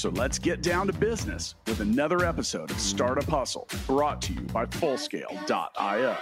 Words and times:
So 0.00 0.08
let's 0.08 0.38
get 0.38 0.62
down 0.62 0.86
to 0.86 0.94
business 0.94 1.56
with 1.66 1.80
another 1.80 2.24
episode 2.24 2.70
of 2.70 2.80
Startup 2.80 3.22
Hustle 3.24 3.68
brought 3.86 4.22
to 4.22 4.32
you 4.32 4.40
by 4.40 4.64
Fullscale.io. 4.64 6.16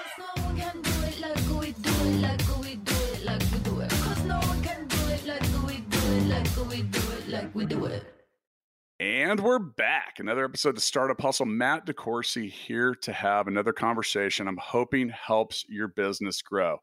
And 8.99 9.41
we're 9.41 9.59
back. 9.61 10.17
Another 10.19 10.45
episode 10.45 10.77
of 10.77 10.83
Startup 10.83 11.21
Hustle. 11.21 11.47
Matt 11.47 11.87
DeCoursey 11.87 12.51
here 12.51 12.97
to 12.97 13.13
have 13.13 13.47
another 13.47 13.73
conversation 13.73 14.49
I'm 14.49 14.57
hoping 14.57 15.09
helps 15.11 15.65
your 15.69 15.87
business 15.87 16.43
grow. 16.43 16.79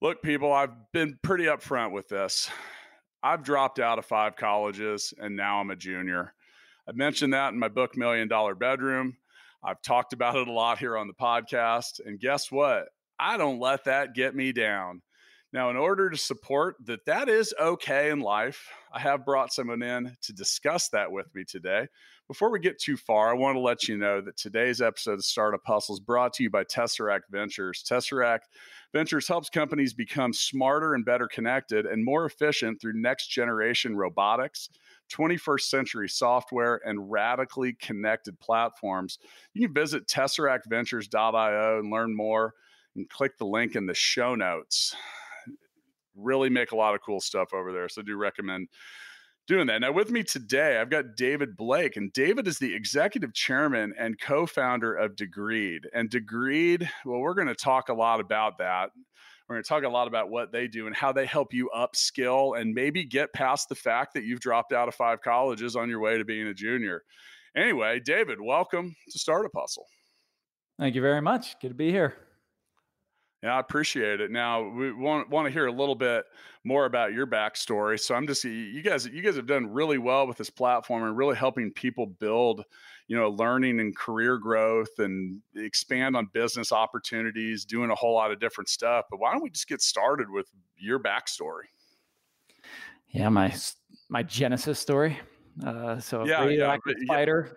Look, 0.00 0.22
people, 0.22 0.54
I've 0.54 0.72
been 0.94 1.18
pretty 1.22 1.44
upfront 1.44 1.92
with 1.92 2.08
this. 2.08 2.48
I've 3.22 3.42
dropped 3.42 3.78
out 3.78 3.98
of 3.98 4.06
five 4.06 4.36
colleges 4.36 5.12
and 5.18 5.36
now 5.36 5.60
I'm 5.60 5.70
a 5.70 5.76
junior. 5.76 6.34
I 6.88 6.92
mentioned 6.92 7.32
that 7.32 7.52
in 7.52 7.58
my 7.58 7.68
book, 7.68 7.96
Million 7.96 8.28
Dollar 8.28 8.54
Bedroom. 8.54 9.16
I've 9.64 9.82
talked 9.82 10.12
about 10.12 10.36
it 10.36 10.46
a 10.46 10.52
lot 10.52 10.78
here 10.78 10.96
on 10.96 11.08
the 11.08 11.14
podcast. 11.14 12.00
And 12.04 12.20
guess 12.20 12.52
what? 12.52 12.84
I 13.18 13.36
don't 13.36 13.58
let 13.58 13.84
that 13.84 14.14
get 14.14 14.34
me 14.34 14.52
down. 14.52 15.02
Now, 15.52 15.70
in 15.70 15.76
order 15.76 16.10
to 16.10 16.16
support 16.16 16.76
that 16.84 17.04
that 17.06 17.28
is 17.28 17.54
okay 17.58 18.10
in 18.10 18.20
life, 18.20 18.68
I 18.92 19.00
have 19.00 19.24
brought 19.24 19.52
someone 19.52 19.82
in 19.82 20.16
to 20.22 20.32
discuss 20.32 20.88
that 20.90 21.10
with 21.10 21.34
me 21.34 21.44
today. 21.44 21.86
Before 22.28 22.50
we 22.50 22.58
get 22.58 22.80
too 22.80 22.96
far, 22.96 23.30
I 23.30 23.34
want 23.34 23.54
to 23.54 23.60
let 23.60 23.86
you 23.86 23.96
know 23.96 24.20
that 24.20 24.36
today's 24.36 24.80
episode 24.80 25.14
of 25.14 25.24
Startup 25.24 25.60
Hustle 25.64 25.94
is 25.94 26.00
brought 26.00 26.32
to 26.34 26.42
you 26.42 26.50
by 26.50 26.64
Tesseract 26.64 27.30
Ventures. 27.30 27.84
Tesseract 27.88 28.46
Ventures 28.92 29.28
helps 29.28 29.48
companies 29.48 29.94
become 29.94 30.32
smarter 30.32 30.94
and 30.94 31.04
better 31.04 31.28
connected 31.28 31.86
and 31.86 32.04
more 32.04 32.26
efficient 32.26 32.80
through 32.80 33.00
next 33.00 33.28
generation 33.28 33.96
robotics. 33.96 34.70
21st 35.12 35.60
century 35.60 36.08
software 36.08 36.80
and 36.84 37.12
radically 37.12 37.74
connected 37.74 38.40
platforms. 38.40 39.20
You 39.54 39.68
can 39.68 39.74
visit 39.74 40.08
tesseractventures.io 40.08 41.78
and 41.78 41.92
learn 41.92 42.16
more 42.16 42.54
and 42.96 43.08
click 43.08 43.38
the 43.38 43.46
link 43.46 43.76
in 43.76 43.86
the 43.86 43.94
show 43.94 44.34
notes 44.34 44.96
really 46.16 46.48
make 46.48 46.72
a 46.72 46.76
lot 46.76 46.94
of 46.94 47.02
cool 47.02 47.20
stuff 47.20 47.52
over 47.52 47.72
there. 47.72 47.88
So 47.88 48.00
I 48.00 48.04
do 48.04 48.16
recommend 48.16 48.68
doing 49.46 49.66
that. 49.68 49.80
Now, 49.80 49.92
with 49.92 50.10
me 50.10 50.22
today, 50.22 50.78
I've 50.78 50.90
got 50.90 51.16
David 51.16 51.56
Blake, 51.56 51.96
and 51.96 52.12
David 52.12 52.48
is 52.48 52.58
the 52.58 52.74
executive 52.74 53.32
chairman 53.32 53.94
and 53.98 54.20
co 54.20 54.46
founder 54.46 54.94
of 54.94 55.16
Degreed. 55.16 55.80
And 55.94 56.10
Degreed, 56.10 56.88
well, 57.04 57.20
we're 57.20 57.34
going 57.34 57.46
to 57.46 57.54
talk 57.54 57.88
a 57.88 57.94
lot 57.94 58.20
about 58.20 58.58
that. 58.58 58.90
We're 59.48 59.56
going 59.56 59.62
to 59.62 59.68
talk 59.68 59.84
a 59.84 59.88
lot 59.88 60.08
about 60.08 60.28
what 60.28 60.50
they 60.50 60.66
do 60.66 60.88
and 60.88 60.96
how 60.96 61.12
they 61.12 61.24
help 61.24 61.54
you 61.54 61.70
upskill 61.76 62.60
and 62.60 62.74
maybe 62.74 63.04
get 63.04 63.32
past 63.32 63.68
the 63.68 63.76
fact 63.76 64.14
that 64.14 64.24
you've 64.24 64.40
dropped 64.40 64.72
out 64.72 64.88
of 64.88 64.94
five 64.96 65.22
colleges 65.22 65.76
on 65.76 65.88
your 65.88 66.00
way 66.00 66.18
to 66.18 66.24
being 66.24 66.48
a 66.48 66.54
junior. 66.54 67.04
Anyway, 67.56 68.00
David, 68.04 68.40
welcome 68.40 68.96
to 69.08 69.18
Startup 69.18 69.52
Hustle. 69.54 69.86
Thank 70.78 70.96
you 70.96 71.00
very 71.00 71.22
much. 71.22 71.58
Good 71.60 71.68
to 71.68 71.74
be 71.74 71.90
here. 71.90 72.25
Yeah, 73.46 73.54
I 73.54 73.60
appreciate 73.60 74.20
it. 74.20 74.32
Now 74.32 74.68
we 74.68 74.92
want 74.92 75.30
want 75.30 75.46
to 75.46 75.52
hear 75.52 75.68
a 75.68 75.72
little 75.72 75.94
bit 75.94 76.24
more 76.64 76.84
about 76.84 77.12
your 77.12 77.28
backstory. 77.28 77.98
So 78.00 78.16
I'm 78.16 78.26
just 78.26 78.42
you 78.42 78.82
guys 78.82 79.06
you 79.06 79.22
guys 79.22 79.36
have 79.36 79.46
done 79.46 79.72
really 79.72 79.98
well 79.98 80.26
with 80.26 80.36
this 80.36 80.50
platform 80.50 81.04
and 81.04 81.16
really 81.16 81.36
helping 81.36 81.70
people 81.70 82.06
build, 82.06 82.64
you 83.06 83.16
know, 83.16 83.30
learning 83.30 83.78
and 83.78 83.96
career 83.96 84.36
growth 84.36 84.98
and 84.98 85.40
expand 85.54 86.16
on 86.16 86.28
business 86.32 86.72
opportunities, 86.72 87.64
doing 87.64 87.92
a 87.92 87.94
whole 87.94 88.14
lot 88.14 88.32
of 88.32 88.40
different 88.40 88.68
stuff. 88.68 89.04
But 89.08 89.20
why 89.20 89.30
don't 89.30 89.44
we 89.44 89.50
just 89.50 89.68
get 89.68 89.80
started 89.80 90.28
with 90.28 90.48
your 90.76 90.98
backstory? 90.98 91.68
Yeah, 93.10 93.28
my 93.28 93.54
my 94.08 94.24
genesis 94.24 94.80
story. 94.80 95.20
Uh, 95.64 96.00
so 96.00 96.26
yeah, 96.26 96.48
yeah, 96.48 96.76
fighter 97.06 97.56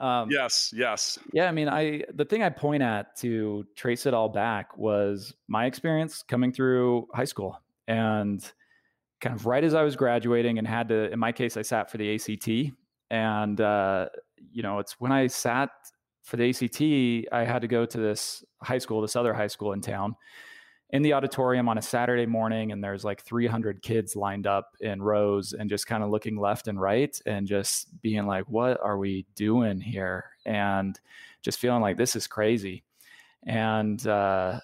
um, 0.00 0.30
yes, 0.30 0.72
yes. 0.74 1.18
Yeah, 1.32 1.48
I 1.48 1.52
mean, 1.52 1.68
I 1.68 2.02
the 2.14 2.24
thing 2.24 2.42
I 2.42 2.50
point 2.50 2.82
at 2.82 3.16
to 3.18 3.66
trace 3.74 4.06
it 4.06 4.14
all 4.14 4.28
back 4.28 4.76
was 4.76 5.34
my 5.48 5.66
experience 5.66 6.22
coming 6.22 6.52
through 6.52 7.08
high 7.14 7.24
school 7.24 7.60
and 7.86 8.44
kind 9.20 9.34
of 9.34 9.46
right 9.46 9.64
as 9.64 9.74
I 9.74 9.82
was 9.82 9.96
graduating 9.96 10.58
and 10.58 10.66
had 10.66 10.88
to 10.88 11.10
in 11.10 11.18
my 11.18 11.32
case 11.32 11.56
I 11.56 11.62
sat 11.62 11.90
for 11.90 11.96
the 11.96 12.14
ACT 12.14 12.74
and 13.10 13.60
uh, 13.60 14.08
you 14.52 14.62
know, 14.62 14.78
it's 14.78 15.00
when 15.00 15.12
I 15.12 15.26
sat 15.26 15.70
for 16.22 16.36
the 16.36 16.50
ACT, 16.50 17.32
I 17.32 17.44
had 17.44 17.62
to 17.62 17.68
go 17.68 17.86
to 17.86 17.98
this 17.98 18.44
high 18.62 18.78
school, 18.78 19.00
this 19.00 19.16
other 19.16 19.32
high 19.32 19.46
school 19.46 19.72
in 19.72 19.80
town 19.80 20.16
in 20.90 21.02
the 21.02 21.12
auditorium 21.12 21.68
on 21.68 21.76
a 21.76 21.82
Saturday 21.82 22.24
morning 22.24 22.72
and 22.72 22.82
there's 22.82 23.04
like 23.04 23.22
300 23.22 23.82
kids 23.82 24.16
lined 24.16 24.46
up 24.46 24.74
in 24.80 25.02
rows 25.02 25.52
and 25.52 25.68
just 25.68 25.86
kind 25.86 26.02
of 26.02 26.08
looking 26.08 26.36
left 26.36 26.66
and 26.66 26.80
right 26.80 27.20
and 27.26 27.46
just 27.46 28.00
being 28.00 28.26
like, 28.26 28.44
what 28.48 28.80
are 28.80 28.96
we 28.96 29.26
doing 29.34 29.80
here? 29.80 30.24
And 30.46 30.98
just 31.42 31.58
feeling 31.58 31.82
like 31.82 31.98
this 31.98 32.16
is 32.16 32.26
crazy. 32.26 32.84
And, 33.46 34.04
uh, 34.06 34.60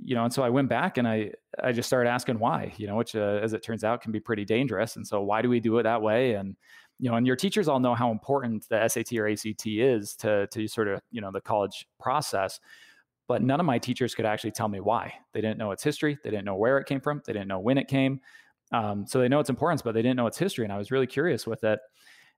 you 0.00 0.14
know, 0.14 0.24
and 0.24 0.32
so 0.32 0.42
I 0.42 0.50
went 0.50 0.68
back 0.68 0.96
and 0.96 1.08
I, 1.08 1.32
I 1.62 1.72
just 1.72 1.88
started 1.88 2.08
asking 2.08 2.38
why, 2.38 2.72
you 2.76 2.86
know, 2.86 2.96
which, 2.96 3.16
uh, 3.16 3.40
as 3.42 3.52
it 3.52 3.62
turns 3.62 3.84
out, 3.84 4.00
can 4.00 4.12
be 4.12 4.20
pretty 4.20 4.44
dangerous. 4.44 4.96
And 4.96 5.06
so, 5.06 5.22
why 5.22 5.40
do 5.42 5.48
we 5.48 5.60
do 5.60 5.78
it 5.78 5.84
that 5.84 6.02
way? 6.02 6.34
And, 6.34 6.56
you 6.98 7.10
know, 7.10 7.16
and 7.16 7.26
your 7.26 7.36
teachers 7.36 7.68
all 7.68 7.78
know 7.78 7.94
how 7.94 8.10
important 8.10 8.68
the 8.68 8.88
SAT 8.88 9.12
or 9.14 9.28
ACT 9.28 9.66
is 9.66 10.16
to, 10.16 10.48
to 10.48 10.66
sort 10.66 10.88
of, 10.88 11.00
you 11.12 11.20
know, 11.20 11.30
the 11.30 11.40
college 11.40 11.86
process 12.00 12.58
but 13.26 13.42
none 13.42 13.60
of 13.60 13.66
my 13.66 13.78
teachers 13.78 14.14
could 14.14 14.26
actually 14.26 14.50
tell 14.50 14.68
me 14.68 14.80
why. 14.80 15.12
They 15.32 15.40
didn't 15.40 15.58
know 15.58 15.70
its 15.70 15.82
history. 15.82 16.18
They 16.22 16.30
didn't 16.30 16.44
know 16.44 16.56
where 16.56 16.78
it 16.78 16.86
came 16.86 17.00
from. 17.00 17.22
They 17.26 17.32
didn't 17.32 17.48
know 17.48 17.60
when 17.60 17.78
it 17.78 17.88
came. 17.88 18.20
Um, 18.72 19.06
so 19.06 19.18
they 19.18 19.28
know 19.28 19.40
its 19.40 19.50
importance, 19.50 19.82
but 19.82 19.94
they 19.94 20.02
didn't 20.02 20.16
know 20.16 20.26
its 20.26 20.38
history. 20.38 20.64
And 20.64 20.72
I 20.72 20.78
was 20.78 20.90
really 20.90 21.06
curious 21.06 21.46
with 21.46 21.64
it. 21.64 21.78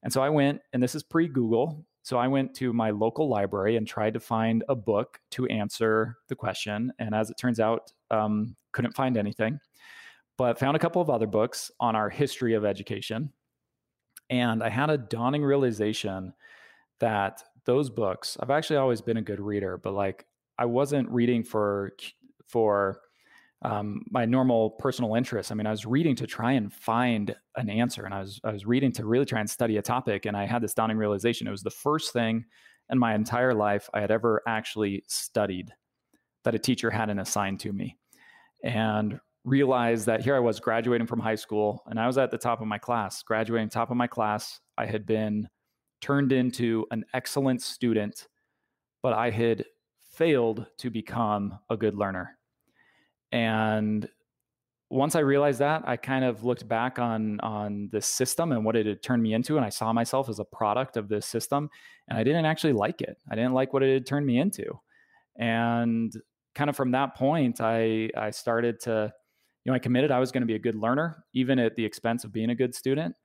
And 0.02 0.12
so 0.12 0.22
I 0.22 0.28
went, 0.28 0.60
and 0.72 0.82
this 0.82 0.94
is 0.94 1.02
pre 1.02 1.28
Google. 1.28 1.84
So 2.02 2.18
I 2.18 2.28
went 2.28 2.54
to 2.56 2.72
my 2.72 2.90
local 2.90 3.28
library 3.28 3.76
and 3.76 3.86
tried 3.86 4.14
to 4.14 4.20
find 4.20 4.62
a 4.68 4.76
book 4.76 5.18
to 5.32 5.46
answer 5.46 6.18
the 6.28 6.36
question. 6.36 6.92
And 7.00 7.14
as 7.14 7.30
it 7.30 7.36
turns 7.36 7.58
out, 7.58 7.92
um, 8.12 8.54
couldn't 8.70 8.94
find 8.94 9.16
anything, 9.16 9.58
but 10.36 10.58
found 10.58 10.76
a 10.76 10.78
couple 10.78 11.02
of 11.02 11.10
other 11.10 11.26
books 11.26 11.70
on 11.80 11.96
our 11.96 12.08
history 12.08 12.54
of 12.54 12.64
education. 12.64 13.32
And 14.30 14.62
I 14.62 14.68
had 14.68 14.90
a 14.90 14.98
dawning 14.98 15.42
realization 15.42 16.32
that 17.00 17.42
those 17.64 17.90
books, 17.90 18.36
I've 18.38 18.50
actually 18.50 18.76
always 18.76 19.00
been 19.00 19.16
a 19.16 19.22
good 19.22 19.40
reader, 19.40 19.76
but 19.76 19.94
like 19.94 20.26
I 20.58 20.64
wasn't 20.64 21.08
reading 21.10 21.42
for 21.42 21.92
for 22.46 23.00
um, 23.62 24.02
my 24.10 24.24
normal 24.24 24.70
personal 24.70 25.14
interests. 25.14 25.50
I 25.50 25.54
mean, 25.54 25.66
I 25.66 25.70
was 25.70 25.86
reading 25.86 26.14
to 26.16 26.26
try 26.26 26.52
and 26.52 26.72
find 26.72 27.34
an 27.56 27.70
answer, 27.70 28.04
and 28.04 28.14
I 28.14 28.20
was 28.20 28.40
I 28.44 28.52
was 28.52 28.66
reading 28.66 28.92
to 28.92 29.06
really 29.06 29.24
try 29.24 29.40
and 29.40 29.48
study 29.48 29.76
a 29.76 29.82
topic. 29.82 30.26
And 30.26 30.36
I 30.36 30.46
had 30.46 30.62
this 30.62 30.74
dawning 30.74 30.96
realization: 30.96 31.46
it 31.46 31.50
was 31.50 31.62
the 31.62 31.70
first 31.70 32.12
thing 32.12 32.44
in 32.90 32.98
my 32.98 33.14
entire 33.14 33.54
life 33.54 33.88
I 33.94 34.00
had 34.00 34.10
ever 34.10 34.42
actually 34.46 35.04
studied 35.08 35.72
that 36.44 36.54
a 36.54 36.58
teacher 36.58 36.90
hadn't 36.90 37.18
assigned 37.18 37.60
to 37.60 37.72
me, 37.72 37.96
and 38.62 39.18
realized 39.44 40.06
that 40.06 40.22
here 40.22 40.36
I 40.36 40.40
was 40.40 40.60
graduating 40.60 41.06
from 41.06 41.20
high 41.20 41.34
school, 41.34 41.82
and 41.86 41.98
I 41.98 42.06
was 42.06 42.18
at 42.18 42.30
the 42.30 42.38
top 42.38 42.60
of 42.60 42.66
my 42.66 42.78
class, 42.78 43.22
graduating 43.22 43.70
top 43.70 43.90
of 43.90 43.96
my 43.96 44.06
class. 44.06 44.60
I 44.76 44.86
had 44.86 45.06
been 45.06 45.48
turned 46.00 46.32
into 46.32 46.86
an 46.90 47.04
excellent 47.14 47.62
student, 47.62 48.28
but 49.02 49.12
I 49.12 49.30
had 49.30 49.64
failed 50.16 50.66
to 50.78 50.90
become 50.90 51.58
a 51.70 51.76
good 51.76 51.94
learner. 51.94 52.38
And 53.32 54.08
once 54.88 55.16
I 55.16 55.20
realized 55.20 55.58
that, 55.58 55.82
I 55.86 55.96
kind 55.96 56.24
of 56.24 56.44
looked 56.44 56.68
back 56.68 56.98
on 56.98 57.40
on 57.40 57.88
this 57.90 58.06
system 58.06 58.52
and 58.52 58.64
what 58.64 58.76
it 58.76 58.86
had 58.86 59.02
turned 59.02 59.22
me 59.22 59.34
into, 59.34 59.56
and 59.56 59.66
I 59.66 59.68
saw 59.68 59.92
myself 59.92 60.28
as 60.28 60.38
a 60.38 60.44
product 60.44 60.96
of 60.96 61.08
this 61.08 61.26
system, 61.26 61.68
and 62.08 62.18
I 62.18 62.22
didn't 62.24 62.44
actually 62.44 62.72
like 62.72 63.02
it. 63.02 63.18
I 63.30 63.34
didn't 63.34 63.54
like 63.54 63.72
what 63.72 63.82
it 63.82 63.92
had 63.92 64.06
turned 64.06 64.26
me 64.26 64.38
into, 64.38 64.80
and 65.36 66.12
kind 66.54 66.70
of 66.70 66.76
from 66.76 66.92
that 66.92 67.16
point, 67.16 67.60
I 67.60 68.10
I 68.16 68.30
started 68.30 68.78
to, 68.80 69.12
you 69.64 69.72
know, 69.72 69.76
I 69.76 69.80
committed 69.80 70.12
I 70.12 70.20
was 70.20 70.30
going 70.30 70.42
to 70.42 70.46
be 70.46 70.54
a 70.54 70.60
good 70.60 70.76
learner, 70.76 71.24
even 71.34 71.58
at 71.58 71.74
the 71.74 71.84
expense 71.84 72.22
of 72.22 72.32
being 72.32 72.50
a 72.50 72.54
good 72.54 72.74
student, 72.74 73.16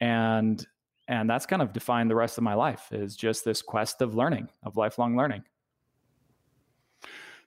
and 0.00 0.64
and 1.08 1.28
that's 1.28 1.46
kind 1.46 1.62
of 1.62 1.72
defined 1.72 2.10
the 2.10 2.14
rest 2.14 2.38
of 2.38 2.44
my 2.44 2.54
life 2.54 2.88
is 2.92 3.16
just 3.16 3.44
this 3.44 3.62
quest 3.62 4.02
of 4.02 4.14
learning, 4.14 4.48
of 4.62 4.76
lifelong 4.76 5.16
learning. 5.16 5.42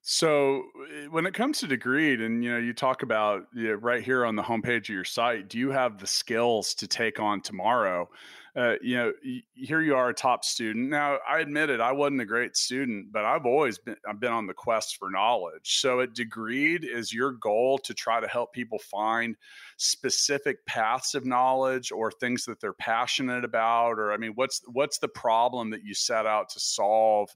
So 0.05 0.65
eh, 0.93 1.07
when 1.07 1.25
it 1.25 1.33
comes 1.33 1.59
to 1.59 1.67
Degreed, 1.67 2.21
and 2.23 2.43
you 2.43 2.51
know, 2.51 2.57
you 2.57 2.73
talk 2.73 3.03
about 3.03 3.47
you 3.53 3.69
know, 3.69 3.73
right 3.75 4.03
here 4.03 4.25
on 4.25 4.35
the 4.35 4.43
homepage 4.43 4.83
of 4.83 4.89
your 4.89 5.05
site, 5.05 5.47
do 5.47 5.57
you 5.57 5.71
have 5.71 5.97
the 5.97 6.07
skills 6.07 6.73
to 6.75 6.87
take 6.87 7.19
on 7.19 7.41
tomorrow? 7.41 8.09
Uh, 8.55 8.75
you 8.83 8.95
know, 8.97 9.13
here 9.55 9.81
you 9.81 9.95
are, 9.95 10.09
a 10.09 10.13
top 10.13 10.43
student. 10.45 10.89
Now, 10.89 11.17
I 11.27 11.39
admit 11.39 11.71
it, 11.71 11.79
I 11.79 11.91
wasn't 11.91 12.21
a 12.21 12.25
great 12.25 12.55
student, 12.55 13.11
but 13.11 13.25
I've 13.25 13.45
always 13.47 13.79
been 13.79 13.95
I've 14.07 14.19
been 14.19 14.33
on 14.33 14.45
the 14.45 14.53
quest 14.53 14.97
for 14.97 15.09
knowledge. 15.09 15.79
So 15.79 16.01
at 16.01 16.13
Degreed, 16.13 16.83
is 16.83 17.13
your 17.13 17.31
goal 17.31 17.77
to 17.79 17.93
try 17.93 18.19
to 18.19 18.27
help 18.27 18.51
people 18.51 18.79
find 18.79 19.37
specific 19.77 20.65
paths 20.65 21.15
of 21.15 21.25
knowledge 21.25 21.93
or 21.93 22.11
things 22.11 22.43
that 22.45 22.59
they're 22.59 22.73
passionate 22.73 23.45
about, 23.45 23.93
or 23.99 24.11
I 24.11 24.17
mean, 24.17 24.33
what's 24.35 24.61
what's 24.67 24.97
the 24.97 25.07
problem 25.07 25.69
that 25.69 25.85
you 25.85 25.93
set 25.93 26.25
out 26.25 26.49
to 26.49 26.59
solve? 26.59 27.29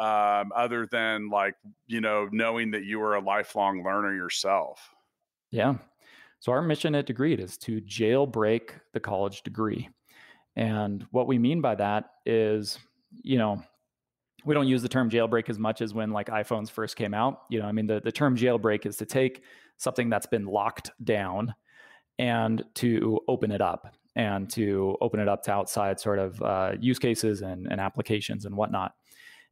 Um, 0.00 0.50
other 0.56 0.86
than 0.86 1.28
like 1.28 1.54
you 1.86 2.00
know 2.00 2.28
knowing 2.32 2.70
that 2.72 2.84
you 2.84 2.98
were 2.98 3.14
a 3.14 3.20
lifelong 3.20 3.84
learner 3.84 4.14
yourself? 4.14 4.80
Yeah. 5.50 5.74
So 6.40 6.52
our 6.52 6.62
mission 6.62 6.94
at 6.94 7.06
degreed 7.06 7.38
is 7.38 7.58
to 7.58 7.82
jailbreak 7.82 8.70
the 8.94 9.00
college 9.00 9.42
degree. 9.42 9.90
And 10.56 11.06
what 11.10 11.26
we 11.26 11.38
mean 11.38 11.60
by 11.60 11.74
that 11.76 12.12
is 12.24 12.78
you 13.22 13.36
know 13.38 13.62
we 14.46 14.54
don't 14.54 14.68
use 14.68 14.80
the 14.80 14.88
term 14.88 15.10
jailbreak 15.10 15.50
as 15.50 15.58
much 15.58 15.82
as 15.82 15.92
when 15.92 16.10
like 16.10 16.28
iphones 16.28 16.70
first 16.70 16.96
came 16.96 17.12
out. 17.12 17.42
You 17.50 17.60
know 17.60 17.66
i 17.66 17.72
mean 17.72 17.86
the, 17.86 18.00
the 18.00 18.12
term 18.12 18.36
jailbreak 18.36 18.86
is 18.86 18.96
to 18.96 19.06
take 19.06 19.42
something 19.76 20.08
that's 20.08 20.26
been 20.26 20.46
locked 20.46 20.90
down 21.04 21.54
and 22.18 22.64
to 22.74 23.18
open 23.28 23.50
it 23.50 23.60
up 23.60 23.94
and 24.16 24.50
to 24.50 24.96
open 25.00 25.20
it 25.20 25.28
up 25.28 25.42
to 25.42 25.52
outside 25.52 26.00
sort 26.00 26.18
of 26.18 26.42
uh, 26.42 26.72
use 26.78 26.98
cases 26.98 27.42
and, 27.42 27.66
and 27.70 27.80
applications 27.80 28.44
and 28.44 28.54
whatnot 28.54 28.92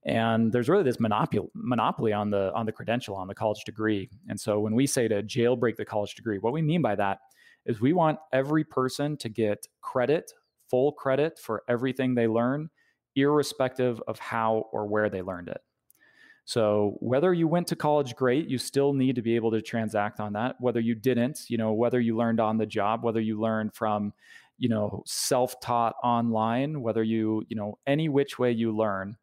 and 0.05 0.53
there's 0.53 0.69
really 0.69 0.85
this 0.85 1.01
monopoly 1.01 1.49
monopoly 1.55 2.13
on 2.13 2.31
the 2.31 2.53
on 2.55 2.67
the 2.67 2.73
credential 2.73 3.17
on 3.17 3.29
the 3.29 3.35
college 3.35 3.65
degree. 3.65 4.09
And 4.29 4.39
so 4.39 4.61
when 4.61 4.75
we 4.75 4.87
say 4.87 5.09
to 5.09 5.23
jailbreak 5.23 5.77
the 5.77 5.85
college 5.85 6.15
degree 6.15 6.39
what 6.39 6.53
we 6.53 6.63
mean 6.63 6.83
by 6.83 6.95
that 6.97 7.19
is 7.67 7.81
we 7.81 7.93
want 7.93 8.19
every 8.33 8.65
person 8.65 9.17
to 9.19 9.29
get 9.29 9.67
credit 9.81 10.33
full 10.71 10.93
credit 10.93 11.39
for 11.39 11.63
everything 11.69 12.15
they 12.15 12.29
learn 12.29 12.69
irrespective 13.17 14.01
of 14.07 14.19
how 14.19 14.67
or 14.73 14.87
where 14.87 15.11
they 15.11 15.23
learned 15.23 15.49
it. 15.49 15.61
So 16.45 16.97
whether 17.01 17.35
you 17.35 17.49
went 17.49 17.67
to 17.69 17.77
college 17.77 18.15
great 18.15 18.49
you 18.49 18.59
still 18.59 18.93
need 18.93 19.17
to 19.17 19.23
be 19.23 19.35
able 19.35 19.51
to 19.51 19.61
transact 19.61 20.21
on 20.21 20.33
that. 20.35 20.57
Whether 20.61 20.81
you 20.81 20.95
didn't 20.95 21.41
you 21.49 21.59
know 21.59 21.73
whether 21.73 22.01
you 22.01 22.17
learned 22.17 22.41
on 22.41 22.57
the 22.57 22.67
job 22.67 23.03
whether 23.03 23.21
you 23.21 23.41
learned 23.41 23.75
from 23.75 24.13
you 24.59 24.69
know 24.69 25.03
self-taught 25.07 25.97
online 26.05 26.83
whether 26.83 27.03
you 27.03 27.45
you 27.49 27.57
know 27.57 27.79
any 27.87 28.09
which 28.09 28.39
way 28.39 28.53
you 28.53 28.77
learn 28.77 29.17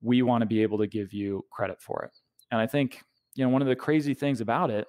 we 0.00 0.22
want 0.22 0.42
to 0.42 0.46
be 0.46 0.62
able 0.62 0.78
to 0.78 0.86
give 0.86 1.12
you 1.12 1.44
credit 1.50 1.80
for 1.80 2.02
it. 2.04 2.12
And 2.50 2.60
I 2.60 2.66
think, 2.66 3.02
you 3.34 3.44
know, 3.44 3.50
one 3.50 3.62
of 3.62 3.68
the 3.68 3.76
crazy 3.76 4.14
things 4.14 4.40
about 4.40 4.70
it, 4.70 4.86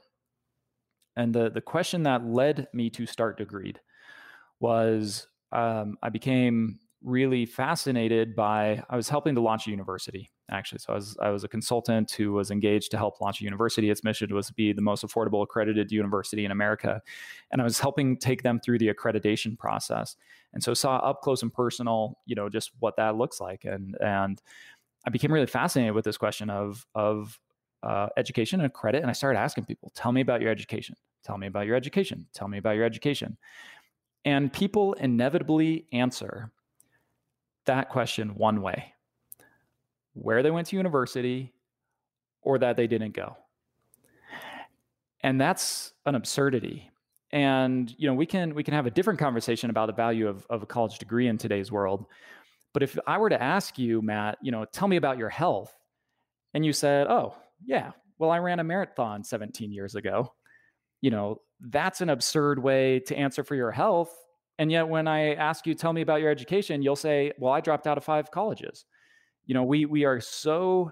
and 1.16 1.34
the 1.34 1.50
the 1.50 1.62
question 1.62 2.04
that 2.04 2.26
led 2.26 2.68
me 2.74 2.90
to 2.92 3.06
start 3.06 3.40
Degreed 3.40 3.78
was 4.60 5.28
um, 5.52 5.98
I 6.04 6.10
became 6.10 6.80
really 7.04 7.46
fascinated 7.46 8.36
by 8.36 8.84
I 8.90 8.96
was 8.96 9.10
helping 9.10 9.36
to 9.36 9.42
launch 9.42 9.68
a 9.68 9.72
university 9.72 10.30
actually. 10.50 10.80
So 10.80 10.94
I 10.94 10.96
was 10.96 11.18
I 11.22 11.30
was 11.30 11.44
a 11.44 11.48
consultant 11.48 12.12
who 12.12 12.32
was 12.32 12.52
engaged 12.52 12.92
to 12.92 12.98
help 12.98 13.20
launch 13.22 13.42
a 13.42 13.44
university. 13.44 13.90
Its 13.90 14.04
mission 14.04 14.34
was 14.34 14.48
to 14.48 14.54
be 14.54 14.72
the 14.74 14.82
most 14.82 15.06
affordable 15.06 15.44
accredited 15.44 15.92
university 15.92 16.46
in 16.46 16.52
America, 16.52 17.02
and 17.52 17.62
I 17.62 17.64
was 17.64 17.80
helping 17.80 18.18
take 18.18 18.44
them 18.44 18.60
through 18.60 18.80
the 18.80 18.88
accreditation 18.94 19.58
process. 19.58 20.16
And 20.54 20.64
so 20.64 20.74
saw 20.74 20.98
up 20.98 21.22
close 21.22 21.44
and 21.44 21.54
personal, 21.54 22.18
you 22.26 22.36
know, 22.36 22.50
just 22.50 22.72
what 22.80 22.96
that 22.98 23.16
looks 23.16 23.42
like, 23.42 23.66
and 23.66 23.98
and 24.00 24.42
I 25.08 25.10
became 25.10 25.32
really 25.32 25.48
fascinated 25.48 25.96
with 25.96 26.04
this 26.04 26.18
question 26.18 26.50
of 26.50 26.86
of 26.94 27.40
uh, 27.82 28.10
education 28.18 28.60
and 28.60 28.74
credit, 28.74 29.02
and 29.02 29.10
I 29.10 29.14
started 29.14 29.40
asking 29.40 29.64
people, 29.64 29.90
"Tell 29.96 30.12
me 30.12 30.20
about 30.20 30.42
your 30.42 30.52
education. 30.52 30.96
Tell 31.24 31.38
me 31.38 31.48
about 31.48 31.66
your 31.66 31.78
education. 31.78 32.28
Tell 32.34 32.50
me 32.50 32.58
about 32.58 32.76
your 32.76 32.84
education." 32.84 33.38
And 34.26 34.52
people 34.52 34.94
inevitably 34.94 35.88
answer 35.94 36.52
that 37.66 37.88
question 37.88 38.36
one 38.36 38.62
way: 38.62 38.94
where 40.14 40.44
they 40.44 40.52
went 40.52 40.68
to 40.68 40.76
university, 40.76 41.54
or 42.42 42.60
that 42.60 42.76
they 42.76 42.86
didn't 42.86 43.14
go. 43.14 43.38
And 45.22 45.40
that's 45.40 45.94
an 46.06 46.16
absurdity. 46.16 46.92
And 47.32 47.96
you 47.98 48.10
know, 48.10 48.14
we 48.14 48.26
can 48.26 48.54
we 48.54 48.64
can 48.64 48.74
have 48.74 48.88
a 48.88 48.92
different 48.92 49.20
conversation 49.20 49.70
about 49.70 49.86
the 49.86 49.94
value 49.94 50.28
of, 50.28 50.46
of 50.50 50.64
a 50.64 50.66
college 50.66 50.98
degree 51.00 51.28
in 51.30 51.38
today's 51.38 51.72
world. 51.72 52.08
But 52.74 52.84
if 52.84 52.98
I 53.08 53.18
were 53.18 53.30
to 53.30 53.42
ask 53.42 53.78
you, 53.78 54.02
Matt, 54.02 54.38
you 54.42 54.52
know, 54.52 54.66
tell 54.66 54.88
me 54.88 54.98
about 54.98 55.18
your 55.18 55.30
health, 55.30 55.74
and 56.54 56.66
you 56.66 56.74
said, 56.74 57.08
oh, 57.08 57.36
yeah, 57.66 57.92
well, 58.20 58.32
I 58.32 58.40
ran 58.40 58.60
a 58.60 58.64
marathon 58.64 59.24
17 59.24 59.72
years 59.72 59.96
ago, 59.96 60.34
you 61.02 61.12
know, 61.12 61.42
that's 61.60 62.02
an 62.02 62.10
absurd 62.10 62.60
way 62.60 63.00
to 63.02 63.16
answer 63.16 63.44
for 63.44 63.56
your 63.56 63.72
health. 63.72 64.14
And 64.60 64.72
yet, 64.72 64.88
when 64.88 65.08
I 65.08 65.36
ask 65.36 65.68
you, 65.68 65.76
tell 65.76 65.94
me 65.94 66.02
about 66.02 66.22
your 66.22 66.32
education, 66.32 66.82
you'll 66.82 66.96
say, 66.96 67.32
well, 67.38 67.54
I 67.54 67.62
dropped 67.62 67.88
out 67.88 67.98
of 67.98 68.04
five 68.04 68.32
colleges. 68.32 68.86
You 69.46 69.54
know, 69.54 69.64
we 69.64 69.86
we 69.86 70.04
are 70.04 70.20
so 70.20 70.92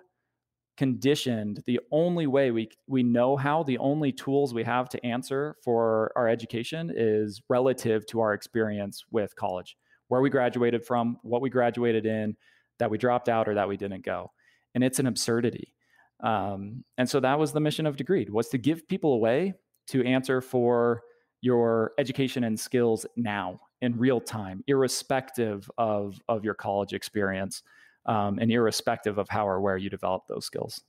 conditioned 0.78 1.64
the 1.66 1.80
only 1.92 2.28
way 2.28 2.52
we 2.52 2.70
we 2.88 3.02
know 3.02 3.38
how 3.38 3.64
the 3.64 3.78
only 3.78 4.12
tools 4.12 4.54
we 4.54 4.64
have 4.64 4.90
to 4.90 5.04
answer 5.06 5.56
for 5.64 6.12
our 6.16 6.28
education 6.28 6.92
is 6.96 7.42
relative 7.50 8.06
to 8.08 8.20
our 8.20 8.34
experience 8.34 9.04
with 9.10 9.36
college 9.36 9.78
where 10.08 10.22
we 10.22 10.30
graduated 10.30 10.86
from, 10.86 11.18
what 11.24 11.42
we 11.42 11.50
graduated 11.50 12.06
in, 12.06 12.36
that 12.80 12.90
we 12.90 12.98
dropped 12.98 13.30
out 13.30 13.48
or 13.48 13.56
that 13.56 13.68
we 13.68 13.78
didn't 13.78 14.04
go. 14.04 14.32
And 14.74 14.84
it's 14.84 15.00
an 15.00 15.08
absurdity. 15.08 15.74
Um, 16.22 16.84
and 16.98 17.10
so 17.10 17.20
that 17.20 17.40
was 17.40 17.52
the 17.52 17.60
mission 17.60 17.86
of 17.86 17.98
Degreed 17.98 18.30
was 18.30 18.50
to 18.50 18.58
give 18.58 18.88
people 18.88 19.14
a 19.14 19.18
way 19.18 19.54
to 19.88 20.04
answer 20.04 20.42
for 20.42 21.04
your 21.42 21.94
education 21.98 22.44
and 22.44 22.60
skills 22.60 23.06
now 23.16 23.60
in 23.82 23.98
real 23.98 24.20
time, 24.20 24.64
irrespective 24.68 25.70
of, 25.78 26.20
of 26.28 26.44
your 26.44 26.54
college 26.54 26.94
experience 26.94 27.62
um, 28.06 28.40
and 28.40 28.52
irrespective 28.52 29.18
of 29.18 29.30
how 29.30 29.48
or 29.48 29.62
where 29.62 29.78
you 29.78 29.90
develop 29.90 30.24
those 30.28 30.46
skills. 30.46 30.82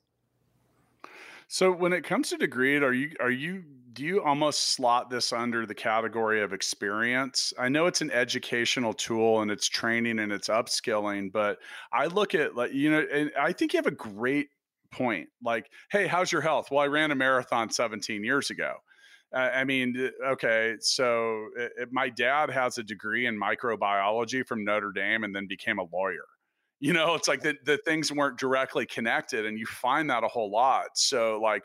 So 1.49 1.71
when 1.71 1.93
it 1.93 2.03
comes 2.03 2.31
to 2.31 2.39
Degreed, 2.39 2.83
are 2.83 2.93
you 2.93 3.13
are 3.21 3.31
you 3.31 3.63
do 3.93 4.05
you 4.05 4.23
almost 4.23 4.73
slot 4.75 5.09
this 5.11 5.33
under 5.33 5.65
the 5.65 5.75
category 5.75 6.43
of 6.43 6.53
experience? 6.53 7.53
I 7.59 7.69
know 7.69 7.87
it's 7.87 8.01
an 8.01 8.11
educational 8.11 8.93
tool 8.93 9.41
and 9.41 9.51
it's 9.51 9.69
training 9.69 10.19
and 10.19 10.33
it's 10.33 10.49
upskilling, 10.49 11.33
but 11.33 11.59
I 11.93 12.07
look 12.07 12.35
at 12.35 12.57
like 12.57 12.73
you 12.73 12.91
know, 12.91 13.07
and 13.13 13.31
I 13.41 13.53
think 13.53 13.73
you 13.73 13.79
have 13.79 13.87
a 13.87 13.93
great 13.93 14.49
point. 14.91 15.29
Like, 15.43 15.71
hey, 15.91 16.07
how's 16.07 16.33
your 16.33 16.43
health? 16.43 16.71
Well, 16.71 16.81
I 16.81 16.89
ran 16.89 17.11
a 17.11 17.15
marathon 17.15 17.71
17 17.71 18.25
years 18.25 18.51
ago. 18.51 18.75
Uh, 19.35 19.51
I 19.55 19.65
mean, 19.65 20.11
okay, 20.25 20.77
so 20.81 21.49
it, 21.57 21.73
it, 21.79 21.89
my 21.93 22.09
dad 22.09 22.51
has 22.51 22.79
a 22.79 22.83
degree 22.83 23.27
in 23.27 23.39
microbiology 23.39 24.47
from 24.47 24.65
Notre 24.65 24.93
Dame 24.93 25.25
and 25.25 25.35
then 25.35 25.47
became 25.49 25.79
a 25.79 25.87
lawyer 25.93 26.25
you 26.81 26.93
know 26.93 27.15
it's 27.15 27.29
like 27.29 27.43
the, 27.43 27.57
the 27.65 27.79
things 27.79 28.13
weren't 28.13 28.39
directly 28.39 28.87
connected 28.87 29.47
and 29.47 29.59
you 29.59 29.67
find 29.67 30.11
that 30.11 30.25
a 30.25 30.29
whole 30.29 30.51
lot. 30.51 30.97
So 30.97 31.41
like 31.43 31.65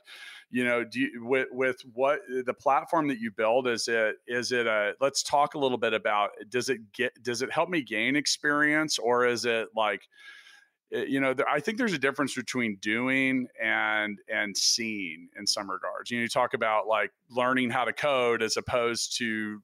you 0.52 0.64
know 0.64 0.84
do 0.84 1.00
you, 1.00 1.26
with 1.26 1.48
with 1.52 1.82
what 1.94 2.22
the 2.46 2.54
platform 2.54 3.08
that 3.08 3.20
you 3.20 3.32
build 3.32 3.68
is 3.68 3.88
it 3.88 4.18
is 4.28 4.52
it 4.52 4.68
a 4.68 4.94
let's 5.02 5.24
talk 5.24 5.56
a 5.56 5.60
little 5.60 5.78
bit 5.78 5.94
about 5.94 6.32
does 6.50 6.70
it 6.70 6.80
get 6.94 7.12
does 7.24 7.42
it 7.42 7.52
help 7.52 7.70
me 7.70 7.82
gain 7.82 8.16
experience 8.16 9.00
or 9.00 9.26
is 9.26 9.46
it 9.46 9.70
like 9.76 10.08
eh, 10.94 11.06
you 11.08 11.20
know 11.20 11.34
i 11.50 11.60
think 11.60 11.78
there's 11.78 11.94
a 11.94 12.00
difference 12.00 12.36
between 12.36 12.78
doing 12.82 13.48
and 13.62 14.20
and 14.28 14.56
seeing 14.56 15.30
in 15.38 15.48
some 15.48 15.70
regards. 15.72 16.12
You 16.12 16.18
know 16.18 16.24
you 16.24 16.30
talk 16.30 16.54
about 16.54 16.88
like 16.88 17.12
learning 17.30 17.70
how 17.70 17.86
to 17.86 17.94
code 17.94 18.44
as 18.44 18.58
opposed 18.58 19.18
to 19.18 19.62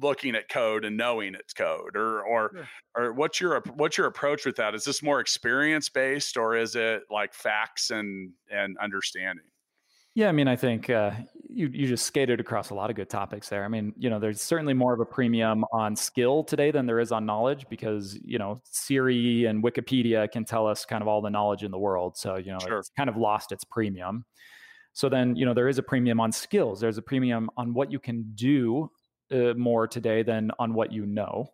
looking 0.00 0.34
at 0.34 0.48
code 0.48 0.84
and 0.84 0.96
knowing 0.96 1.34
it's 1.34 1.52
code 1.52 1.96
or 1.96 2.22
or 2.22 2.52
yeah. 2.54 2.62
or 2.94 3.12
what's 3.12 3.40
your 3.40 3.60
what's 3.74 3.98
your 3.98 4.06
approach 4.06 4.46
with 4.46 4.56
that 4.56 4.74
is 4.74 4.84
this 4.84 5.02
more 5.02 5.20
experience 5.20 5.88
based 5.88 6.36
or 6.36 6.56
is 6.56 6.76
it 6.76 7.02
like 7.10 7.34
facts 7.34 7.90
and 7.90 8.32
and 8.50 8.76
understanding 8.78 9.44
yeah 10.14 10.28
i 10.28 10.32
mean 10.32 10.48
i 10.48 10.56
think 10.56 10.88
uh, 10.90 11.10
you 11.48 11.68
you 11.72 11.86
just 11.86 12.06
skated 12.06 12.40
across 12.40 12.70
a 12.70 12.74
lot 12.74 12.90
of 12.90 12.96
good 12.96 13.10
topics 13.10 13.48
there 13.48 13.64
i 13.64 13.68
mean 13.68 13.92
you 13.96 14.10
know 14.10 14.18
there's 14.18 14.40
certainly 14.40 14.74
more 14.74 14.94
of 14.94 15.00
a 15.00 15.06
premium 15.06 15.64
on 15.72 15.96
skill 15.96 16.44
today 16.44 16.70
than 16.70 16.86
there 16.86 17.00
is 17.00 17.12
on 17.12 17.26
knowledge 17.26 17.66
because 17.68 18.18
you 18.24 18.38
know 18.38 18.60
siri 18.64 19.46
and 19.46 19.62
wikipedia 19.62 20.30
can 20.30 20.44
tell 20.44 20.66
us 20.66 20.84
kind 20.84 21.02
of 21.02 21.08
all 21.08 21.20
the 21.20 21.30
knowledge 21.30 21.64
in 21.64 21.70
the 21.70 21.78
world 21.78 22.16
so 22.16 22.36
you 22.36 22.52
know 22.52 22.58
sure. 22.60 22.78
it's 22.78 22.90
kind 22.96 23.08
of 23.08 23.16
lost 23.16 23.52
its 23.52 23.64
premium 23.64 24.24
so 24.98 25.08
then, 25.08 25.36
you 25.36 25.46
know, 25.46 25.54
there 25.54 25.68
is 25.68 25.78
a 25.78 25.82
premium 25.84 26.18
on 26.18 26.32
skills. 26.32 26.80
There's 26.80 26.98
a 26.98 27.02
premium 27.02 27.50
on 27.56 27.72
what 27.72 27.92
you 27.92 28.00
can 28.00 28.32
do 28.34 28.90
uh, 29.32 29.54
more 29.54 29.86
today 29.86 30.22
than 30.22 30.50
on 30.58 30.74
what 30.74 30.92
you 30.92 31.06
know. 31.06 31.52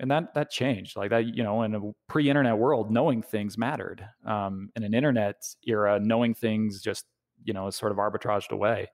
And 0.00 0.10
that 0.10 0.34
that 0.34 0.50
changed 0.50 0.96
like 0.96 1.10
that 1.10 1.36
you 1.36 1.42
know 1.42 1.62
in 1.62 1.74
a 1.74 1.80
pre-internet 2.08 2.58
world 2.58 2.90
knowing 2.90 3.22
things 3.22 3.56
mattered. 3.56 4.06
Um, 4.26 4.70
in 4.76 4.82
an 4.82 4.92
internet 4.94 5.36
era 5.66 6.00
knowing 6.00 6.34
things 6.34 6.82
just 6.82 7.06
you 7.44 7.52
know 7.52 7.68
is 7.68 7.76
sort 7.76 7.92
of 7.92 7.98
arbitraged 7.98 8.50
away. 8.50 8.88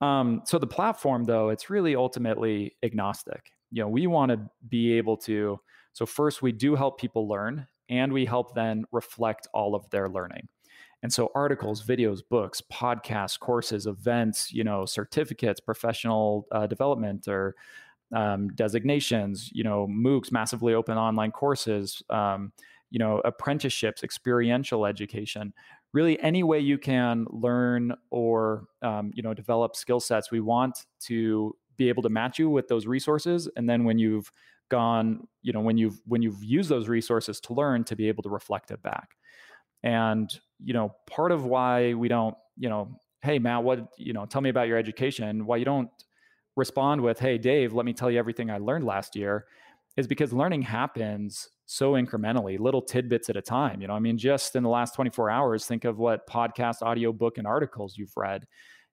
Um, 0.00 0.42
so 0.44 0.58
the 0.58 0.66
platform 0.66 1.24
though 1.24 1.48
it's 1.48 1.70
really 1.70 1.96
ultimately 1.96 2.76
agnostic. 2.82 3.50
You 3.72 3.82
know 3.82 3.88
we 3.88 4.06
want 4.06 4.30
to 4.30 4.40
be 4.68 4.92
able 4.92 5.16
to 5.18 5.58
so 5.92 6.06
first 6.06 6.40
we 6.40 6.52
do 6.52 6.76
help 6.76 7.00
people 7.00 7.28
learn 7.28 7.66
and 7.88 8.12
we 8.12 8.24
help 8.24 8.54
then 8.54 8.84
reflect 8.92 9.48
all 9.52 9.74
of 9.74 9.88
their 9.90 10.08
learning. 10.08 10.48
And 11.02 11.12
so 11.12 11.30
articles, 11.34 11.84
videos, 11.84 12.20
books, 12.28 12.62
podcasts, 12.72 13.38
courses, 13.38 13.86
events, 13.86 14.52
you 14.52 14.64
know, 14.64 14.86
certificates, 14.86 15.60
professional 15.60 16.46
uh, 16.50 16.66
development 16.66 17.28
or 17.28 17.54
um, 18.14 18.48
designations, 18.48 19.50
you 19.52 19.64
know, 19.64 19.86
MOOCs, 19.88 20.32
massively 20.32 20.74
open 20.74 20.96
online 20.96 21.32
courses, 21.32 22.02
um, 22.10 22.52
you 22.90 22.98
know, 22.98 23.20
apprenticeships, 23.24 24.02
experiential 24.04 24.86
education, 24.86 25.52
really 25.92 26.20
any 26.20 26.42
way 26.42 26.60
you 26.60 26.78
can 26.78 27.26
learn 27.30 27.94
or, 28.10 28.66
um, 28.82 29.10
you 29.14 29.22
know, 29.22 29.34
develop 29.34 29.74
skill 29.76 30.00
sets. 30.00 30.30
We 30.30 30.40
want 30.40 30.86
to 31.00 31.56
be 31.76 31.88
able 31.88 32.02
to 32.04 32.08
match 32.08 32.38
you 32.38 32.48
with 32.48 32.68
those 32.68 32.86
resources. 32.86 33.48
And 33.56 33.68
then 33.68 33.84
when 33.84 33.98
you've 33.98 34.32
gone, 34.68 35.26
you 35.42 35.52
know, 35.52 35.60
when 35.60 35.76
you've, 35.76 36.00
when 36.06 36.22
you've 36.22 36.42
used 36.42 36.68
those 36.68 36.88
resources 36.88 37.40
to 37.40 37.54
learn 37.54 37.84
to 37.84 37.96
be 37.96 38.08
able 38.08 38.22
to 38.22 38.28
reflect 38.30 38.70
it 38.70 38.82
back. 38.82 39.16
And, 39.82 40.30
you 40.58 40.74
know, 40.74 40.94
part 41.06 41.32
of 41.32 41.44
why 41.44 41.94
we 41.94 42.08
don't, 42.08 42.36
you 42.56 42.68
know, 42.68 43.00
hey, 43.22 43.38
Matt, 43.38 43.62
what, 43.62 43.88
you 43.98 44.12
know, 44.12 44.26
tell 44.26 44.40
me 44.40 44.50
about 44.50 44.68
your 44.68 44.78
education, 44.78 45.46
why 45.46 45.56
you 45.56 45.64
don't 45.64 45.90
respond 46.56 47.00
with, 47.00 47.18
hey, 47.18 47.38
Dave, 47.38 47.72
let 47.72 47.84
me 47.84 47.92
tell 47.92 48.10
you 48.10 48.18
everything 48.18 48.50
I 48.50 48.58
learned 48.58 48.84
last 48.84 49.14
year 49.16 49.46
is 49.96 50.06
because 50.06 50.32
learning 50.32 50.62
happens 50.62 51.48
so 51.66 51.92
incrementally, 51.92 52.58
little 52.58 52.82
tidbits 52.82 53.28
at 53.28 53.36
a 53.36 53.42
time. 53.42 53.80
You 53.80 53.88
know, 53.88 53.94
I 53.94 53.98
mean, 53.98 54.18
just 54.18 54.56
in 54.56 54.62
the 54.62 54.68
last 54.68 54.94
24 54.94 55.30
hours, 55.30 55.66
think 55.66 55.84
of 55.84 55.98
what 55.98 56.28
podcast, 56.28 56.82
audio 56.82 57.12
book, 57.12 57.38
and 57.38 57.46
articles 57.46 57.96
you've 57.96 58.16
read, 58.16 58.46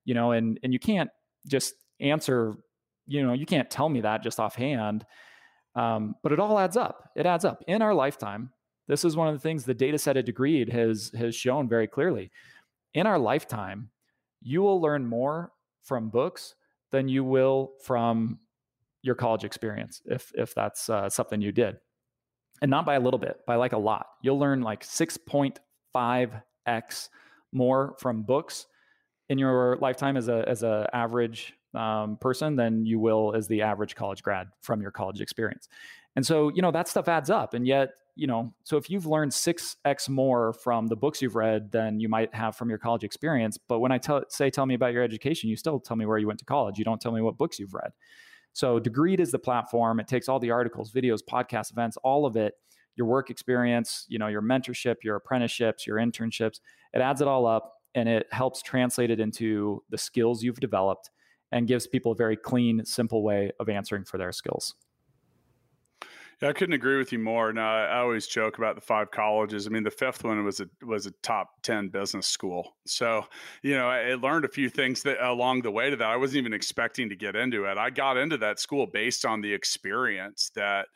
you 0.05 0.13
know, 0.13 0.31
and 0.31 0.59
and 0.63 0.73
you 0.73 0.79
can't 0.79 1.09
just 1.47 1.73
answer, 1.99 2.55
you 3.05 3.25
know, 3.25 3.33
you 3.33 3.45
can't 3.45 3.69
tell 3.69 3.89
me 3.89 4.01
that 4.01 4.23
just 4.23 4.39
offhand. 4.39 5.05
Um, 5.75 6.15
but 6.23 6.31
it 6.31 6.39
all 6.39 6.57
adds 6.59 6.77
up. 6.77 7.09
It 7.15 7.25
adds 7.25 7.45
up 7.45 7.63
in 7.67 7.81
our 7.81 7.93
lifetime. 7.93 8.51
This 8.87 9.05
is 9.05 9.15
one 9.15 9.27
of 9.27 9.33
the 9.33 9.39
things 9.39 9.63
the 9.63 9.73
data 9.73 9.97
set 9.97 10.17
at 10.17 10.25
Degreed 10.25 10.71
has 10.71 11.11
has 11.17 11.35
shown 11.35 11.69
very 11.69 11.87
clearly. 11.87 12.31
In 12.93 13.07
our 13.07 13.17
lifetime, 13.17 13.89
you 14.41 14.61
will 14.61 14.81
learn 14.81 15.05
more 15.05 15.53
from 15.83 16.09
books 16.09 16.55
than 16.91 17.07
you 17.07 17.23
will 17.23 17.71
from 17.81 18.39
your 19.01 19.15
college 19.15 19.43
experience 19.43 20.01
if 20.05 20.31
if 20.35 20.53
that's 20.53 20.89
uh, 20.89 21.09
something 21.09 21.41
you 21.41 21.51
did. 21.51 21.77
And 22.61 22.69
not 22.69 22.85
by 22.85 22.95
a 22.95 22.99
little 22.99 23.19
bit 23.19 23.39
by 23.45 23.55
like 23.55 23.73
a 23.73 23.77
lot. 23.77 24.07
You'll 24.21 24.39
learn 24.39 24.61
like 24.61 24.85
6.5x 24.85 27.09
more 27.51 27.95
from 27.99 28.23
books 28.23 28.67
in 29.29 29.37
your 29.37 29.77
lifetime 29.77 30.17
as 30.17 30.27
a 30.27 30.43
as 30.47 30.63
a 30.63 30.89
average 30.93 31.53
um, 31.73 32.17
person 32.17 32.55
than 32.55 32.85
you 32.85 32.99
will 32.99 33.33
as 33.35 33.47
the 33.47 33.61
average 33.61 33.95
college 33.95 34.23
grad 34.23 34.47
from 34.61 34.81
your 34.81 34.91
college 34.91 35.21
experience. 35.21 35.69
And 36.15 36.25
so 36.25 36.49
you 36.49 36.61
know 36.61 36.71
that 36.71 36.87
stuff 36.87 37.07
adds 37.07 37.29
up 37.29 37.53
and 37.53 37.67
yet 37.67 37.91
you 38.15 38.27
know, 38.27 38.53
so 38.63 38.77
if 38.77 38.89
you've 38.89 39.05
learned 39.05 39.31
6x 39.31 40.07
more 40.07 40.53
from 40.53 40.87
the 40.87 40.95
books 40.95 41.21
you've 41.21 41.35
read 41.35 41.71
than 41.71 41.99
you 41.99 42.07
might 42.07 42.33
have 42.35 42.55
from 42.55 42.69
your 42.69 42.77
college 42.77 43.03
experience, 43.03 43.57
but 43.57 43.79
when 43.79 43.91
I 43.91 43.97
tell, 43.97 44.23
say, 44.29 44.49
tell 44.49 44.65
me 44.65 44.75
about 44.75 44.93
your 44.93 45.03
education, 45.03 45.49
you 45.49 45.55
still 45.55 45.79
tell 45.79 45.97
me 45.97 46.05
where 46.05 46.17
you 46.17 46.27
went 46.27 46.39
to 46.39 46.45
college. 46.45 46.77
You 46.77 46.85
don't 46.85 47.01
tell 47.01 47.11
me 47.11 47.21
what 47.21 47.37
books 47.37 47.57
you've 47.57 47.73
read. 47.73 47.91
So 48.53 48.79
Degreed 48.79 49.19
is 49.19 49.31
the 49.31 49.39
platform. 49.39 49.99
It 49.99 50.07
takes 50.07 50.29
all 50.29 50.39
the 50.39 50.51
articles, 50.51 50.91
videos, 50.91 51.21
podcasts, 51.27 51.71
events, 51.71 51.97
all 52.03 52.27
of 52.27 52.35
it, 52.35 52.53
your 52.95 53.07
work 53.07 53.31
experience, 53.31 54.05
you 54.07 54.19
know, 54.19 54.27
your 54.27 54.43
mentorship, 54.43 54.97
your 55.03 55.15
apprenticeships, 55.15 55.87
your 55.87 55.97
internships. 55.97 56.59
It 56.93 57.01
adds 57.01 57.21
it 57.21 57.27
all 57.27 57.47
up 57.47 57.73
and 57.95 58.07
it 58.07 58.27
helps 58.31 58.61
translate 58.61 59.09
it 59.09 59.19
into 59.19 59.83
the 59.89 59.97
skills 59.97 60.43
you've 60.43 60.59
developed 60.59 61.09
and 61.51 61.67
gives 61.67 61.87
people 61.87 62.11
a 62.11 62.15
very 62.15 62.37
clean, 62.37 62.85
simple 62.85 63.23
way 63.23 63.51
of 63.59 63.69
answering 63.69 64.05
for 64.05 64.19
their 64.19 64.31
skills. 64.31 64.75
Yeah, 66.41 66.49
I 66.49 66.53
couldn't 66.53 66.73
agree 66.73 66.97
with 66.97 67.11
you 67.11 67.19
more. 67.19 67.53
Now, 67.53 67.75
I 67.75 67.99
always 67.99 68.27
joke 68.27 68.57
about 68.57 68.75
the 68.75 68.81
five 68.81 69.11
colleges. 69.11 69.65
I 69.65 69.69
mean, 69.69 69.83
the 69.83 69.91
fifth 69.91 70.23
one 70.23 70.43
was 70.43 70.59
a 70.59 70.69
was 70.81 71.05
a 71.05 71.11
top 71.21 71.61
ten 71.61 71.89
business 71.89 72.27
school. 72.27 72.75
So, 72.85 73.25
you 73.61 73.75
know, 73.75 73.87
I 73.87 74.15
learned 74.15 74.45
a 74.45 74.49
few 74.49 74.69
things 74.69 75.03
that 75.03 75.25
along 75.25 75.61
the 75.61 75.71
way 75.71 75.89
to 75.89 75.95
that. 75.95 76.07
I 76.07 76.17
wasn't 76.17 76.39
even 76.39 76.53
expecting 76.53 77.09
to 77.09 77.15
get 77.15 77.35
into 77.35 77.65
it. 77.65 77.77
I 77.77 77.89
got 77.89 78.17
into 78.17 78.37
that 78.37 78.59
school 78.59 78.87
based 78.87 79.25
on 79.25 79.41
the 79.41 79.53
experience 79.53 80.51
that 80.55 80.87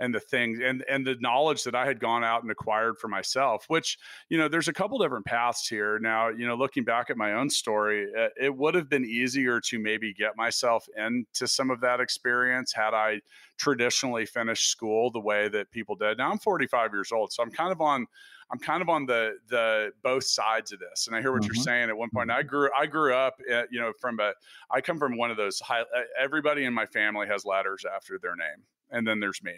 and 0.00 0.14
the 0.14 0.20
things 0.20 0.58
and 0.62 0.84
and 0.88 1.06
the 1.06 1.16
knowledge 1.20 1.64
that 1.64 1.74
I 1.74 1.86
had 1.86 2.00
gone 2.00 2.22
out 2.22 2.42
and 2.42 2.50
acquired 2.50 2.98
for 2.98 3.08
myself. 3.08 3.64
Which 3.68 3.98
you 4.28 4.38
know, 4.38 4.48
there's 4.48 4.68
a 4.68 4.72
couple 4.72 4.98
different 4.98 5.24
paths 5.24 5.66
here. 5.66 5.98
Now, 5.98 6.28
you 6.28 6.46
know, 6.46 6.54
looking 6.54 6.84
back 6.84 7.10
at 7.10 7.16
my 7.16 7.32
own 7.32 7.50
story, 7.50 8.06
it, 8.36 8.56
would 8.56 8.74
have 8.74 8.88
been 8.88 9.04
easier 9.04 9.60
to 9.60 9.78
maybe 9.78 10.12
get 10.14 10.36
myself 10.36 10.86
into 10.96 11.46
some 11.46 11.70
of 11.70 11.80
that 11.80 12.00
experience 12.00 12.72
had 12.72 12.94
I 12.94 13.20
traditionally 13.58 14.26
finished 14.26 14.70
school 14.70 15.10
the 15.10 15.20
way 15.20 15.48
that 15.48 15.70
people 15.70 15.94
did. 15.94 16.18
Now 16.18 16.30
I'm 16.30 16.38
45 16.38 16.92
years 16.92 17.12
old, 17.12 17.32
so 17.32 17.42
I'm 17.42 17.50
kind 17.50 17.72
of 17.72 17.80
on 17.80 18.06
I'm 18.50 18.58
kind 18.58 18.82
of 18.82 18.88
on 18.88 19.06
the 19.06 19.34
the 19.48 19.90
both 20.02 20.24
sides 20.24 20.72
of 20.72 20.78
this, 20.78 21.06
and 21.06 21.16
I 21.16 21.20
hear 21.20 21.32
what 21.32 21.42
mm-hmm. 21.42 21.54
you're 21.54 21.64
saying. 21.64 21.88
At 21.88 21.96
one 21.96 22.10
point, 22.10 22.30
I 22.30 22.40
mm-hmm. 22.40 22.48
grew 22.48 22.68
I 22.78 22.86
grew 22.86 23.14
up, 23.14 23.34
at, 23.50 23.72
you 23.72 23.80
know, 23.80 23.92
from 24.00 24.20
a 24.20 24.32
I 24.70 24.80
come 24.80 24.98
from 24.98 25.16
one 25.16 25.30
of 25.30 25.36
those 25.36 25.58
high. 25.60 25.80
Eh, 25.80 26.02
everybody 26.18 26.64
in 26.64 26.72
my 26.72 26.86
family 26.86 27.26
has 27.26 27.44
letters 27.44 27.84
after 27.84 28.18
their 28.20 28.36
name, 28.36 28.64
and 28.90 29.06
then 29.06 29.20
there's 29.20 29.42
me 29.42 29.54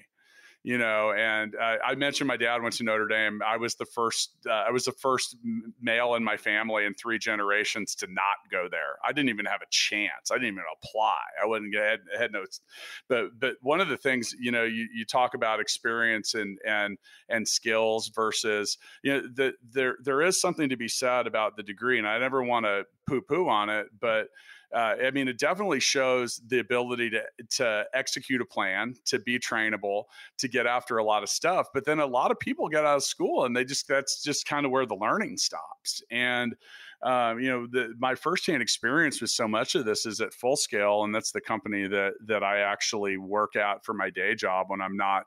you 0.63 0.79
know. 0.79 1.13
And 1.13 1.55
uh, 1.55 1.77
I 1.85 1.95
mentioned 1.95 2.29
my 2.29 2.37
dad 2.37 2.63
went 2.63 2.75
to 2.77 2.85
Notre 2.85 3.07
Dame. 3.07 3.41
I 3.47 3.57
was 3.57 3.75
the 3.77 3.87
first. 3.87 4.33
Uh, 4.47 4.53
I 4.53 4.71
was 4.71 4.85
the 4.85 4.93
first 4.93 5.37
male 5.81 6.15
in 6.15 6.25
my 6.25 6.37
family 6.37 6.85
in 6.85 6.95
three 6.95 7.19
generations 7.19 7.95
to 7.97 8.07
not 8.09 8.37
go 8.51 8.69
there. 8.71 8.99
I 9.05 9.13
didn't 9.13 9.31
even 9.31 9.47
have 9.47 9.63
a 9.63 9.71
chance. 9.71 10.31
I 10.31 10.35
didn't 10.35 10.49
even 10.49 10.65
apply. 10.83 11.19
I 11.43 11.47
wouldn't 11.47 11.73
get 11.73 12.01
had 12.19 12.33
no. 12.33 12.45
But 13.09 13.39
but 13.39 13.55
one 13.63 13.81
of 13.81 13.89
the 13.89 13.97
things 13.97 14.35
you 14.39 14.51
know 14.51 14.65
you, 14.65 14.89
you 14.95 15.05
talk 15.05 15.35
about 15.35 15.61
experience 15.61 16.35
and 16.35 16.59
and 16.67 16.99
and 17.29 17.47
skills 17.47 18.11
versus 18.15 18.79
you 19.03 19.15
know 19.15 19.23
the, 19.35 19.53
there 19.73 19.97
there 20.03 20.23
is 20.23 20.41
something 20.41 20.69
to 20.69 20.77
be 20.77 20.89
said 20.89 21.27
about 21.27 21.57
the 21.57 21.63
degree, 21.63 21.99
and 21.99 22.09
I 22.09 22.19
never 22.19 22.43
want 22.43 22.67
to 22.67 22.85
poo 23.09 23.23
poo 23.23 23.49
on 23.49 23.69
it, 23.69 23.87
but 23.99 24.29
uh, 24.75 24.95
I 25.03 25.11
mean, 25.13 25.29
it 25.29 25.39
definitely 25.39 25.81
shows 25.81 26.41
the 26.47 26.59
ability 26.59 27.11
to 27.11 27.23
to 27.57 27.85
execute 27.95 28.41
a 28.41 28.45
plan, 28.45 28.95
to 29.07 29.19
be 29.19 29.39
trainable, 29.39 30.05
to 30.39 30.49
get 30.49 30.67
after 30.67 30.99
a 30.99 31.05
lot 31.05 31.23
of 31.23 31.31
stuff. 31.31 31.69
But 31.73 31.85
then 31.87 32.01
a 32.01 32.07
lot 32.07 32.31
of 32.31 32.39
people 32.39 32.69
get 32.69 32.85
out 32.85 32.97
of 32.97 33.05
school 33.05 33.45
and 33.47 33.57
they 33.57 33.65
just 33.65 33.89
that's 33.89 34.23
just 34.23 34.47
kind 34.47 34.67
of 34.67 34.73
where 34.73 34.85
the 34.85 34.95
learning 34.95 35.39
stops. 35.39 36.03
And 36.11 36.55
um, 37.03 37.41
you 37.41 37.49
know, 37.49 37.67
the, 37.67 37.95
my 37.99 38.15
firsthand 38.15 38.61
experience 38.61 39.21
with 39.21 39.31
so 39.31 39.47
much 39.47 39.75
of 39.75 39.85
this 39.85 40.05
is 40.05 40.21
at 40.21 40.35
Full 40.35 40.57
Scale, 40.57 41.05
and 41.05 41.15
that's 41.15 41.33
the 41.33 41.41
company 41.41 41.87
that 41.87 42.15
that 42.27 42.43
I 42.43 42.59
actually 42.59 43.17
work 43.17 43.57
at 43.57 43.85
for 43.85 43.95
my 43.95 44.11
day 44.11 44.35
job 44.35 44.67
when 44.69 44.83
I'm 44.83 44.97
not 44.97 45.25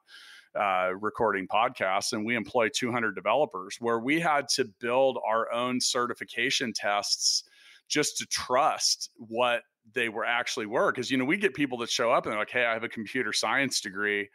uh, 0.53 0.91
recording 0.99 1.47
podcasts, 1.47 2.13
and 2.13 2.25
we 2.25 2.35
employ 2.35 2.69
200 2.69 3.15
developers. 3.15 3.77
Where 3.79 3.99
we 3.99 4.19
had 4.19 4.49
to 4.49 4.65
build 4.65 5.17
our 5.25 5.51
own 5.51 5.79
certification 5.79 6.73
tests 6.73 7.45
just 7.91 8.17
to 8.17 8.25
trust 8.25 9.09
what 9.17 9.61
they 9.93 10.09
were 10.09 10.25
actually 10.25 10.65
were. 10.65 10.91
Because, 10.91 11.11
you 11.11 11.17
know, 11.17 11.25
we 11.25 11.37
get 11.37 11.53
people 11.53 11.77
that 11.79 11.89
show 11.89 12.11
up 12.11 12.25
and 12.25 12.31
they're 12.31 12.39
like, 12.39 12.49
hey, 12.49 12.65
I 12.65 12.73
have 12.73 12.83
a 12.83 12.89
computer 12.89 13.33
science 13.33 13.81
degree 13.81 14.29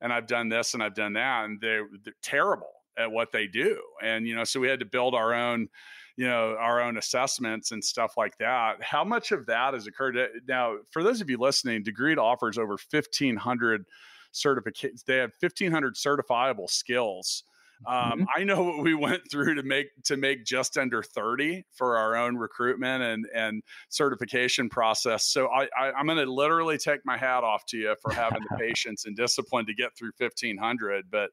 and 0.00 0.12
I've 0.12 0.26
done 0.26 0.48
this 0.48 0.74
and 0.74 0.82
I've 0.82 0.94
done 0.94 1.12
that. 1.12 1.44
And 1.44 1.60
they're, 1.60 1.86
they're 2.02 2.14
terrible 2.22 2.70
at 2.98 3.10
what 3.12 3.30
they 3.30 3.46
do. 3.46 3.80
And, 4.02 4.26
you 4.26 4.34
know, 4.34 4.44
so 4.44 4.58
we 4.60 4.68
had 4.68 4.80
to 4.80 4.86
build 4.86 5.14
our 5.14 5.34
own, 5.34 5.68
you 6.16 6.26
know, 6.26 6.56
our 6.58 6.80
own 6.80 6.96
assessments 6.96 7.70
and 7.70 7.84
stuff 7.84 8.14
like 8.16 8.36
that. 8.38 8.82
How 8.82 9.04
much 9.04 9.30
of 9.30 9.46
that 9.46 9.74
has 9.74 9.86
occurred? 9.86 10.16
Eh, 10.16 10.26
now, 10.48 10.76
for 10.90 11.02
those 11.02 11.20
of 11.20 11.28
you 11.28 11.38
listening, 11.38 11.84
Degreed 11.84 12.18
offers 12.18 12.58
over 12.58 12.76
1,500 12.90 13.84
certificates. 14.32 15.02
They 15.02 15.16
have 15.16 15.32
1,500 15.40 15.96
certifiable 15.96 16.68
skills 16.68 17.44
um, 17.86 17.94
mm-hmm. 17.94 18.24
I 18.36 18.44
know 18.44 18.62
what 18.62 18.82
we 18.82 18.94
went 18.94 19.22
through 19.30 19.54
to 19.56 19.62
make 19.62 19.88
to 20.04 20.16
make 20.16 20.44
just 20.44 20.78
under 20.78 21.02
30 21.02 21.64
for 21.72 21.96
our 21.96 22.16
own 22.16 22.36
recruitment 22.36 23.02
and 23.02 23.26
and 23.34 23.62
certification 23.88 24.68
process. 24.68 25.26
So 25.26 25.48
I, 25.48 25.68
I 25.78 25.98
am 25.98 26.06
going 26.06 26.18
to 26.18 26.30
literally 26.30 26.78
take 26.78 27.00
my 27.04 27.16
hat 27.16 27.44
off 27.44 27.64
to 27.66 27.76
you 27.76 27.94
for 28.00 28.12
having 28.12 28.42
the 28.48 28.56
patience 28.60 29.04
and 29.04 29.16
discipline 29.16 29.66
to 29.66 29.74
get 29.74 29.96
through 29.96 30.12
1500. 30.18 31.06
But 31.10 31.30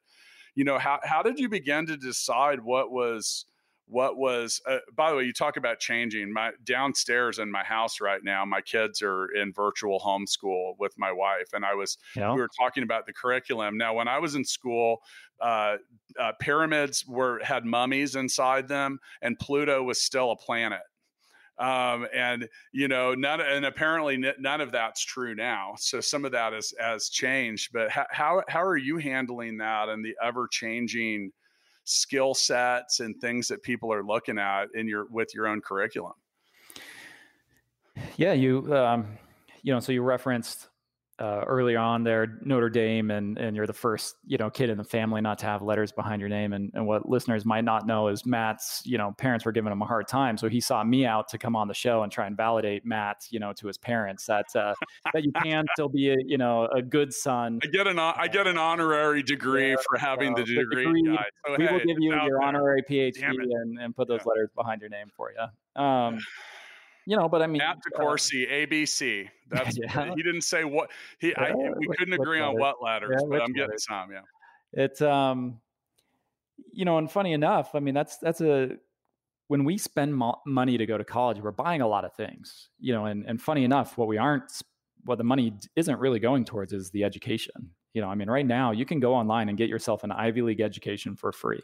you 0.56 0.64
know 0.64 0.78
how 0.80 1.00
how 1.04 1.22
did 1.22 1.40
you 1.40 1.50
begin 1.50 1.86
to 1.88 1.98
decide 1.98 2.60
what 2.62 2.92
was 2.92 3.46
what 3.90 4.18
was 4.18 4.62
uh, 4.68 4.78
by 4.96 5.10
the 5.10 5.18
way 5.18 5.24
you 5.24 5.34
talk 5.34 5.58
about 5.58 5.80
changing 5.80 6.32
my 6.32 6.52
downstairs 6.64 7.40
in 7.40 7.52
my 7.52 7.64
house 7.64 8.00
right 8.00 8.24
now 8.24 8.46
my 8.46 8.62
kids 8.62 9.02
are 9.02 9.26
in 9.36 9.52
virtual 9.52 10.00
homeschool 10.00 10.74
with 10.80 10.94
my 10.98 11.12
wife 11.12 11.50
and 11.54 11.66
i 11.66 11.74
was 11.74 11.98
yeah. 12.16 12.32
we 12.34 12.40
were 12.40 12.50
talking 12.58 12.84
about 12.84 13.06
the 13.06 13.14
curriculum 13.14 13.78
now 13.78 13.94
when 13.94 14.08
i 14.08 14.20
was 14.20 14.36
in 14.36 14.46
school 14.46 15.02
uh, 15.42 15.78
uh, 16.20 16.34
pyramids 16.40 17.06
were 17.08 17.40
had 17.44 17.66
mummies 17.66 18.16
inside 18.16 18.68
them 18.68 19.00
and 19.22 19.40
pluto 19.40 19.82
was 19.82 20.02
still 20.02 20.32
a 20.32 20.36
planet 20.36 20.82
um, 21.58 22.08
and 22.14 22.48
you 22.72 22.88
know 22.88 23.14
none 23.16 23.42
and 23.42 23.66
apparently 23.66 24.18
none 24.40 24.62
of 24.62 24.72
that's 24.72 25.04
true 25.04 25.34
now 25.34 25.74
so 25.78 26.00
some 26.00 26.26
of 26.26 26.32
that 26.32 26.54
has 26.54 26.74
has 26.80 27.10
changed 27.10 27.72
but 27.74 27.90
how 27.90 28.42
how 28.48 28.64
are 28.64 28.78
you 28.78 28.98
handling 28.98 29.58
that 29.58 29.90
and 29.90 30.06
the 30.06 30.16
ever 30.24 30.48
changing 30.48 31.32
skill 31.90 32.34
sets 32.34 33.00
and 33.00 33.20
things 33.20 33.48
that 33.48 33.64
people 33.64 33.92
are 33.92 34.04
looking 34.04 34.38
at 34.38 34.68
in 34.76 34.88
your 34.88 35.06
with 35.10 35.34
your 35.34 35.48
own 35.48 35.62
curriculum? 35.62 36.14
Yeah 38.16 38.34
you 38.34 38.74
um, 38.76 39.08
you 39.64 39.74
know 39.74 39.80
so 39.80 39.92
you 39.92 40.02
referenced 40.04 40.70
uh, 41.20 41.44
early 41.46 41.76
on 41.76 42.04
there, 42.04 42.40
Notre 42.44 42.70
Dame, 42.70 43.12
and 43.12 43.38
and 43.38 43.56
you're 43.56 43.68
the 43.68 43.74
first 43.74 44.16
you 44.26 44.38
know 44.38 44.50
kid 44.50 44.70
in 44.70 44.78
the 44.78 44.84
family 44.84 45.20
not 45.22 45.38
to 45.40 45.46
have 45.46 45.62
letters 45.62 45.92
behind 45.92 46.22
your 46.22 46.30
name. 46.30 46.54
And 46.54 46.72
and 46.74 46.88
what 46.88 47.08
listeners 47.10 47.46
might 47.46 47.66
not 47.66 47.86
know 47.86 48.08
is 48.08 48.26
Matt's 48.26 48.82
you 48.86 48.98
know 48.98 49.14
parents 49.18 49.46
were 49.46 49.52
giving 49.52 49.72
him 49.72 49.82
a 49.82 49.86
hard 49.86 50.08
time, 50.08 50.38
so 50.38 50.48
he 50.48 50.62
sought 50.62 50.88
me 50.88 51.06
out 51.06 51.28
to 51.30 51.38
come 51.38 51.56
on 51.56 51.68
the 51.68 51.74
show 51.74 52.04
and 52.04 52.12
try 52.12 52.26
and 52.26 52.38
validate 52.38 52.86
Matt 52.86 53.26
you 53.30 53.40
know 53.40 53.52
to 53.54 53.68
his 53.68 53.78
parents 53.78 54.26
that 54.26 54.46
uh, 54.56 54.74
that 55.14 55.24
you 55.24 55.32
can 55.44 55.66
still 55.74 55.90
be 55.90 56.10
a 56.10 56.16
you 56.26 56.38
know 56.38 56.68
a 56.68 56.82
good 56.82 57.14
son. 57.14 57.60
I 57.64 57.68
get 57.68 57.88
an 57.88 58.00
I 58.00 58.28
get 58.28 58.48
an 58.48 58.58
honorary 58.58 59.22
degree 59.22 59.72
yeah, 59.72 59.76
for 59.90 59.98
having 59.98 60.36
the 60.36 60.44
degree. 60.44 60.86
degree 60.86 61.18
so, 61.46 61.56
we 61.58 61.66
hey, 61.66 61.72
will 61.74 61.80
give 61.80 61.98
you 62.00 62.14
your 62.14 62.42
honorary 62.42 62.84
PhD 62.90 63.24
and, 63.24 63.78
and 63.80 63.96
put 63.96 64.08
those 64.08 64.22
yeah. 64.22 64.30
letters 64.30 64.50
behind 64.56 64.82
your 64.82 64.90
name 64.90 65.12
for 65.16 65.32
you. 65.32 65.82
Um, 65.82 66.20
you 67.10 67.18
know, 67.18 67.28
but 67.28 67.42
I 67.42 67.48
mean, 67.48 67.58
Matt 67.58 67.80
DeCoursey, 67.92 68.48
uh, 68.48 68.68
ABC. 68.68 69.28
That's 69.50 69.80
yeah. 69.80 70.14
he 70.16 70.22
didn't 70.22 70.44
say 70.44 70.64
what 70.64 70.92
he. 71.18 71.30
Yeah, 71.30 71.42
I, 71.42 71.54
we 71.76 71.88
couldn't 71.98 72.14
agree 72.14 72.40
on 72.40 72.56
what 72.60 72.84
letters, 72.84 73.20
yeah, 73.20 73.28
but 73.28 73.42
I'm 73.42 73.52
getting 73.52 73.70
letters. 73.70 73.86
some. 73.90 74.12
Yeah, 74.12 74.22
it's 74.74 75.02
um, 75.02 75.60
you 76.72 76.86
know, 76.86 77.00
and 77.00 77.10
funny 77.10 77.34
enough, 77.34 77.74
I 77.74 77.80
mean, 77.80 77.96
that's 77.96 78.18
that's 78.18 78.42
a 78.42 78.78
when 79.48 79.64
we 79.64 79.80
spend 79.80 80.16
mo- 80.16 80.40
money 80.46 80.78
to 80.78 80.86
go 80.86 81.00
to 81.00 81.04
college, 81.04 81.40
we're 81.40 81.50
buying 81.50 81.82
a 81.82 81.88
lot 81.88 82.06
of 82.06 82.14
things, 82.14 82.70
you 82.80 82.94
know, 82.94 83.06
and 83.06 83.26
and 83.26 83.42
funny 83.42 83.64
enough, 83.64 83.98
what 83.98 84.08
we 84.08 84.20
aren't, 84.20 84.52
what 85.06 85.18
the 85.18 85.24
money 85.24 85.54
isn't 85.76 86.00
really 86.00 86.20
going 86.20 86.46
towards 86.46 86.74
is 86.74 86.92
the 86.92 87.04
education. 87.04 87.72
You 87.96 88.02
know, 88.02 88.08
I 88.08 88.14
mean, 88.14 88.30
right 88.30 88.46
now 88.46 88.70
you 88.70 88.86
can 88.86 89.00
go 89.00 89.16
online 89.16 89.50
and 89.50 89.58
get 89.58 89.68
yourself 89.68 90.04
an 90.04 90.12
Ivy 90.12 90.44
League 90.44 90.62
education 90.62 91.16
for 91.16 91.32
free 91.32 91.64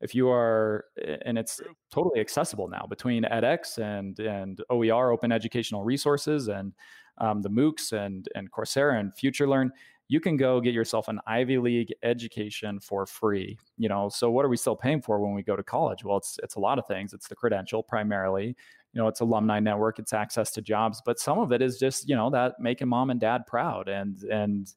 if 0.00 0.14
you 0.14 0.28
are 0.28 0.84
and 1.24 1.38
it's 1.38 1.60
totally 1.90 2.20
accessible 2.20 2.68
now 2.68 2.86
between 2.88 3.24
edx 3.24 3.78
and 3.78 4.18
and 4.20 4.62
oer 4.70 5.10
open 5.10 5.32
educational 5.32 5.84
resources 5.84 6.48
and 6.48 6.72
um, 7.18 7.42
the 7.42 7.50
moocs 7.50 7.92
and 7.92 8.28
and 8.34 8.50
coursera 8.52 9.00
and 9.00 9.12
futurelearn 9.12 9.70
you 10.10 10.20
can 10.20 10.38
go 10.38 10.60
get 10.60 10.72
yourself 10.72 11.08
an 11.08 11.20
ivy 11.26 11.58
league 11.58 11.92
education 12.02 12.80
for 12.80 13.04
free 13.06 13.58
you 13.76 13.88
know? 13.88 14.08
So 14.08 14.30
what 14.30 14.44
are 14.44 14.48
we 14.48 14.56
still 14.56 14.76
paying 14.76 15.02
for 15.02 15.20
when 15.20 15.34
we 15.34 15.42
go 15.42 15.54
to 15.54 15.62
college? 15.62 16.04
Well 16.04 16.16
it's 16.16 16.38
it's 16.42 16.54
a 16.54 16.60
lot 16.60 16.78
of 16.78 16.86
things. 16.86 17.12
It's 17.12 17.28
the 17.28 17.36
credential 17.36 17.82
primarily 17.82 18.56
you 18.92 19.00
know 19.00 19.08
it's 19.08 19.20
alumni 19.20 19.60
network 19.60 19.98
it's 19.98 20.12
access 20.12 20.50
to 20.50 20.62
jobs 20.62 21.02
but 21.04 21.18
some 21.18 21.38
of 21.38 21.52
it 21.52 21.62
is 21.62 21.78
just 21.78 22.08
you 22.08 22.16
know 22.16 22.30
that 22.30 22.58
making 22.58 22.88
mom 22.88 23.10
and 23.10 23.20
dad 23.20 23.46
proud 23.46 23.88
and 23.88 24.22
and 24.24 24.74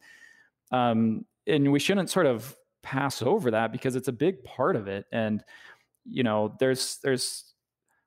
um 0.71 1.25
and 1.47 1.71
we 1.71 1.79
shouldn't 1.79 2.09
sort 2.09 2.25
of 2.25 2.55
pass 2.83 3.21
over 3.21 3.51
that 3.51 3.71
because 3.71 3.95
it's 3.95 4.07
a 4.07 4.13
big 4.13 4.43
part 4.43 4.75
of 4.75 4.87
it. 4.87 5.05
And 5.11 5.43
you 6.05 6.23
know 6.23 6.55
there's 6.59 6.97
there's 7.03 7.53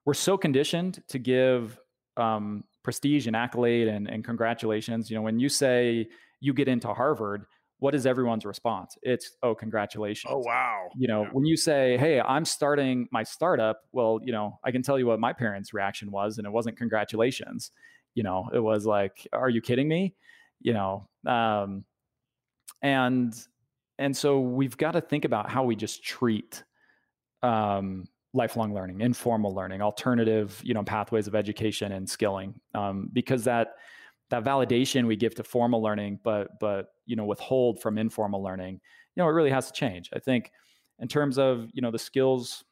we're 0.05 0.15
so 0.15 0.37
conditioned 0.37 1.03
to 1.09 1.19
give 1.19 1.79
um, 2.17 2.65
prestige 2.83 3.27
and 3.27 3.35
accolade 3.35 3.89
and, 3.89 4.09
and 4.09 4.25
congratulations. 4.25 5.11
You 5.11 5.17
know 5.17 5.23
when 5.23 5.39
you 5.39 5.49
say 5.49 6.09
you 6.41 6.53
get 6.53 6.69
into 6.69 6.93
harvard 6.93 7.47
what 7.79 7.95
is 7.95 8.07
everyone's 8.07 8.47
response? 8.47 8.97
It's 9.03 9.33
oh 9.43 9.55
congratulations. 9.55 10.33
oh 10.35 10.39
wow. 10.39 10.89
You 10.97 11.09
know 11.09 11.25
yeah. 11.25 11.29
when 11.33 11.45
you 11.45 11.57
say 11.57 11.97
hey 11.99 12.21
i'm 12.21 12.45
starting 12.45 13.09
my 13.13 13.23
startup 13.25 13.81
well 13.93 14.21
you 14.23 14.33
know 14.33 14.59
i 14.65 14.71
can 14.71 14.83
tell 14.83 14.99
you 14.99 15.07
what 15.07 15.21
my 15.21 15.33
parents 15.33 15.75
reaction 15.75 16.11
was 16.11 16.39
and 16.39 16.47
it 16.47 16.51
wasn't 16.51 16.79
congratulations. 16.79 17.73
You 18.15 18.23
know 18.23 18.49
it 18.53 18.61
was 18.61 18.87
like 18.87 19.29
are 19.33 19.51
you 19.51 19.61
kidding 19.61 19.89
me? 19.89 20.15
You 20.61 20.73
know 20.73 21.09
um, 21.27 21.85
and 22.81 23.35
and 23.99 24.17
so 24.17 24.41
we've 24.41 24.77
got 24.77 24.93
to 24.93 25.01
think 25.01 25.25
about 25.25 25.51
how 25.51 25.65
we 25.65 25.77
just 25.77 26.03
treat 26.03 26.65
um, 27.43 28.07
lifelong 28.33 28.75
learning, 28.75 29.01
informal 29.01 29.55
learning, 29.55 29.81
alternative, 29.81 30.61
you 30.65 30.75
know, 30.75 30.83
pathways 30.83 31.27
of 31.27 31.35
education 31.35 31.93
and 31.93 32.09
skilling, 32.09 32.55
um, 32.75 33.09
because 33.13 33.45
that 33.45 33.75
that 34.31 34.43
validation 34.43 35.07
we 35.07 35.17
give 35.17 35.35
to 35.37 35.45
formal 35.45 35.83
learning, 35.83 36.19
but 36.25 36.59
but 36.59 36.89
you 37.07 37.17
know, 37.17 37.25
withhold 37.25 37.81
from 37.81 37.99
informal 37.99 38.43
learning, 38.43 38.81
you 39.15 39.23
know, 39.23 39.29
it 39.29 39.33
really 39.33 39.51
has 39.51 39.67
to 39.69 39.73
change. 39.73 40.11
I 40.13 40.19
think 40.19 40.51
in 40.99 41.09
terms 41.09 41.39
of 41.39 41.71
you 41.73 41.83
know 41.83 41.91
the 41.91 41.99
skills 41.99 42.65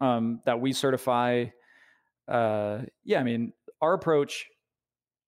um, 0.00 0.40
that 0.44 0.60
we 0.60 0.72
certify, 0.72 1.46
uh, 2.28 2.78
yeah, 3.04 3.20
I 3.20 3.24
mean, 3.24 3.52
our 3.80 3.94
approach. 3.94 4.46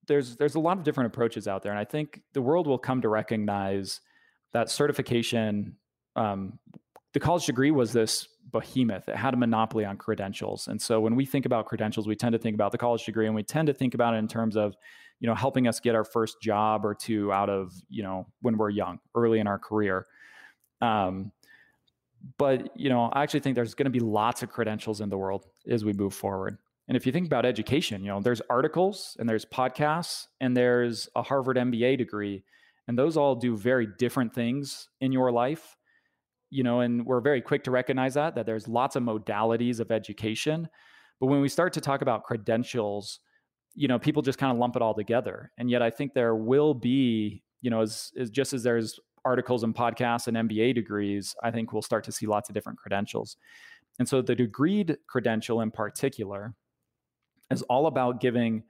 There's 0.06 0.36
there's 0.36 0.54
a 0.54 0.60
lot 0.60 0.76
of 0.76 0.84
different 0.84 1.06
approaches 1.06 1.48
out 1.48 1.62
there, 1.62 1.72
and 1.72 1.78
I 1.78 1.84
think 1.84 2.20
the 2.34 2.42
world 2.42 2.66
will 2.66 2.78
come 2.78 3.00
to 3.00 3.08
recognize 3.08 4.02
that 4.54 4.70
certification, 4.70 5.76
um, 6.16 6.58
the 7.12 7.20
college 7.20 7.44
degree 7.44 7.72
was 7.72 7.92
this 7.92 8.28
behemoth. 8.50 9.08
It 9.08 9.16
had 9.16 9.34
a 9.34 9.36
monopoly 9.36 9.84
on 9.84 9.96
credentials. 9.96 10.68
And 10.68 10.80
so 10.80 11.00
when 11.00 11.16
we 11.16 11.26
think 11.26 11.44
about 11.44 11.66
credentials, 11.66 12.06
we 12.06 12.16
tend 12.16 12.32
to 12.32 12.38
think 12.38 12.54
about 12.54 12.72
the 12.72 12.78
college 12.78 13.04
degree 13.04 13.26
and 13.26 13.34
we 13.34 13.42
tend 13.42 13.66
to 13.66 13.74
think 13.74 13.94
about 13.94 14.14
it 14.14 14.18
in 14.18 14.28
terms 14.28 14.56
of, 14.56 14.76
you 15.20 15.28
know, 15.28 15.34
helping 15.34 15.66
us 15.66 15.80
get 15.80 15.94
our 15.94 16.04
first 16.04 16.40
job 16.40 16.86
or 16.86 16.94
two 16.94 17.32
out 17.32 17.50
of, 17.50 17.72
you 17.90 18.02
know, 18.02 18.26
when 18.42 18.56
we're 18.56 18.70
young, 18.70 19.00
early 19.14 19.40
in 19.40 19.46
our 19.48 19.58
career. 19.58 20.06
Um, 20.80 21.32
but, 22.38 22.70
you 22.78 22.88
know, 22.88 23.10
I 23.12 23.22
actually 23.22 23.40
think 23.40 23.56
there's 23.56 23.74
going 23.74 23.84
to 23.84 23.90
be 23.90 24.00
lots 24.00 24.42
of 24.42 24.50
credentials 24.50 25.00
in 25.00 25.08
the 25.08 25.18
world 25.18 25.46
as 25.68 25.84
we 25.84 25.92
move 25.92 26.14
forward. 26.14 26.58
And 26.86 26.96
if 26.96 27.06
you 27.06 27.12
think 27.12 27.26
about 27.26 27.44
education, 27.44 28.02
you 28.02 28.08
know, 28.08 28.20
there's 28.20 28.40
articles 28.48 29.16
and 29.18 29.28
there's 29.28 29.44
podcasts 29.44 30.28
and 30.40 30.56
there's 30.56 31.08
a 31.16 31.22
Harvard 31.22 31.56
MBA 31.56 31.98
degree 31.98 32.44
and 32.88 32.98
those 32.98 33.16
all 33.16 33.34
do 33.34 33.56
very 33.56 33.88
different 33.98 34.34
things 34.34 34.88
in 35.00 35.12
your 35.12 35.32
life 35.32 35.76
you 36.50 36.62
know 36.62 36.80
and 36.80 37.04
we're 37.04 37.20
very 37.20 37.40
quick 37.40 37.64
to 37.64 37.70
recognize 37.70 38.14
that 38.14 38.34
that 38.34 38.46
there's 38.46 38.68
lots 38.68 38.96
of 38.96 39.02
modalities 39.02 39.80
of 39.80 39.90
education. 39.90 40.68
But 41.20 41.26
when 41.26 41.40
we 41.40 41.48
start 41.48 41.72
to 41.74 41.80
talk 41.80 42.02
about 42.02 42.24
credentials 42.24 43.20
you 43.74 43.88
know 43.88 43.98
people 43.98 44.22
just 44.22 44.38
kind 44.38 44.52
of 44.52 44.58
lump 44.58 44.76
it 44.76 44.82
all 44.82 44.94
together. 44.94 45.50
And 45.58 45.68
yet 45.68 45.82
i 45.82 45.90
think 45.90 46.14
there 46.14 46.36
will 46.36 46.74
be 46.74 47.42
you 47.60 47.70
know 47.70 47.80
as, 47.80 48.12
as 48.18 48.30
just 48.30 48.52
as 48.52 48.62
there's 48.62 49.00
articles 49.24 49.64
and 49.64 49.74
podcasts 49.74 50.28
and 50.28 50.36
mba 50.48 50.74
degrees 50.74 51.34
i 51.42 51.50
think 51.50 51.72
we'll 51.72 51.80
start 51.82 52.04
to 52.04 52.12
see 52.12 52.26
lots 52.26 52.48
of 52.48 52.54
different 52.54 52.78
credentials. 52.78 53.36
And 53.98 54.08
so 54.08 54.22
the 54.22 54.36
degreed 54.36 54.96
credential 55.08 55.60
in 55.60 55.70
particular 55.70 56.54
is 57.50 57.62
all 57.62 57.86
about 57.86 58.20
giving 58.20 58.64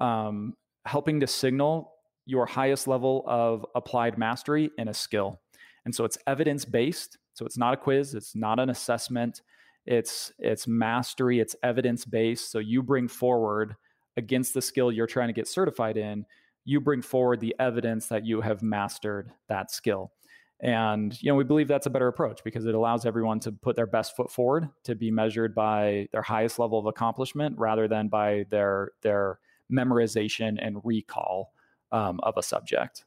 um, 0.00 0.54
helping 0.84 1.20
to 1.20 1.26
signal 1.26 1.93
your 2.26 2.46
highest 2.46 2.88
level 2.88 3.24
of 3.26 3.64
applied 3.74 4.18
mastery 4.18 4.70
in 4.78 4.88
a 4.88 4.94
skill. 4.94 5.40
And 5.84 5.94
so 5.94 6.04
it's 6.04 6.18
evidence 6.26 6.64
based. 6.64 7.18
So 7.34 7.44
it's 7.44 7.58
not 7.58 7.74
a 7.74 7.76
quiz, 7.76 8.14
it's 8.14 8.34
not 8.34 8.58
an 8.58 8.70
assessment. 8.70 9.42
It's 9.86 10.32
it's 10.38 10.66
mastery, 10.66 11.40
it's 11.40 11.56
evidence 11.62 12.04
based. 12.04 12.50
So 12.50 12.58
you 12.58 12.82
bring 12.82 13.08
forward 13.08 13.76
against 14.16 14.54
the 14.54 14.62
skill 14.62 14.92
you're 14.92 15.06
trying 15.06 15.28
to 15.28 15.34
get 15.34 15.48
certified 15.48 15.96
in, 15.96 16.24
you 16.64 16.80
bring 16.80 17.02
forward 17.02 17.40
the 17.40 17.54
evidence 17.58 18.06
that 18.06 18.24
you 18.24 18.40
have 18.40 18.62
mastered 18.62 19.32
that 19.48 19.70
skill. 19.70 20.12
And 20.60 21.20
you 21.20 21.30
know, 21.30 21.34
we 21.34 21.44
believe 21.44 21.68
that's 21.68 21.86
a 21.86 21.90
better 21.90 22.08
approach 22.08 22.42
because 22.44 22.64
it 22.64 22.74
allows 22.74 23.04
everyone 23.04 23.40
to 23.40 23.52
put 23.52 23.76
their 23.76 23.86
best 23.86 24.16
foot 24.16 24.30
forward 24.30 24.70
to 24.84 24.94
be 24.94 25.10
measured 25.10 25.54
by 25.54 26.08
their 26.12 26.22
highest 26.22 26.58
level 26.58 26.78
of 26.78 26.86
accomplishment 26.86 27.58
rather 27.58 27.88
than 27.88 28.08
by 28.08 28.46
their 28.50 28.92
their 29.02 29.40
memorization 29.70 30.56
and 30.60 30.80
recall 30.84 31.53
um, 31.94 32.18
of 32.24 32.34
a 32.36 32.42
subject. 32.42 33.04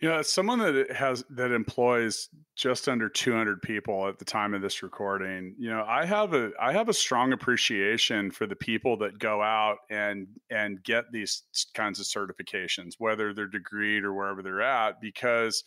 You 0.00 0.08
know, 0.08 0.22
someone 0.22 0.60
that 0.60 0.92
has 0.92 1.24
that 1.30 1.50
employs 1.50 2.28
just 2.54 2.88
under 2.88 3.08
200 3.08 3.60
people 3.62 4.06
at 4.06 4.20
the 4.20 4.24
time 4.24 4.54
of 4.54 4.62
this 4.62 4.80
recording. 4.80 5.56
You 5.58 5.70
know, 5.70 5.84
I 5.88 6.04
have 6.04 6.34
a 6.34 6.52
I 6.60 6.72
have 6.72 6.88
a 6.88 6.92
strong 6.92 7.32
appreciation 7.32 8.30
for 8.30 8.46
the 8.46 8.54
people 8.54 8.96
that 8.98 9.18
go 9.18 9.42
out 9.42 9.78
and 9.90 10.28
and 10.50 10.80
get 10.84 11.10
these 11.10 11.42
kinds 11.74 11.98
of 11.98 12.06
certifications, 12.06 12.94
whether 12.98 13.34
they're 13.34 13.48
degreed 13.48 14.04
or 14.04 14.14
wherever 14.14 14.40
they're 14.40 14.62
at, 14.62 15.00
because 15.00 15.64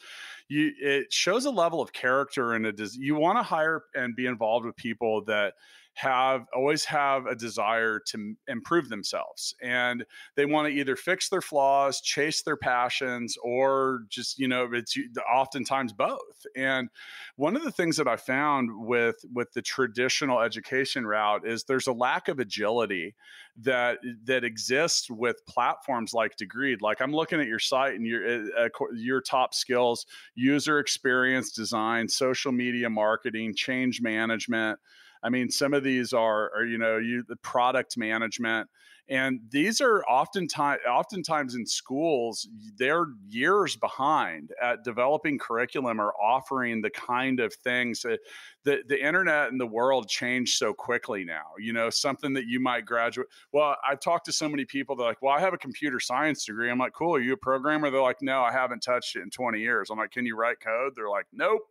you 0.48 0.72
it 0.80 1.12
shows 1.12 1.44
a 1.44 1.52
level 1.52 1.82
of 1.82 1.92
character 1.92 2.54
and 2.54 2.66
a 2.66 2.74
you 2.94 3.16
want 3.16 3.38
to 3.38 3.44
hire 3.44 3.84
and 3.96 4.16
be 4.16 4.28
involved 4.28 4.66
with 4.66 4.78
people 4.78 5.26
that 5.26 5.56
have 5.96 6.46
always 6.56 6.86
have 6.86 7.26
a 7.26 7.36
desire 7.36 8.00
to 8.00 8.34
improve 8.48 8.88
themselves 8.88 9.54
and 9.62 10.06
they 10.36 10.46
want 10.46 10.66
to 10.68 10.74
either 10.74 10.96
fix 10.96 11.28
their 11.28 11.42
flaws 11.42 12.00
chase 12.00 12.44
their 12.44 12.56
passions 12.56 13.38
or 13.44 14.04
just 14.10 14.40
you 14.40 14.48
know 14.48 14.70
it's 14.72 14.98
oftentimes 15.34 15.92
both 15.92 16.46
and 16.56 16.90
one 17.36 17.58
of 17.58 17.64
the 17.64 17.72
things 17.72 17.98
that 17.98 18.08
i 18.08 18.16
found 18.16 18.70
with 18.74 19.18
with 19.34 19.52
the 19.52 19.62
traditional 19.62 20.40
education 20.40 21.06
route 21.06 21.46
is 21.46 21.66
there's 21.66 21.88
a 21.88 21.94
lack 21.94 22.30
of 22.30 22.40
agility 22.40 23.14
that 23.58 24.00
that 24.24 24.46
exists 24.46 25.10
with 25.10 25.46
platforms 25.46 26.14
like 26.14 26.38
degreed 26.38 26.82
like 26.82 27.02
i'm 27.02 27.14
looking 27.14 27.42
at 27.42 27.48
your 27.48 27.60
site 27.60 27.96
and 27.96 28.08
your 28.08 28.48
uh, 28.58 28.70
your 28.94 29.20
top 29.20 29.54
skills 29.54 30.06
user 30.36 30.80
experience 30.80 31.52
design 31.52 32.08
social 32.08 32.54
media 32.54 32.90
marketing 32.90 33.54
change 33.54 34.02
management 34.02 34.80
I 35.24 35.30
mean, 35.30 35.50
some 35.50 35.74
of 35.74 35.84
these 35.84 36.14
are, 36.14 36.52
are 36.56 36.66
you 36.66 36.78
know, 36.78 36.98
you 36.98 37.24
the 37.28 37.36
product 37.38 37.98
management 37.98 38.70
and 39.12 39.42
these 39.50 39.82
are 39.82 40.04
oftentimes 40.06 40.80
oftentimes 40.90 41.56
in 41.56 41.66
schools 41.66 42.48
they're 42.78 43.08
years 43.28 43.76
behind 43.76 44.52
at 44.62 44.84
developing 44.84 45.38
curriculum 45.38 46.00
or 46.00 46.14
offering 46.22 46.82
the 46.82 46.90
kind 46.90 47.40
of 47.40 47.54
things 47.54 48.02
that 48.02 48.20
the, 48.64 48.80
the 48.88 49.06
internet 49.06 49.52
and 49.52 49.60
the 49.60 49.66
world 49.66 50.08
change 50.08 50.56
so 50.56 50.74
quickly 50.74 51.24
now 51.26 51.44
you 51.60 51.74
know 51.74 51.90
something 51.90 52.34
that 52.34 52.46
you 52.46 52.60
might 52.60 52.86
graduate 52.86 53.28
well 53.52 53.76
i've 53.88 54.00
talked 54.00 54.26
to 54.26 54.32
so 54.32 54.48
many 54.48 54.66
people 54.66 54.96
they're 54.96 55.08
like 55.08 55.22
well 55.22 55.36
i 55.36 55.40
have 55.40 55.54
a 55.54 55.58
computer 55.58 56.00
science 56.00 56.46
degree. 56.46 56.72
I'm 56.72 56.80
like 56.80 56.94
cool 56.94 57.16
are 57.16 57.22
you 57.22 57.34
a 57.34 57.38
programmer? 57.38 57.92
They're 57.92 58.02
like 58.02 58.22
no 58.22 58.42
i 58.42 58.52
haven't 58.52 58.82
touched 58.82 59.16
it 59.16 59.22
in 59.22 59.30
20 59.30 59.60
years. 59.60 59.90
I'm 59.90 59.98
like 59.98 60.12
can 60.12 60.26
you 60.26 60.36
write 60.36 60.60
code? 60.62 60.94
They're 60.96 61.10
like 61.10 61.28
nope 61.34 61.62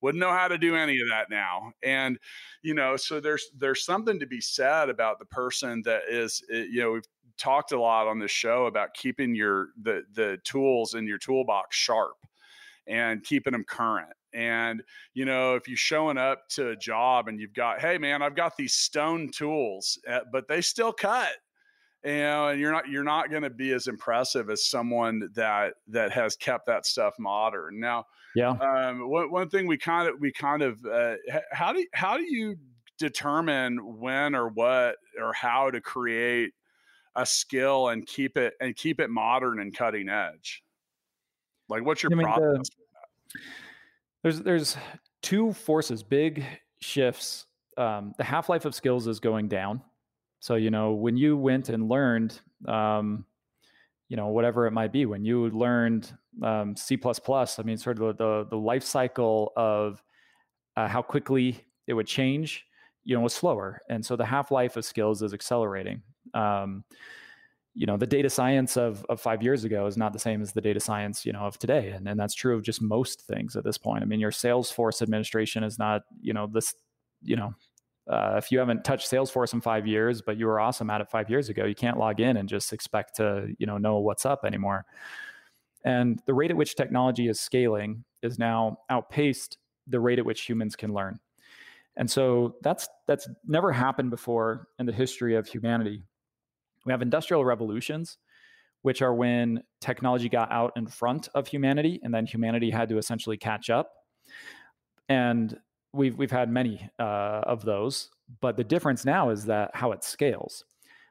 wouldn't 0.00 0.20
know 0.20 0.32
how 0.32 0.48
to 0.48 0.58
do 0.58 0.76
any 0.76 1.00
of 1.00 1.08
that 1.08 1.30
now. 1.30 1.72
And 1.82 2.18
you 2.62 2.74
know 2.74 2.96
so 2.96 3.20
there's 3.20 3.50
there's 3.56 3.84
something 3.84 4.18
to 4.20 4.26
be 4.26 4.40
said 4.40 4.88
about 4.88 5.18
the 5.18 5.26
person 5.26 5.82
that 5.84 6.02
is 6.08 6.42
eh, 6.52 6.66
you 6.70 6.80
know 6.80 6.92
we've 6.92 7.08
talked 7.38 7.72
a 7.72 7.80
lot 7.80 8.06
on 8.06 8.18
this 8.18 8.30
show 8.30 8.66
about 8.66 8.94
keeping 8.94 9.34
your 9.34 9.68
the 9.82 10.02
the 10.14 10.38
tools 10.44 10.94
in 10.94 11.06
your 11.06 11.18
toolbox 11.18 11.76
sharp 11.76 12.16
and 12.86 13.24
keeping 13.24 13.52
them 13.52 13.64
current. 13.64 14.12
And 14.32 14.82
you 15.14 15.24
know 15.24 15.54
if 15.54 15.68
you're 15.68 15.76
showing 15.76 16.18
up 16.18 16.48
to 16.50 16.70
a 16.70 16.76
job 16.76 17.28
and 17.28 17.40
you've 17.40 17.54
got 17.54 17.80
hey 17.80 17.96
man 17.96 18.20
i've 18.20 18.34
got 18.34 18.56
these 18.56 18.74
stone 18.74 19.30
tools 19.30 19.98
eh, 20.06 20.20
but 20.30 20.46
they 20.46 20.60
still 20.60 20.92
cut 20.92 21.32
you 22.06 22.12
know, 22.12 22.48
and 22.48 22.60
you're 22.60 22.70
not 22.70 22.88
you're 22.88 23.04
not 23.04 23.30
going 23.30 23.42
to 23.42 23.50
be 23.50 23.72
as 23.72 23.88
impressive 23.88 24.48
as 24.48 24.64
someone 24.64 25.28
that 25.34 25.72
that 25.88 26.12
has 26.12 26.36
kept 26.36 26.66
that 26.66 26.86
stuff 26.86 27.14
modern. 27.18 27.80
Now, 27.80 28.06
yeah, 28.36 28.50
um, 28.50 29.10
one 29.10 29.30
one 29.32 29.48
thing 29.48 29.66
we 29.66 29.76
kind 29.76 30.08
of 30.08 30.20
we 30.20 30.30
kind 30.30 30.62
of 30.62 30.78
uh, 30.86 31.14
how 31.50 31.72
do 31.72 31.84
how 31.92 32.16
do 32.16 32.22
you 32.22 32.56
determine 32.96 33.98
when 33.98 34.36
or 34.36 34.48
what 34.50 34.96
or 35.20 35.32
how 35.32 35.68
to 35.70 35.80
create 35.80 36.52
a 37.16 37.26
skill 37.26 37.88
and 37.88 38.06
keep 38.06 38.36
it 38.36 38.54
and 38.60 38.76
keep 38.76 39.00
it 39.00 39.10
modern 39.10 39.58
and 39.58 39.76
cutting 39.76 40.08
edge? 40.08 40.62
Like, 41.68 41.84
what's 41.84 42.04
your 42.04 42.12
I 42.12 42.14
mean, 42.14 42.24
process? 42.24 42.68
The, 42.68 43.40
there's 44.22 44.40
there's 44.42 44.76
two 45.22 45.52
forces, 45.54 46.04
big 46.04 46.44
shifts. 46.80 47.46
Um, 47.76 48.14
the 48.16 48.24
half 48.24 48.48
life 48.48 48.64
of 48.64 48.76
skills 48.76 49.08
is 49.08 49.18
going 49.18 49.48
down 49.48 49.82
so, 50.46 50.54
you 50.54 50.70
know, 50.70 50.92
when 50.92 51.16
you 51.16 51.36
went 51.36 51.70
and 51.70 51.88
learned, 51.88 52.40
um, 52.68 53.24
you 54.08 54.16
know, 54.16 54.28
whatever 54.28 54.68
it 54.68 54.70
might 54.70 54.92
be, 54.92 55.04
when 55.04 55.24
you 55.24 55.50
learned 55.50 56.16
um, 56.40 56.76
C++, 56.76 56.96
I 57.04 57.62
mean, 57.64 57.76
sort 57.76 58.00
of 58.00 58.16
the, 58.16 58.46
the 58.48 58.56
life 58.56 58.84
cycle 58.84 59.52
of 59.56 60.00
uh, 60.76 60.86
how 60.86 61.02
quickly 61.02 61.64
it 61.88 61.94
would 61.94 62.06
change, 62.06 62.64
you 63.02 63.16
know, 63.16 63.22
was 63.22 63.34
slower. 63.34 63.80
And 63.90 64.06
so 64.06 64.14
the 64.14 64.24
half 64.24 64.52
life 64.52 64.76
of 64.76 64.84
skills 64.84 65.20
is 65.20 65.34
accelerating. 65.34 66.02
Um, 66.32 66.84
you 67.74 67.86
know, 67.86 67.96
the 67.96 68.06
data 68.06 68.30
science 68.30 68.76
of, 68.76 69.04
of 69.08 69.20
five 69.20 69.42
years 69.42 69.64
ago 69.64 69.84
is 69.86 69.96
not 69.96 70.12
the 70.12 70.20
same 70.20 70.42
as 70.42 70.52
the 70.52 70.60
data 70.60 70.78
science, 70.78 71.26
you 71.26 71.32
know, 71.32 71.40
of 71.40 71.58
today. 71.58 71.88
And, 71.88 72.06
and 72.06 72.20
that's 72.20 72.34
true 72.34 72.54
of 72.54 72.62
just 72.62 72.80
most 72.80 73.22
things 73.22 73.56
at 73.56 73.64
this 73.64 73.78
point. 73.78 74.04
I 74.04 74.06
mean, 74.06 74.20
your 74.20 74.30
Salesforce 74.30 75.02
administration 75.02 75.64
is 75.64 75.76
not, 75.76 76.02
you 76.20 76.32
know, 76.32 76.46
this, 76.46 76.72
you 77.24 77.34
know, 77.34 77.52
uh, 78.08 78.34
if 78.36 78.52
you 78.52 78.58
haven't 78.58 78.84
touched 78.84 79.10
Salesforce 79.10 79.52
in 79.52 79.60
five 79.60 79.86
years, 79.86 80.22
but 80.22 80.36
you 80.36 80.46
were 80.46 80.60
awesome 80.60 80.90
at 80.90 81.00
it 81.00 81.10
five 81.10 81.28
years 81.28 81.48
ago, 81.48 81.64
you 81.64 81.74
can't 81.74 81.98
log 81.98 82.20
in 82.20 82.36
and 82.36 82.48
just 82.48 82.72
expect 82.72 83.16
to 83.16 83.48
you 83.58 83.66
know 83.66 83.78
know 83.78 83.98
what's 83.98 84.24
up 84.24 84.44
anymore. 84.44 84.84
And 85.84 86.20
the 86.26 86.34
rate 86.34 86.50
at 86.50 86.56
which 86.56 86.74
technology 86.74 87.28
is 87.28 87.40
scaling 87.40 88.04
is 88.22 88.38
now 88.38 88.78
outpaced 88.90 89.58
the 89.86 90.00
rate 90.00 90.18
at 90.18 90.24
which 90.24 90.42
humans 90.42 90.76
can 90.76 90.92
learn. 90.92 91.18
And 91.96 92.10
so 92.10 92.56
that's 92.62 92.88
that's 93.06 93.28
never 93.46 93.72
happened 93.72 94.10
before 94.10 94.68
in 94.78 94.86
the 94.86 94.92
history 94.92 95.34
of 95.34 95.48
humanity. 95.48 96.02
We 96.84 96.92
have 96.92 97.02
industrial 97.02 97.44
revolutions, 97.44 98.18
which 98.82 99.02
are 99.02 99.14
when 99.14 99.62
technology 99.80 100.28
got 100.28 100.52
out 100.52 100.72
in 100.76 100.86
front 100.86 101.28
of 101.34 101.48
humanity, 101.48 101.98
and 102.02 102.14
then 102.14 102.26
humanity 102.26 102.70
had 102.70 102.88
to 102.90 102.98
essentially 102.98 103.36
catch 103.36 103.70
up. 103.70 103.90
And 105.08 105.58
we've 105.96 106.16
we've 106.16 106.30
had 106.30 106.50
many 106.50 106.88
uh, 106.98 107.42
of 107.44 107.64
those, 107.64 108.10
but 108.40 108.56
the 108.56 108.64
difference 108.64 109.04
now 109.04 109.30
is 109.30 109.46
that 109.46 109.70
how 109.74 109.92
it 109.92 110.04
scales. 110.04 110.64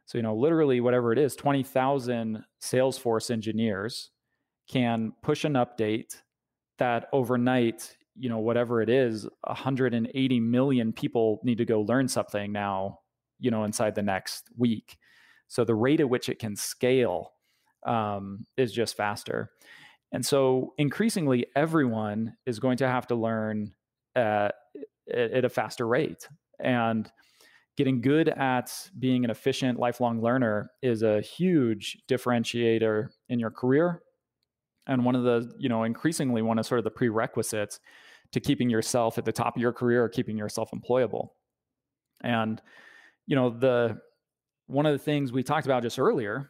So 0.06 0.18
you 0.18 0.22
know, 0.22 0.36
literally, 0.36 0.82
whatever 0.82 1.12
it 1.12 1.20
is, 1.20 1.36
twenty 1.36 1.64
thousand 1.64 2.44
Salesforce 2.62 3.32
engineers 3.32 4.12
can 4.70 5.14
push 5.22 5.44
an 5.44 5.54
update 5.54 6.22
that 6.78 7.08
overnight, 7.14 7.96
you 8.16 8.30
know, 8.30 8.40
whatever 8.40 8.82
it 8.82 8.90
is, 8.90 9.28
180 9.42 10.40
million 10.40 10.92
people 10.92 11.40
need 11.44 11.58
to 11.60 11.66
go 11.66 11.82
learn 11.82 12.08
something 12.08 12.52
now, 12.52 13.00
you 13.40 13.52
know, 13.52 13.64
inside 13.64 13.96
the 13.96 14.02
next 14.02 14.50
week. 14.58 14.98
So 15.48 15.64
the 15.64 15.76
rate 15.76 16.00
at 16.00 16.10
which 16.10 16.30
it 16.30 16.40
can 16.40 16.56
scale 16.56 17.34
um, 17.86 18.46
is 18.58 18.74
just 18.74 18.98
faster. 18.98 19.52
And 20.12 20.26
so 20.26 20.74
increasingly, 20.78 21.46
everyone 21.56 22.36
is 22.46 22.60
going 22.60 22.78
to 22.78 22.88
have 22.88 23.08
to 23.08 23.16
learn 23.16 23.74
uh, 24.16 24.50
at 25.14 25.46
a 25.46 25.50
faster 25.50 25.88
rate. 25.88 26.28
And 26.60 27.12
getting 27.78 28.02
good 28.02 28.30
at 28.30 28.72
being 29.00 29.26
an 29.26 29.32
efficient 29.32 29.80
lifelong 29.80 30.22
learner 30.22 30.72
is 30.82 31.04
a 31.04 31.22
huge 31.22 31.98
differentiator 32.08 33.10
in 33.30 33.40
your 33.40 33.52
career 33.52 34.02
and 34.88 35.04
one 35.04 35.16
of 35.16 35.24
the 35.24 35.52
you 35.58 35.70
know 35.70 35.84
increasingly 35.84 36.42
one 36.42 36.60
of 36.60 36.66
sort 36.66 36.80
of 36.80 36.84
the 36.84 36.92
prerequisites 36.92 37.80
to 38.32 38.40
keeping 38.40 38.70
yourself 38.70 39.18
at 39.18 39.26
the 39.26 39.32
top 39.32 39.56
of 39.56 39.62
your 39.62 39.74
career 39.74 40.04
or 40.04 40.10
keeping 40.10 40.38
yourself 40.38 40.70
employable 40.72 41.30
and 42.22 42.62
you 43.28 43.36
know 43.36 43.50
the 43.50 43.98
one 44.68 44.86
of 44.86 44.94
the 44.94 45.00
things 45.00 45.32
we 45.32 45.44
talked 45.44 45.66
about 45.66 45.84
just 45.84 46.00
earlier 46.00 46.50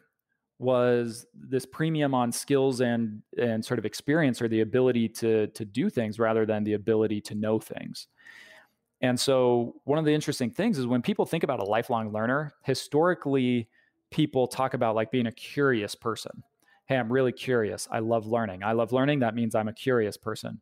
was 0.58 1.26
this 1.34 1.66
premium 1.66 2.14
on 2.14 2.32
skills 2.32 2.80
and 2.80 3.22
and 3.38 3.64
sort 3.64 3.78
of 3.78 3.84
experience 3.84 4.40
or 4.40 4.48
the 4.48 4.60
ability 4.60 5.08
to 5.08 5.48
to 5.48 5.64
do 5.64 5.90
things 5.90 6.18
rather 6.18 6.46
than 6.46 6.64
the 6.64 6.72
ability 6.72 7.20
to 7.20 7.34
know 7.34 7.58
things 7.58 8.08
and 9.02 9.18
so, 9.18 9.74
one 9.84 9.98
of 9.98 10.04
the 10.04 10.14
interesting 10.14 10.50
things 10.50 10.78
is 10.78 10.86
when 10.86 11.02
people 11.02 11.26
think 11.26 11.44
about 11.44 11.60
a 11.60 11.64
lifelong 11.64 12.12
learner, 12.12 12.54
historically, 12.62 13.68
people 14.10 14.46
talk 14.46 14.74
about 14.74 14.94
like 14.94 15.10
being 15.10 15.26
a 15.26 15.32
curious 15.32 15.94
person. 15.94 16.42
Hey, 16.86 16.96
I'm 16.96 17.12
really 17.12 17.32
curious. 17.32 17.86
I 17.90 17.98
love 17.98 18.26
learning. 18.26 18.62
I 18.62 18.72
love 18.72 18.92
learning. 18.92 19.18
That 19.18 19.34
means 19.34 19.54
I'm 19.54 19.68
a 19.68 19.72
curious 19.72 20.16
person. 20.16 20.60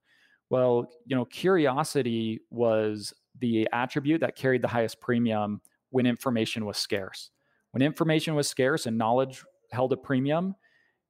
Well, 0.51 0.89
you 1.07 1.15
know, 1.15 1.25
curiosity 1.25 2.41
was 2.51 3.15
the 3.39 3.69
attribute 3.73 4.21
that 4.23 4.37
carried 4.37 4.63
the 4.63 4.69
highest 4.69 5.01
premium 5.01 5.61
when 5.91 6.07
information 6.07 6.65
was 6.65 6.77
scarce. 6.77 7.31
When 7.71 7.83
information 7.83 8.35
was 8.35 8.49
scarce 8.49 8.87
and 8.87 8.99
knowledge 8.99 9.45
held 9.75 9.93
a 9.93 9.97
premium, 9.97 10.55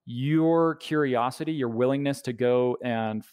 your 0.07 0.74
curiosity, 0.77 1.53
your 1.53 1.68
willingness 1.68 2.20
to 2.22 2.33
go 2.33 2.77
and 2.83 3.24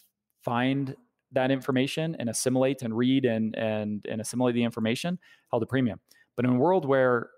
find 0.42 0.94
that 1.32 1.50
information 1.50 2.14
and 2.18 2.28
assimilate 2.28 2.82
and 2.82 2.96
read 2.96 3.24
and 3.24 3.56
and 3.56 4.06
and 4.08 4.20
assimilate 4.20 4.54
the 4.54 4.62
information 4.62 5.18
held 5.50 5.62
a 5.62 5.66
premium. 5.66 5.98
But 6.36 6.44
in 6.44 6.52
a 6.52 6.58
world 6.58 6.84
where 6.84 7.30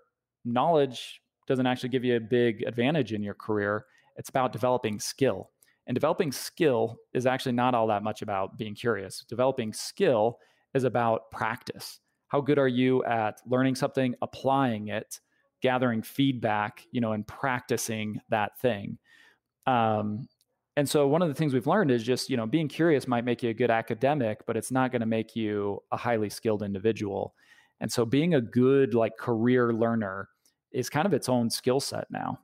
knowledge 0.43 1.21
doesn't 1.47 1.65
actually 1.65 1.89
give 1.89 2.03
you 2.03 2.15
a 2.15 2.19
big 2.19 2.63
advantage 2.63 3.13
in 3.13 3.23
your 3.23 3.33
career, 3.33 3.85
it's 4.15 4.29
about 4.29 4.51
developing 4.51 4.99
skill. 4.99 5.51
And 5.87 5.93
developing 5.93 6.31
skill 6.31 6.97
is 7.13 7.25
actually 7.25 7.51
not 7.51 7.75
all 7.75 7.87
that 7.87 8.03
much 8.03 8.21
about 8.21 8.57
being 8.57 8.73
curious. 8.73 9.23
Developing 9.29 9.71
skill 9.71 10.39
is 10.73 10.83
about 10.83 11.29
practice. 11.31 11.99
How 12.29 12.41
good 12.41 12.57
are 12.57 12.67
you 12.67 13.03
at 13.05 13.39
learning 13.45 13.75
something, 13.75 14.15
applying 14.21 14.87
it, 14.87 15.19
gathering 15.61 16.01
feedback, 16.01 16.85
you 16.91 17.01
know, 17.01 17.13
and 17.13 17.25
practicing 17.27 18.21
that 18.29 18.59
thing? 18.59 18.97
Um, 19.65 20.27
and 20.77 20.87
so 20.89 21.07
one 21.07 21.21
of 21.21 21.27
the 21.27 21.33
things 21.33 21.53
we've 21.53 21.67
learned 21.67 21.91
is 21.91 22.03
just 22.03 22.29
you 22.29 22.37
know 22.37 22.45
being 22.45 22.67
curious 22.67 23.07
might 23.07 23.25
make 23.25 23.41
you 23.41 23.49
a 23.49 23.53
good 23.53 23.71
academic 23.71 24.45
but 24.45 24.57
it's 24.57 24.71
not 24.71 24.91
going 24.91 24.99
to 24.99 25.05
make 25.05 25.35
you 25.35 25.81
a 25.91 25.97
highly 25.97 26.29
skilled 26.29 26.63
individual 26.63 27.33
and 27.79 27.91
so 27.91 28.05
being 28.05 28.35
a 28.35 28.41
good 28.41 28.93
like 28.93 29.17
career 29.17 29.73
learner 29.73 30.29
is 30.71 30.89
kind 30.89 31.05
of 31.05 31.13
its 31.13 31.29
own 31.29 31.49
skill 31.49 31.79
set 31.79 32.05
now 32.11 32.39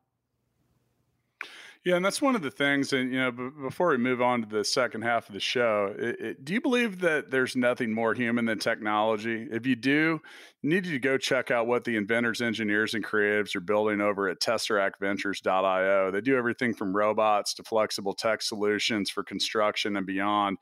yeah, 1.84 1.96
and 1.96 2.06
that's 2.06 2.22
one 2.22 2.36
of 2.36 2.44
the 2.44 2.52
things. 2.52 2.94
And 2.94 3.12
you 3.12 3.20
know, 3.20 3.32
b- 3.32 3.50
before 3.63 3.89
we 3.89 3.98
move 3.98 4.22
on 4.22 4.41
to 4.41 4.48
the 4.48 4.63
second 4.63 5.02
half 5.02 5.28
of 5.28 5.34
the 5.34 5.39
show, 5.39 5.96
it, 5.98 6.20
it, 6.20 6.46
do 6.46 6.54
you 6.54 6.62
believe 6.62 7.00
that 7.00 7.32
there's 7.32 7.56
nothing 7.56 7.91
more 7.91 8.13
human 8.13 8.46
than 8.46 8.60
technology? 8.60 9.48
If 9.50 9.65
you 9.65 9.76
do, 9.76 10.22
you 10.62 10.70
need 10.70 10.86
you 10.86 10.91
to 10.91 11.00
go 11.00 11.17
check 11.17 11.50
out 11.50 11.65
what 11.65 11.84
the 11.84 11.96
inventors, 11.96 12.39
engineers, 12.39 12.94
and 12.94 13.04
creatives 13.04 13.56
are 13.56 13.62
building 13.62 14.00
over 14.00 14.30
at 14.30 14.39
TesseractVentures.io. 14.39 16.12
They 16.12 16.22
do 16.22 16.38
everything 16.38 16.76
from 16.76 16.96
robots 16.96 17.56
to 17.56 17.63
flexible 17.63 18.13
tech 18.13 18.44
solutions 18.44 19.10
for 19.10 19.24
construction 19.24 19.98
and 19.98 20.06
beyond 20.06 20.60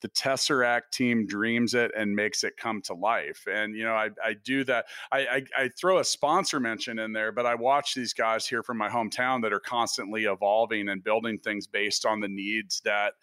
the 0.00 0.08
Tesseract 0.08 0.90
team 0.92 1.26
dreams 1.26 1.74
it 1.74 1.90
and 1.96 2.14
makes 2.14 2.44
it 2.44 2.56
come 2.56 2.80
to 2.82 2.94
life. 2.94 3.44
And 3.50 3.74
you 3.74 3.84
know, 3.84 3.94
I, 3.94 4.10
I 4.24 4.34
do 4.44 4.64
that. 4.64 4.86
I, 5.12 5.18
I, 5.18 5.42
I 5.56 5.70
throw 5.78 5.98
a 5.98 6.04
sponsor 6.04 6.60
mention 6.60 6.98
in 6.98 7.12
there, 7.12 7.32
but 7.32 7.46
I 7.46 7.54
watch 7.54 7.94
these 7.94 8.12
guys 8.12 8.46
here 8.46 8.62
from 8.62 8.78
my 8.78 8.88
hometown 8.88 9.42
that 9.42 9.52
are 9.52 9.60
constantly 9.60 10.24
evolving 10.24 10.88
and 10.88 11.04
building 11.04 11.38
things 11.38 11.66
based 11.66 12.06
on 12.06 12.20
the 12.20 12.28
needs 12.28 12.80
that 12.84 13.14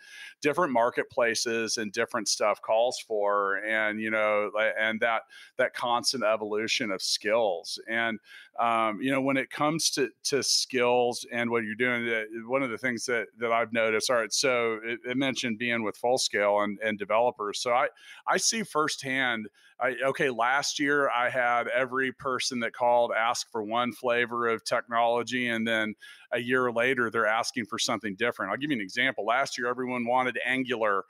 different 0.42 0.72
marketplaces 0.72 1.78
and 1.78 1.92
different 1.92 2.28
stuff 2.28 2.62
calls 2.62 3.00
for 3.08 3.58
and 3.66 4.00
you 4.00 4.12
know 4.12 4.52
and 4.80 5.00
that 5.00 5.24
that 5.58 5.74
constant 5.74 6.24
evolution 6.24 6.92
of 6.92 7.02
skills 7.02 7.80
and 7.90 8.20
um, 8.60 9.00
you 9.02 9.12
know 9.12 9.22
when 9.22 9.38
it 9.38 9.50
comes 9.50 9.90
to 9.92 10.10
to 10.24 10.42
skills 10.42 11.26
and 11.32 11.50
what 11.50 11.64
you're 11.64 11.76
doing 11.76 12.26
one 12.48 12.64
of 12.64 12.70
the 12.70 12.78
things 12.78 13.06
that 13.06 13.28
that 13.40 13.52
i've 13.52 13.72
noticed 13.74 14.10
all 14.10 14.18
right 14.18 14.34
so 14.34 14.80
it, 14.84 15.00
it 15.06 15.18
mentioned 15.18 15.58
being 15.58 15.84
with 15.84 15.96
full 15.98 16.18
scale 16.18 16.62
and, 16.62 16.80
and 16.84 16.98
developers 16.98 17.60
so 17.60 17.72
i 17.72 17.88
i 18.28 18.38
see 18.38 18.64
firsthand 18.64 19.48
I, 19.80 19.96
okay, 20.08 20.32
last 20.32 20.80
year 20.80 21.10
I 21.10 21.30
had 21.30 21.68
every 21.68 22.12
person 22.12 22.60
that 22.62 22.74
called 22.74 23.12
ask 23.16 23.52
for 23.52 23.62
one 23.62 23.92
flavor 23.92 24.48
of 24.48 24.64
technology, 24.64 25.50
and 25.50 25.68
then 25.68 25.94
a 26.32 26.40
year 26.40 26.72
later 26.72 27.12
they're 27.12 27.28
asking 27.28 27.66
for 27.66 27.78
something 27.78 28.16
different. 28.16 28.52
I'll 28.52 28.58
give 28.58 28.72
you 28.72 28.78
an 28.78 28.82
example. 28.82 29.24
Last 29.26 29.58
year, 29.58 29.68
everyone 29.68 30.08
wanted 30.08 30.40
Angular 30.44 31.04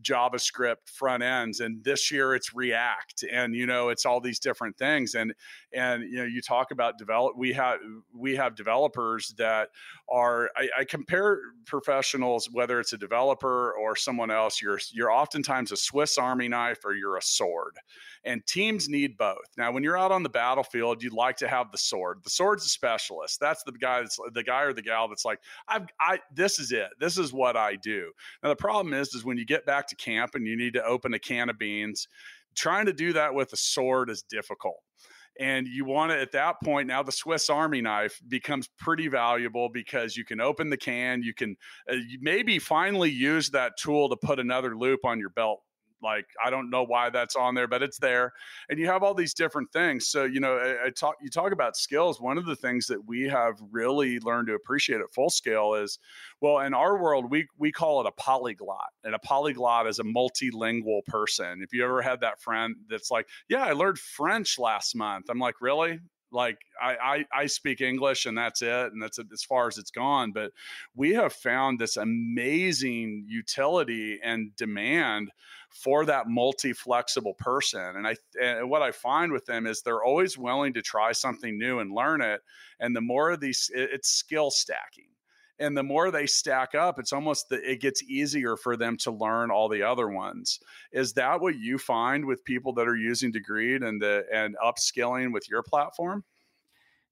JavaScript 0.00 0.88
front 0.92 1.22
ends, 1.22 1.60
and 1.60 1.82
this 1.84 2.10
year 2.10 2.34
it's 2.34 2.54
React, 2.54 3.24
and 3.30 3.54
you 3.54 3.66
know 3.66 3.88
it's 3.88 4.06
all 4.06 4.20
these 4.20 4.38
different 4.38 4.76
things. 4.76 5.14
And 5.14 5.34
and 5.72 6.02
you 6.04 6.16
know 6.16 6.24
you 6.24 6.40
talk 6.40 6.70
about 6.70 6.98
develop. 6.98 7.36
We 7.36 7.52
have 7.52 7.78
we 8.14 8.36
have 8.36 8.54
developers 8.54 9.34
that 9.38 9.68
are. 10.08 10.50
I, 10.56 10.68
I 10.80 10.84
compare 10.84 11.38
professionals, 11.66 12.48
whether 12.52 12.80
it's 12.80 12.92
a 12.92 12.98
developer 12.98 13.72
or 13.72 13.96
someone 13.96 14.30
else. 14.30 14.62
You're 14.62 14.80
you're 14.92 15.12
oftentimes 15.12 15.72
a 15.72 15.76
Swiss 15.76 16.18
Army 16.18 16.48
knife 16.48 16.84
or 16.84 16.94
you're 16.94 17.16
a 17.16 17.22
sword 17.22 17.78
and 18.24 18.44
teams 18.46 18.88
need 18.88 19.16
both. 19.16 19.46
Now, 19.56 19.72
when 19.72 19.82
you're 19.82 19.98
out 19.98 20.12
on 20.12 20.22
the 20.22 20.28
battlefield, 20.28 21.02
you'd 21.02 21.12
like 21.12 21.36
to 21.38 21.48
have 21.48 21.70
the 21.70 21.78
sword. 21.78 22.20
The 22.24 22.30
sword's 22.30 22.64
a 22.64 22.68
specialist. 22.68 23.40
That's 23.40 23.62
the 23.64 23.72
guy 23.72 24.00
that's 24.00 24.18
the 24.32 24.42
guy 24.42 24.62
or 24.62 24.72
the 24.72 24.82
gal 24.82 25.08
that's 25.08 25.24
like, 25.24 25.40
I've, 25.68 25.86
I, 26.00 26.20
this 26.34 26.58
is 26.58 26.72
it. 26.72 26.88
This 27.00 27.18
is 27.18 27.32
what 27.32 27.56
I 27.56 27.76
do. 27.76 28.10
Now, 28.42 28.50
the 28.50 28.56
problem 28.56 28.94
is, 28.94 29.14
is 29.14 29.24
when 29.24 29.38
you 29.38 29.44
get 29.44 29.66
back 29.66 29.88
to 29.88 29.96
camp 29.96 30.34
and 30.34 30.46
you 30.46 30.56
need 30.56 30.74
to 30.74 30.84
open 30.84 31.14
a 31.14 31.18
can 31.18 31.50
of 31.50 31.58
beans, 31.58 32.06
trying 32.54 32.86
to 32.86 32.92
do 32.92 33.12
that 33.14 33.34
with 33.34 33.52
a 33.52 33.56
sword 33.56 34.10
is 34.10 34.22
difficult 34.22 34.76
and 35.40 35.66
you 35.66 35.84
want 35.84 36.12
to 36.12 36.20
at 36.20 36.32
that 36.32 36.56
point 36.62 36.86
now 36.86 37.02
the 37.02 37.12
swiss 37.12 37.48
army 37.48 37.80
knife 37.80 38.20
becomes 38.28 38.68
pretty 38.78 39.08
valuable 39.08 39.68
because 39.72 40.16
you 40.16 40.24
can 40.24 40.40
open 40.40 40.68
the 40.68 40.76
can 40.76 41.22
you 41.22 41.32
can 41.32 41.56
uh, 41.90 41.96
maybe 42.20 42.58
finally 42.58 43.10
use 43.10 43.48
that 43.50 43.72
tool 43.78 44.08
to 44.08 44.16
put 44.16 44.38
another 44.38 44.76
loop 44.76 45.00
on 45.04 45.18
your 45.18 45.30
belt 45.30 45.60
like 46.02 46.26
I 46.44 46.50
don't 46.50 46.70
know 46.70 46.82
why 46.82 47.10
that's 47.10 47.36
on 47.36 47.54
there, 47.54 47.68
but 47.68 47.82
it's 47.82 47.98
there. 47.98 48.32
And 48.68 48.78
you 48.78 48.86
have 48.86 49.02
all 49.02 49.14
these 49.14 49.34
different 49.34 49.72
things. 49.72 50.08
So 50.08 50.24
you 50.24 50.40
know, 50.40 50.56
I, 50.56 50.86
I, 50.86 50.90
talk. 50.90 51.16
You 51.22 51.30
talk 51.30 51.52
about 51.52 51.76
skills. 51.76 52.20
One 52.20 52.38
of 52.38 52.46
the 52.46 52.56
things 52.56 52.86
that 52.86 53.06
we 53.06 53.22
have 53.28 53.54
really 53.70 54.18
learned 54.20 54.48
to 54.48 54.54
appreciate 54.54 55.00
at 55.00 55.12
full 55.14 55.30
scale 55.30 55.74
is, 55.74 55.98
well, 56.40 56.60
in 56.60 56.74
our 56.74 56.98
world, 56.98 57.30
we 57.30 57.46
we 57.58 57.72
call 57.72 58.00
it 58.00 58.06
a 58.06 58.12
polyglot, 58.12 58.90
and 59.04 59.14
a 59.14 59.18
polyglot 59.18 59.86
is 59.86 59.98
a 59.98 60.04
multilingual 60.04 61.04
person. 61.06 61.60
If 61.62 61.72
you 61.72 61.84
ever 61.84 62.02
had 62.02 62.20
that 62.20 62.40
friend 62.40 62.74
that's 62.88 63.10
like, 63.10 63.28
yeah, 63.48 63.62
I 63.62 63.72
learned 63.72 63.98
French 63.98 64.58
last 64.58 64.96
month. 64.96 65.26
I'm 65.28 65.38
like, 65.38 65.60
really? 65.60 66.00
Like 66.32 66.58
I, 66.80 66.96
I, 67.34 67.42
I 67.42 67.46
speak 67.46 67.80
English 67.80 68.26
and 68.26 68.36
that's 68.36 68.62
it, 68.62 68.92
and 68.92 69.02
that's 69.02 69.18
as 69.18 69.42
far 69.42 69.68
as 69.68 69.78
it's 69.78 69.90
gone. 69.90 70.32
But 70.32 70.52
we 70.94 71.14
have 71.14 71.32
found 71.32 71.78
this 71.78 71.96
amazing 71.96 73.26
utility 73.28 74.18
and 74.22 74.54
demand 74.56 75.30
for 75.70 76.04
that 76.06 76.28
multi 76.28 76.72
flexible 76.72 77.34
person. 77.34 77.96
And 77.96 78.06
I 78.06 78.16
and 78.40 78.68
what 78.68 78.82
I 78.82 78.92
find 78.92 79.32
with 79.32 79.46
them 79.46 79.66
is 79.66 79.82
they're 79.82 80.04
always 80.04 80.36
willing 80.36 80.74
to 80.74 80.82
try 80.82 81.12
something 81.12 81.58
new 81.58 81.78
and 81.78 81.94
learn 81.94 82.20
it. 82.20 82.40
And 82.80 82.94
the 82.94 83.00
more 83.00 83.30
of 83.30 83.40
these, 83.40 83.70
it's 83.74 84.08
skill 84.08 84.50
stacking 84.50 85.11
and 85.62 85.76
the 85.76 85.82
more 85.82 86.10
they 86.10 86.26
stack 86.26 86.74
up 86.74 86.98
it's 86.98 87.12
almost 87.12 87.48
the, 87.48 87.56
it 87.70 87.80
gets 87.80 88.02
easier 88.02 88.56
for 88.56 88.76
them 88.76 88.96
to 88.98 89.10
learn 89.10 89.50
all 89.50 89.68
the 89.68 89.82
other 89.82 90.08
ones. 90.08 90.60
Is 90.92 91.12
that 91.14 91.40
what 91.40 91.56
you 91.56 91.78
find 91.78 92.24
with 92.24 92.44
people 92.44 92.72
that 92.74 92.88
are 92.88 92.96
using 92.96 93.32
degreed 93.32 93.86
and 93.86 94.00
the 94.00 94.24
and 94.32 94.56
upskilling 94.64 95.32
with 95.32 95.48
your 95.48 95.62
platform? 95.62 96.24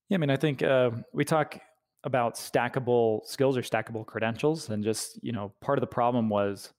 Yeah 0.09 0.17
i 0.17 0.19
mean 0.19 0.31
i 0.31 0.37
think 0.37 0.63
uh, 0.63 0.91
we 1.13 1.25
talk 1.25 1.59
about 2.05 2.35
stackable 2.35 3.27
skills 3.27 3.57
or 3.57 3.63
stackable 3.63 4.07
credentials 4.07 4.71
and 4.71 4.83
just 4.83 5.23
you 5.23 5.33
know 5.33 5.53
part 5.61 5.79
of 5.79 5.81
the 5.81 5.87
problem 5.87 6.29
was 6.29 6.73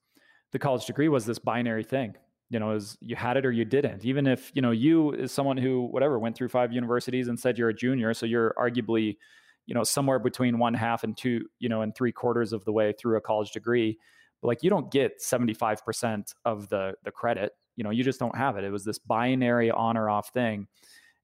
the 0.52 0.58
college 0.58 0.86
degree 0.86 1.08
was 1.08 1.24
this 1.24 1.38
binary 1.38 1.84
thing. 1.84 2.14
You 2.50 2.60
know 2.60 2.72
is 2.72 2.98
you 3.00 3.16
had 3.16 3.38
it 3.38 3.46
or 3.46 3.50
you 3.50 3.64
didn't. 3.64 4.04
Even 4.04 4.26
if 4.26 4.52
you 4.54 4.60
know 4.60 4.70
you 4.70 5.12
is 5.12 5.32
someone 5.32 5.56
who 5.56 5.86
whatever 5.86 6.18
went 6.18 6.36
through 6.36 6.50
five 6.50 6.70
universities 6.70 7.28
and 7.28 7.40
said 7.40 7.56
you're 7.56 7.70
a 7.70 7.74
junior 7.74 8.12
so 8.12 8.26
you're 8.26 8.54
arguably 8.58 9.16
you 9.66 9.74
know 9.74 9.84
somewhere 9.84 10.18
between 10.18 10.58
one 10.58 10.74
half 10.74 11.04
and 11.04 11.16
two 11.16 11.46
you 11.58 11.68
know 11.68 11.82
and 11.82 11.94
three 11.94 12.12
quarters 12.12 12.52
of 12.52 12.64
the 12.64 12.72
way 12.72 12.92
through 12.92 13.16
a 13.16 13.20
college 13.20 13.52
degree 13.52 13.98
but 14.40 14.48
like 14.48 14.62
you 14.62 14.70
don't 14.70 14.90
get 14.90 15.20
75% 15.20 16.34
of 16.44 16.68
the 16.68 16.94
the 17.04 17.10
credit 17.10 17.52
you 17.76 17.84
know 17.84 17.90
you 17.90 18.04
just 18.04 18.20
don't 18.20 18.36
have 18.36 18.56
it. 18.56 18.64
It 18.64 18.70
was 18.70 18.84
this 18.84 18.98
binary 18.98 19.70
on 19.70 19.96
or 19.96 20.10
off 20.10 20.30
thing. 20.30 20.66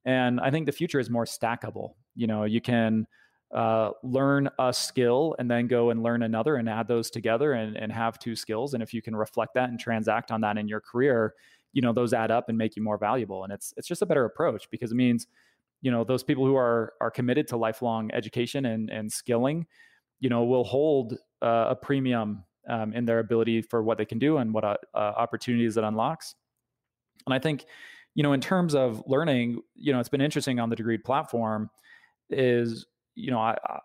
And 0.04 0.40
i 0.40 0.50
think 0.50 0.66
the 0.66 0.72
future 0.72 1.00
is 1.00 1.10
more 1.10 1.24
stackable. 1.24 1.94
You 2.14 2.26
know 2.26 2.44
you 2.44 2.60
can 2.60 3.06
uh, 3.54 3.92
learn 4.02 4.50
a 4.58 4.72
skill 4.74 5.34
and 5.38 5.50
then 5.50 5.68
go 5.68 5.88
and 5.88 6.02
learn 6.02 6.22
another 6.22 6.56
and 6.56 6.68
add 6.68 6.86
those 6.86 7.10
together 7.10 7.54
and, 7.54 7.78
and 7.78 7.90
have 7.90 8.18
two 8.18 8.36
skills. 8.36 8.74
And 8.74 8.82
if 8.82 8.92
you 8.92 9.00
can 9.00 9.16
reflect 9.16 9.54
that 9.54 9.70
and 9.70 9.80
transact 9.80 10.30
on 10.30 10.42
that 10.42 10.58
in 10.58 10.68
your 10.68 10.80
career 10.82 11.34
you 11.72 11.82
know 11.82 11.92
those 11.92 12.12
add 12.12 12.30
up 12.30 12.48
and 12.48 12.56
make 12.56 12.76
you 12.76 12.82
more 12.82 12.98
valuable. 12.98 13.44
And 13.44 13.52
it's 13.52 13.74
it's 13.76 13.88
just 13.88 14.02
a 14.02 14.06
better 14.06 14.24
approach 14.24 14.68
because 14.70 14.92
it 14.92 14.96
means 14.96 15.26
you 15.80 15.90
know 15.90 16.04
those 16.04 16.22
people 16.22 16.44
who 16.44 16.56
are 16.56 16.92
are 17.00 17.10
committed 17.10 17.48
to 17.48 17.56
lifelong 17.56 18.10
education 18.12 18.66
and 18.66 18.90
and 18.90 19.12
skilling 19.12 19.66
you 20.20 20.28
know 20.28 20.44
will 20.44 20.64
hold 20.64 21.14
uh, 21.42 21.66
a 21.70 21.76
premium 21.76 22.44
um, 22.68 22.92
in 22.92 23.04
their 23.04 23.20
ability 23.20 23.62
for 23.62 23.82
what 23.82 23.98
they 23.98 24.04
can 24.04 24.18
do 24.18 24.38
and 24.38 24.52
what 24.52 24.64
uh, 24.64 24.76
uh, 24.94 24.98
opportunities 24.98 25.76
it 25.76 25.84
unlocks 25.84 26.34
and 27.26 27.34
i 27.34 27.38
think 27.38 27.64
you 28.14 28.22
know 28.22 28.32
in 28.32 28.40
terms 28.40 28.74
of 28.74 29.02
learning 29.06 29.60
you 29.74 29.92
know 29.92 30.00
it's 30.00 30.08
been 30.08 30.20
interesting 30.20 30.58
on 30.58 30.68
the 30.68 30.76
Degreed 30.76 31.04
platform 31.04 31.70
is 32.30 32.86
you 33.14 33.30
know 33.30 33.38
I, 33.38 33.56
I 33.64 33.78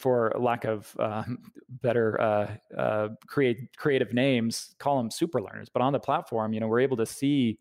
for 0.00 0.32
lack 0.38 0.64
of 0.64 0.96
uh, 0.98 1.24
better 1.82 2.20
uh, 2.20 2.56
uh, 2.76 3.08
create 3.26 3.76
creative 3.76 4.14
names, 4.14 4.74
call 4.78 4.96
them 4.96 5.10
super 5.10 5.40
learners. 5.40 5.68
But 5.68 5.82
on 5.82 5.92
the 5.92 6.00
platform, 6.00 6.52
you 6.52 6.60
know, 6.60 6.68
we're 6.68 6.80
able 6.80 6.96
to 6.96 7.06
see 7.06 7.58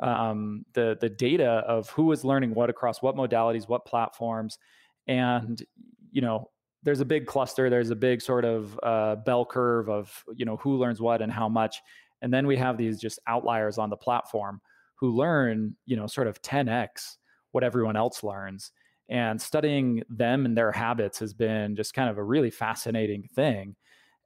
um, 0.00 0.64
the 0.74 0.96
the 1.00 1.08
data 1.08 1.64
of 1.66 1.90
who 1.90 2.12
is 2.12 2.24
learning 2.24 2.54
what 2.54 2.70
across 2.70 3.02
what 3.02 3.16
modalities, 3.16 3.68
what 3.68 3.84
platforms, 3.84 4.58
and 5.06 5.62
you 6.10 6.20
know 6.20 6.50
there's 6.82 7.00
a 7.00 7.04
big 7.04 7.26
cluster. 7.26 7.68
There's 7.68 7.90
a 7.90 7.96
big 7.96 8.22
sort 8.22 8.44
of 8.44 8.78
uh, 8.82 9.16
bell 9.16 9.44
curve 9.44 9.88
of 9.88 10.24
you 10.34 10.44
know 10.44 10.56
who 10.56 10.76
learns 10.76 11.00
what 11.00 11.22
and 11.22 11.32
how 11.32 11.48
much, 11.48 11.82
and 12.22 12.32
then 12.32 12.46
we 12.46 12.56
have 12.56 12.78
these 12.78 13.00
just 13.00 13.18
outliers 13.26 13.78
on 13.78 13.90
the 13.90 13.96
platform 13.96 14.60
who 14.96 15.14
learn 15.14 15.76
you 15.86 15.96
know 15.96 16.06
sort 16.06 16.26
of 16.26 16.40
10x 16.42 17.16
what 17.52 17.64
everyone 17.64 17.96
else 17.96 18.22
learns. 18.22 18.72
And 19.10 19.40
studying 19.40 20.02
them 20.10 20.44
and 20.44 20.54
their 20.54 20.70
habits 20.70 21.18
has 21.20 21.32
been 21.32 21.74
just 21.76 21.94
kind 21.94 22.10
of 22.10 22.18
a 22.18 22.22
really 22.22 22.50
fascinating 22.50 23.22
thing. 23.34 23.74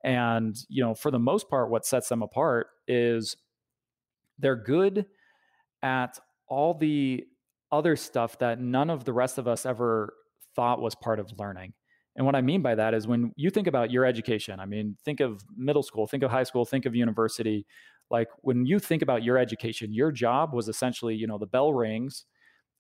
And 0.03 0.57
you 0.69 0.83
know, 0.83 0.93
for 0.93 1.13
the 1.13 1.21
most 1.21 1.49
part, 1.49 1.71
what 1.71 1.87
sets 1.87 2.09
them 2.09 2.21
apart 2.21 2.67
is 2.89 3.37
they're 4.41 4.57
good 4.57 5.07
at 5.83 6.19
all 6.49 6.75
the 6.75 7.25
other 7.71 7.97
stuff 7.97 8.39
that 8.39 8.61
none 8.61 8.91
of 8.91 9.05
the 9.05 9.13
rest 9.13 9.39
of 9.39 9.49
us 9.49 9.65
ever 9.65 10.15
thought 10.55 10.81
was 10.81 10.95
part 10.95 11.19
of 11.19 11.33
learning. 11.39 11.73
And 12.17 12.27
what 12.27 12.35
I 12.35 12.43
mean 12.43 12.61
by 12.61 12.75
that 12.75 12.93
is 12.93 13.07
when 13.07 13.33
you 13.37 13.49
think 13.49 13.67
about 13.67 13.91
your 13.91 14.05
education, 14.05 14.61
I 14.61 14.67
mean, 14.67 14.97
think 15.05 15.21
of 15.21 15.43
middle 15.57 15.83
school, 15.83 16.07
think 16.07 16.23
of 16.23 16.31
high 16.31 16.43
school, 16.43 16.65
think 16.65 16.85
of 16.85 16.95
university. 16.95 17.67
Like 18.11 18.29
when 18.43 18.67
you 18.67 18.79
think 18.79 19.01
about 19.01 19.23
your 19.23 19.39
education, 19.39 19.95
your 19.95 20.13
job 20.13 20.53
was 20.53 20.69
essentially, 20.69 21.15
you 21.15 21.27
know, 21.27 21.39
the 21.39 21.47
bell 21.47 21.73
rings. 21.73 22.27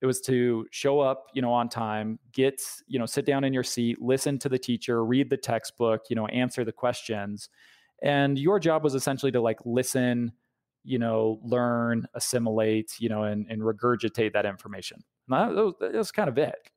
It 0.02 0.06
was 0.06 0.20
to 0.22 0.66
show 0.70 1.00
up, 1.00 1.26
you 1.32 1.40
know, 1.40 1.52
on 1.52 1.68
time, 1.68 2.18
get, 2.32 2.60
you 2.88 2.98
know, 2.98 3.06
sit 3.06 3.24
down 3.24 3.44
in 3.44 3.52
your 3.52 3.62
seat, 3.62 4.02
listen 4.02 4.38
to 4.40 4.48
the 4.48 4.58
teacher, 4.58 5.04
read 5.04 5.30
the 5.30 5.36
textbook, 5.36 6.02
you 6.10 6.16
know, 6.16 6.26
answer 6.26 6.64
the 6.64 6.72
questions. 6.72 7.48
And 8.02 8.38
your 8.38 8.58
job 8.58 8.82
was 8.84 8.94
essentially 8.94 9.32
to 9.32 9.40
like 9.40 9.60
listen, 9.64 10.32
you 10.84 10.98
know, 10.98 11.40
learn, 11.42 12.06
assimilate, 12.14 12.96
you 12.98 13.08
know, 13.08 13.24
and, 13.24 13.46
and 13.48 13.62
regurgitate 13.62 14.32
that 14.32 14.46
information. 14.46 15.02
That, 15.28 15.54
was, 15.54 15.74
that 15.80 15.94
was 15.94 16.10
kind 16.10 16.28
of 16.28 16.38
it. 16.38 16.70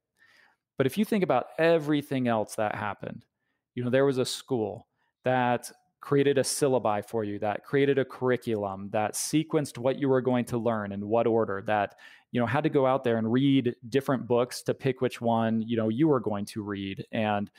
But 0.78 0.86
if 0.86 0.98
you 0.98 1.06
think 1.06 1.24
about 1.24 1.48
everything 1.58 2.28
else 2.28 2.56
that 2.56 2.76
happened, 2.76 3.26
you 3.74 3.84
know, 3.84 3.90
there 3.90 4.06
was 4.06 4.18
a 4.18 4.26
school 4.26 4.88
that 5.24 5.72
created 6.02 6.38
a 6.38 6.44
syllabi 6.44 7.04
for 7.04 7.24
you, 7.24 7.40
that 7.40 7.64
created 7.64 7.98
a 7.98 8.06
curriculum, 8.06 8.90
that 8.92 9.14
sequenced 9.14 9.78
what 9.78 9.98
you 9.98 10.08
were 10.08 10.22
going 10.22 10.46
to 10.46 10.58
learn 10.58 10.92
in 10.92 11.08
what 11.08 11.26
order, 11.26 11.64
that, 11.66 11.96
you 12.32 12.40
know, 12.40 12.46
had 12.46 12.64
to 12.64 12.70
go 12.70 12.86
out 12.86 13.04
there 13.04 13.18
and 13.18 13.32
read 13.32 13.76
different 13.90 14.28
books 14.28 14.62
to 14.62 14.74
pick 14.74 15.02
which 15.02 15.20
one, 15.20 15.62
you 15.62 15.76
know, 15.78 15.90
you 15.90 16.08
were 16.08 16.20
going 16.20 16.46
to 16.46 16.62
read. 16.62 17.04
And, 17.12 17.50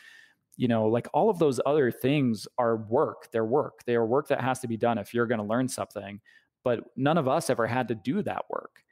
you 0.57 0.69
know, 0.69 0.87
like 0.87 1.09
all 1.13 1.29
of 1.29 1.39
those 1.39 1.61
other 1.67 1.91
things 1.91 2.47
are 2.57 2.77
work. 2.77 3.29
They're 3.33 3.45
work. 3.45 3.83
They 3.85 3.95
are 3.95 4.07
work 4.07 4.29
that 4.29 4.41
has 4.41 4.61
to 4.61 4.69
be 4.69 4.77
done 4.77 4.99
if 4.99 5.13
you're 5.13 5.27
going 5.27 5.41
to 5.41 5.45
learn 5.45 5.69
something. 5.69 6.21
But 6.67 6.81
none 6.97 7.17
of 7.17 7.29
us 7.29 7.49
ever 7.49 7.69
had 7.69 7.87
to 7.87 7.95
do 7.95 8.23
that 8.23 8.47
work. 8.51 8.83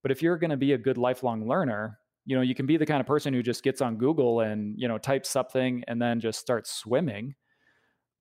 But 0.00 0.12
if 0.12 0.22
you're 0.22 0.38
going 0.38 0.48
to 0.48 0.56
be 0.56 0.72
a 0.72 0.78
good 0.78 0.96
lifelong 0.96 1.46
learner, 1.46 1.98
you 2.24 2.34
know, 2.34 2.40
you 2.40 2.54
can 2.54 2.64
be 2.64 2.78
the 2.78 2.86
kind 2.86 3.02
of 3.02 3.06
person 3.06 3.34
who 3.34 3.42
just 3.42 3.62
gets 3.62 3.82
on 3.82 3.98
Google 3.98 4.40
and, 4.40 4.80
you 4.80 4.88
know, 4.88 4.96
types 4.96 5.28
something 5.28 5.84
and 5.88 6.00
then 6.00 6.20
just 6.20 6.40
starts 6.40 6.72
swimming. 6.72 7.34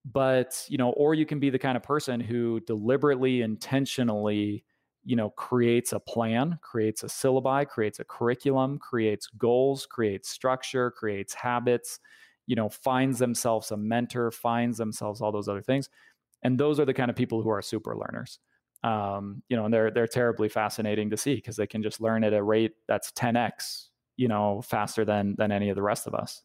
But, 0.03 0.65
you 0.67 0.77
know, 0.77 0.89
or 0.89 1.13
you 1.13 1.25
can 1.25 1.39
be 1.39 1.49
the 1.49 1.57
kind 1.57 1.77
of 1.77 1.83
person 1.83 2.19
who 2.19 2.59
deliberately, 2.67 3.43
intentionally, 3.43 4.65
you 5.05 5.15
know, 5.15 5.29
creates 5.29 5.93
a 5.93 5.99
plan, 6.01 6.59
creates 6.61 7.03
a 7.03 7.07
syllabi, 7.07 7.65
creates 7.69 8.01
a 8.01 8.03
curriculum, 8.03 8.77
creates 8.77 9.27
goals, 9.37 9.85
creates 9.85 10.27
structure, 10.27 10.91
creates 10.91 11.33
habits, 11.33 12.01
you 12.45 12.57
know, 12.57 12.67
finds 12.67 13.19
themselves 13.19 13.71
a 13.71 13.77
mentor, 13.77 14.31
finds 14.31 14.77
themselves 14.77 15.21
all 15.21 15.31
those 15.31 15.47
other 15.47 15.61
things. 15.61 15.89
And 16.43 16.59
those 16.59 16.77
are 16.77 16.85
the 16.85 16.93
kind 16.93 17.09
of 17.09 17.15
people 17.15 17.41
who 17.41 17.49
are 17.51 17.61
super 17.61 17.95
learners 17.95 18.39
um, 18.83 19.43
you 19.49 19.57
know, 19.57 19.65
and 19.65 19.73
they're 19.73 19.91
they're 19.91 20.07
terribly 20.07 20.49
fascinating 20.49 21.09
to 21.11 21.17
see 21.17 21.35
because 21.35 21.55
they 21.55 21.67
can 21.67 21.83
just 21.83 22.01
learn 22.01 22.23
at 22.23 22.33
a 22.33 22.41
rate 22.41 22.73
that's 22.87 23.11
10x, 23.11 23.87
you 24.17 24.27
know, 24.27 24.61
faster 24.61 25.05
than 25.05 25.35
than 25.37 25.51
any 25.51 25.69
of 25.69 25.75
the 25.75 25.81
rest 25.81 26.07
of 26.07 26.15
us. 26.15 26.43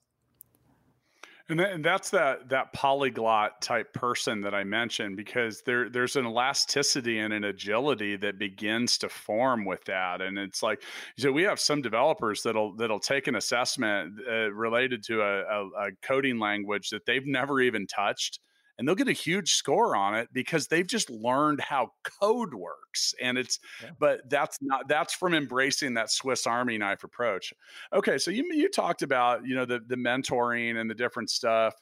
And, 1.48 1.60
and 1.60 1.84
that's 1.84 2.10
that 2.10 2.48
that 2.48 2.72
polyglot 2.72 3.62
type 3.62 3.92
person 3.92 4.40
that 4.40 4.52
I 4.52 4.64
mentioned 4.64 5.16
because 5.16 5.62
there 5.62 5.88
there's 5.88 6.16
an 6.16 6.26
elasticity 6.26 7.20
and 7.20 7.32
an 7.32 7.44
agility 7.44 8.16
that 8.16 8.38
begins 8.38 8.98
to 8.98 9.08
form 9.08 9.64
with 9.64 9.84
that, 9.84 10.20
and 10.20 10.38
it's 10.38 10.60
like 10.60 10.82
so 11.16 11.30
we 11.30 11.44
have 11.44 11.60
some 11.60 11.82
developers 11.82 12.42
that'll 12.42 12.74
that'll 12.74 12.98
take 12.98 13.28
an 13.28 13.36
assessment 13.36 14.14
uh, 14.28 14.50
related 14.52 15.04
to 15.04 15.22
a, 15.22 15.42
a, 15.42 15.66
a 15.86 15.90
coding 16.02 16.40
language 16.40 16.90
that 16.90 17.06
they've 17.06 17.26
never 17.26 17.60
even 17.60 17.86
touched, 17.86 18.40
and 18.78 18.86
they'll 18.86 18.94
get 18.94 19.08
a 19.08 19.12
huge 19.12 19.54
score 19.54 19.96
on 19.96 20.14
it 20.14 20.28
because 20.32 20.66
they've 20.66 20.86
just 20.86 21.10
learned 21.10 21.60
how 21.60 21.90
code 22.20 22.54
works 22.54 23.14
and 23.20 23.38
it's 23.38 23.58
yeah. 23.82 23.90
but 23.98 24.28
that's 24.28 24.58
not 24.60 24.88
that's 24.88 25.14
from 25.14 25.34
embracing 25.34 25.94
that 25.94 26.10
swiss 26.10 26.46
army 26.46 26.78
knife 26.78 27.04
approach. 27.04 27.52
Okay 27.92 28.18
so 28.18 28.30
you 28.30 28.44
you 28.52 28.68
talked 28.68 29.02
about 29.02 29.46
you 29.46 29.54
know 29.54 29.64
the 29.64 29.80
the 29.86 29.96
mentoring 29.96 30.80
and 30.80 30.90
the 30.90 30.94
different 30.94 31.30
stuff 31.30 31.74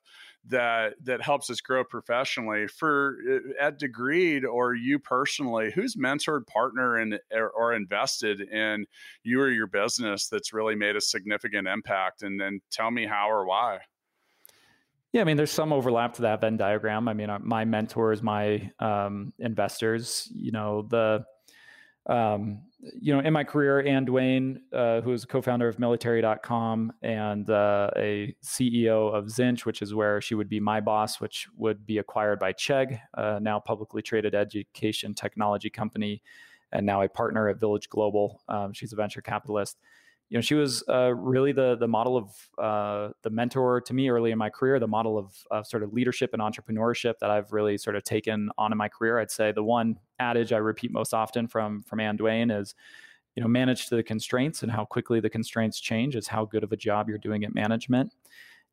that 0.46 0.94
that 1.02 1.22
helps 1.22 1.48
us 1.50 1.60
grow 1.60 1.84
professionally. 1.84 2.66
For 2.66 3.16
uh, 3.30 3.64
at 3.64 3.80
degreed 3.80 4.44
or 4.44 4.74
you 4.74 4.98
personally 4.98 5.72
who's 5.74 5.96
mentored 5.96 6.46
partner 6.46 6.96
and 6.96 7.18
or, 7.32 7.50
or 7.50 7.72
invested 7.72 8.40
in 8.40 8.86
you 9.22 9.40
or 9.40 9.50
your 9.50 9.66
business 9.66 10.28
that's 10.28 10.52
really 10.52 10.74
made 10.74 10.96
a 10.96 11.00
significant 11.00 11.66
impact? 11.66 12.22
And 12.22 12.40
then 12.40 12.60
tell 12.70 12.90
me 12.90 13.06
how 13.06 13.30
or 13.30 13.46
why 13.46 13.80
yeah, 15.14 15.20
I 15.20 15.24
mean, 15.24 15.36
there's 15.36 15.52
some 15.52 15.72
overlap 15.72 16.14
to 16.14 16.22
that 16.22 16.40
Venn 16.40 16.56
diagram. 16.56 17.06
I 17.06 17.14
mean, 17.14 17.30
uh, 17.30 17.38
my 17.38 17.64
mentors, 17.64 18.20
my 18.20 18.72
um, 18.80 19.32
investors, 19.38 20.28
you 20.34 20.50
know, 20.50 20.82
the, 20.90 21.24
um, 22.06 22.62
you 23.00 23.14
know, 23.14 23.20
in 23.20 23.32
my 23.32 23.44
career, 23.44 23.86
Anne 23.86 24.04
Dwane, 24.06 24.56
uh, 24.72 25.02
who 25.02 25.12
is 25.12 25.22
a 25.22 25.28
co-founder 25.28 25.68
of 25.68 25.78
military.com 25.78 26.92
and 27.02 27.48
uh, 27.48 27.90
a 27.96 28.34
CEO 28.42 29.14
of 29.14 29.26
Zinch, 29.26 29.64
which 29.64 29.82
is 29.82 29.94
where 29.94 30.20
she 30.20 30.34
would 30.34 30.48
be 30.48 30.58
my 30.58 30.80
boss, 30.80 31.20
which 31.20 31.46
would 31.56 31.86
be 31.86 31.98
acquired 31.98 32.40
by 32.40 32.52
Chegg, 32.52 32.98
uh, 33.16 33.38
now 33.40 33.60
publicly 33.60 34.02
traded 34.02 34.34
education 34.34 35.14
technology 35.14 35.70
company, 35.70 36.22
and 36.72 36.84
now 36.84 37.02
a 37.02 37.08
partner 37.08 37.48
at 37.48 37.60
Village 37.60 37.88
Global. 37.88 38.42
Um, 38.48 38.72
she's 38.72 38.92
a 38.92 38.96
venture 38.96 39.22
capitalist 39.22 39.78
you 40.30 40.38
know, 40.38 40.42
she 40.42 40.54
was 40.54 40.82
uh, 40.88 41.14
really 41.14 41.52
the 41.52 41.76
the 41.76 41.86
model 41.86 42.16
of 42.16 42.30
uh, 42.58 43.12
the 43.22 43.30
mentor 43.30 43.80
to 43.82 43.94
me 43.94 44.08
early 44.08 44.30
in 44.30 44.38
my 44.38 44.50
career, 44.50 44.78
the 44.78 44.88
model 44.88 45.18
of, 45.18 45.34
of 45.50 45.66
sort 45.66 45.82
of 45.82 45.92
leadership 45.92 46.30
and 46.32 46.40
entrepreneurship 46.40 47.14
that 47.20 47.30
I've 47.30 47.52
really 47.52 47.76
sort 47.76 47.94
of 47.94 48.04
taken 48.04 48.50
on 48.56 48.72
in 48.72 48.78
my 48.78 48.88
career. 48.88 49.18
I'd 49.18 49.30
say 49.30 49.52
the 49.52 49.62
one 49.62 49.98
adage 50.18 50.52
I 50.52 50.56
repeat 50.56 50.90
most 50.90 51.12
often 51.12 51.46
from 51.46 51.82
from 51.82 52.00
Anne 52.00 52.16
Dwane 52.16 52.58
is, 52.58 52.74
you 53.36 53.42
know, 53.42 53.48
manage 53.48 53.86
to 53.88 53.96
the 53.96 54.02
constraints 54.02 54.62
and 54.62 54.72
how 54.72 54.84
quickly 54.84 55.20
the 55.20 55.30
constraints 55.30 55.78
change 55.78 56.16
is 56.16 56.26
how 56.26 56.46
good 56.46 56.64
of 56.64 56.72
a 56.72 56.76
job 56.76 57.08
you're 57.08 57.18
doing 57.18 57.44
at 57.44 57.54
management. 57.54 58.12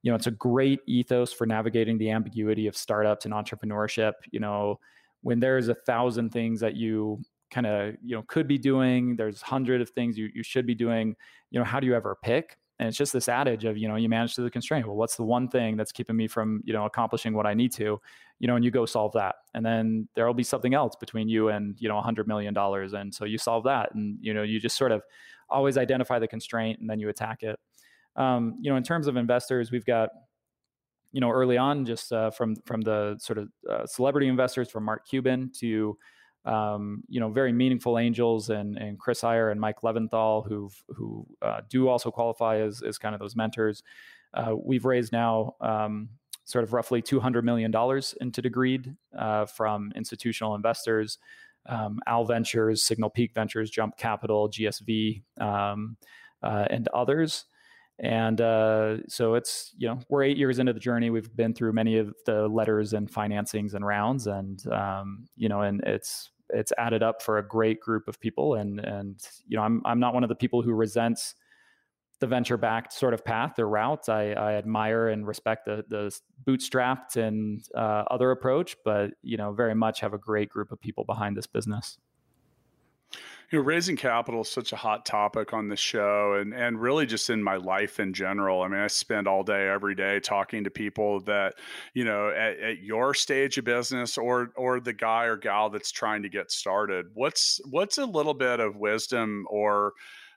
You 0.04 0.12
know, 0.12 0.16
it's 0.16 0.28
a 0.28 0.32
great 0.32 0.80
ethos 0.88 1.32
for 1.34 1.46
navigating 1.46 1.98
the 1.98 2.10
ambiguity 2.12 2.66
of 2.68 2.78
startups 2.78 3.26
and 3.26 3.34
entrepreneurship. 3.34 4.14
You 4.32 4.40
know, 4.40 4.80
when 5.22 5.40
there's 5.40 5.68
a 5.68 5.76
thousand 5.76 6.32
things 6.32 6.60
that 6.62 6.76
you 6.76 7.22
kind 7.52 7.68
of 7.68 7.96
you 8.04 8.16
know 8.16 8.24
could 8.28 8.48
be 8.48 8.58
doing 8.58 9.16
there's 9.16 9.42
hundred 9.42 9.82
of 9.82 9.90
things 9.90 10.18
you, 10.18 10.30
you 10.34 10.42
should 10.42 10.66
be 10.66 10.74
doing 10.74 11.16
you 11.52 11.60
know 11.60 11.66
how 11.66 11.80
do 11.80 11.88
you 11.88 11.96
ever 11.96 12.18
pick? 12.22 12.58
And 12.80 12.88
it's 12.88 12.98
just 12.98 13.14
this 13.14 13.30
adage 13.30 13.66
of 13.66 13.78
you 13.78 13.88
know 13.88 13.96
you 13.96 14.10
manage 14.10 14.36
to 14.36 14.42
the 14.42 14.50
constraint. 14.50 14.88
Well 14.88 14.96
what's 14.96 15.16
the 15.16 15.24
one 15.24 15.48
thing 15.50 15.78
that's 15.78 15.92
keeping 15.92 16.16
me 16.16 16.28
from 16.28 16.62
you 16.64 16.74
know 16.74 16.86
accomplishing 16.86 17.34
what 17.34 17.46
i 17.46 17.54
need 17.54 17.72
to? 17.74 18.00
You 18.40 18.48
know 18.48 18.56
and 18.56 18.66
you 18.66 18.72
go 18.72 18.86
solve 18.86 19.12
that. 19.14 19.36
And 19.54 19.66
then 19.66 20.08
there'll 20.16 20.34
be 20.34 20.44
something 20.44 20.74
else 20.74 20.96
between 20.96 21.30
you 21.30 21.50
and 21.50 21.76
you 21.80 21.90
know 21.90 21.96
100 21.96 22.28
million 22.28 22.54
dollars 22.54 22.94
and 22.94 23.14
so 23.14 23.26
you 23.26 23.38
solve 23.38 23.66
that 23.66 23.94
and 23.94 24.18
you 24.22 24.34
know 24.34 24.44
you 24.44 24.60
just 24.60 24.78
sort 24.78 24.92
of 24.92 25.04
always 25.50 25.78
identify 25.78 26.18
the 26.18 26.28
constraint 26.28 26.80
and 26.80 26.90
then 26.90 27.00
you 27.00 27.10
attack 27.10 27.44
it. 27.44 27.60
Um, 28.16 28.58
you 28.62 28.72
know 28.72 28.78
in 28.78 28.84
terms 28.84 29.08
of 29.08 29.18
investors 29.18 29.72
we've 29.72 29.86
got 29.86 30.10
you 31.12 31.20
know 31.20 31.30
early 31.30 31.58
on 31.58 31.86
just 31.86 32.12
uh, 32.14 32.32
from 32.32 32.56
from 32.66 32.82
the 32.82 33.18
sort 33.20 33.38
of 33.38 33.50
uh, 33.70 33.86
celebrity 33.86 34.28
investors 34.28 34.70
from 34.70 34.86
mark 34.86 35.06
cuban 35.08 35.52
to 35.60 35.98
um, 36.46 37.04
you 37.08 37.20
know, 37.20 37.30
very 37.30 37.52
meaningful 37.52 37.98
angels 37.98 38.50
and 38.50 38.78
and 38.78 39.00
Chris 39.00 39.22
Heyer 39.22 39.52
and 39.52 39.60
Mike 39.60 39.82
Leventhal 39.82 40.48
who 40.48 40.70
who 40.96 41.28
uh, 41.42 41.62
do 41.70 41.88
also 41.88 42.12
qualify 42.12 42.58
as 42.58 42.82
as 42.82 42.98
kind 42.98 43.14
of 43.14 43.20
those 43.20 43.36
mentors. 43.36 43.84
Uh, 44.34 44.56
we've 44.56 44.86
raised 44.86 45.12
now 45.12 45.56
um, 45.62 46.10
sort 46.46 46.64
of 46.64 46.74
roughly 46.74 47.02
two 47.02 47.20
hundred 47.20 47.46
million 47.46 47.70
dollars 47.70 48.16
into 48.22 48.42
Degreed 48.42 48.96
uh, 49.18 49.46
from 49.46 49.92
institutional 49.96 50.56
investors, 50.56 51.20
um, 51.68 52.00
Owl 52.08 52.26
Ventures, 52.26 52.84
Signal 52.84 53.10
Peak 53.10 53.34
Ventures, 53.34 53.70
Jump 53.70 53.98
Capital, 53.98 54.50
GSV, 54.50 55.24
um, 55.40 55.98
uh, 56.42 56.66
and 56.70 56.88
others. 56.90 57.46
And 58.04 58.42
uh, 58.42 58.98
so 59.08 59.36
it's, 59.36 59.74
you 59.78 59.88
know, 59.88 60.00
we're 60.10 60.24
eight 60.24 60.38
years 60.38 60.58
into 60.58 60.74
the 60.74 60.80
journey. 60.80 61.12
We've 61.12 61.34
been 61.36 61.54
through 61.54 61.74
many 61.74 61.98
of 61.98 62.16
the 62.26 62.48
letters 62.48 62.94
and 62.94 63.08
financings 63.08 63.76
and 63.76 63.86
rounds. 63.86 64.26
And, 64.26 64.60
um, 64.72 65.28
you 65.36 65.48
know, 65.48 65.62
and 65.62 65.82
it's, 65.86 66.32
it's 66.50 66.74
added 66.80 67.04
up 67.04 67.22
for 67.22 67.38
a 67.38 67.48
great 67.48 67.80
group 67.80 68.08
of 68.08 68.20
people. 68.20 68.56
And, 68.56 68.80
and, 68.80 69.20
you 69.48 69.56
know, 69.56 69.64
I'm, 69.64 69.84
I'm 69.86 70.00
not 70.00 70.16
one 70.16 70.24
of 70.24 70.30
the 70.30 70.36
people 70.36 70.64
who 70.64 70.74
resents 70.74 71.36
the 72.20 72.28
venture 72.28 72.58
backed 72.58 72.92
sort 72.92 73.14
of 73.14 73.24
path 73.24 73.60
or 73.60 73.70
route. 73.70 74.10
I, 74.10 74.34
I 74.34 74.54
admire 74.54 75.10
and 75.10 75.28
respect 75.28 75.66
the, 75.66 75.86
the 75.88 76.12
bootstrapped 76.44 77.18
and 77.18 77.64
uh, 77.76 78.04
other 78.10 78.32
approach, 78.32 78.76
but, 78.84 79.12
you 79.22 79.38
know, 79.38 79.54
very 79.54 79.76
much 79.76 80.00
have 80.00 80.14
a 80.14 80.20
great 80.20 80.50
group 80.50 80.72
of 80.72 80.82
people 80.82 81.04
behind 81.04 81.38
this 81.38 81.48
business 81.48 82.00
you 83.52 83.60
know, 83.60 83.66
raising 83.66 83.98
capital 83.98 84.42
is 84.42 84.50
such 84.50 84.72
a 84.72 84.78
hot 84.78 85.06
topic 85.06 85.54
on 85.54 85.68
the 85.68 85.76
show 85.76 86.36
and, 86.40 86.54
and 86.54 86.82
really 86.82 87.06
just 87.06 87.30
in 87.30 87.44
my 87.44 87.58
life 87.58 88.00
in 88.00 88.14
general. 88.14 88.62
I 88.62 88.70
mean, 88.70 88.80
I 88.80 88.88
spend 88.88 89.28
all 89.28 89.44
day, 89.44 89.68
every 89.68 89.94
day 89.94 90.20
talking 90.20 90.64
to 90.64 90.70
people 90.70 91.20
that, 91.22 91.56
you 91.94 92.06
know, 92.06 92.30
at, 92.30 92.60
at 92.60 92.84
your 92.84 93.14
stage 93.14 93.58
of 93.58 93.66
business 93.66 94.18
or, 94.18 94.52
or 94.56 94.80
the 94.80 94.94
guy 94.94 95.26
or 95.26 95.36
gal 95.36 95.70
that's 95.70 95.92
trying 95.92 96.24
to 96.24 96.30
get 96.30 96.52
started. 96.52 97.08
What's, 97.14 97.60
what's 97.70 97.98
a 97.98 98.06
little 98.06 98.34
bit 98.34 98.60
of 98.60 98.78
wisdom 98.78 99.46
or, 99.50 99.94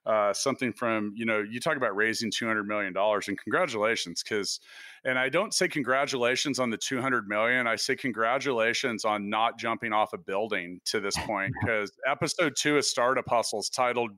uh, 0.06 0.34
something 0.34 0.70
from 0.70 1.14
you 1.16 1.24
know 1.24 1.38
you 1.38 1.58
talk 1.58 1.78
about 1.78 1.96
raising 1.96 2.30
200 2.30 2.64
million 2.64 2.92
dollars 2.92 3.28
and 3.28 3.38
congratulations 3.38 4.22
because 4.22 4.60
and 5.04 5.18
I 5.18 5.28
don't 5.28 5.52
say 5.52 5.68
congratulations 5.68 6.58
on 6.58 6.70
the 6.70 6.78
200 6.78 7.28
million. 7.28 7.66
I 7.66 7.76
say 7.76 7.94
congratulations 7.94 9.04
on 9.04 9.28
not 9.28 9.58
jumping 9.58 9.92
off 9.92 10.14
a 10.14 10.18
building 10.18 10.80
to 10.86 11.00
this 11.00 11.16
point 11.18 11.52
because 11.60 11.92
episode 12.06 12.54
two 12.56 12.78
of 12.78 12.84
Startup 12.86 13.28
Hustles 13.28 13.68
titled 13.68 14.12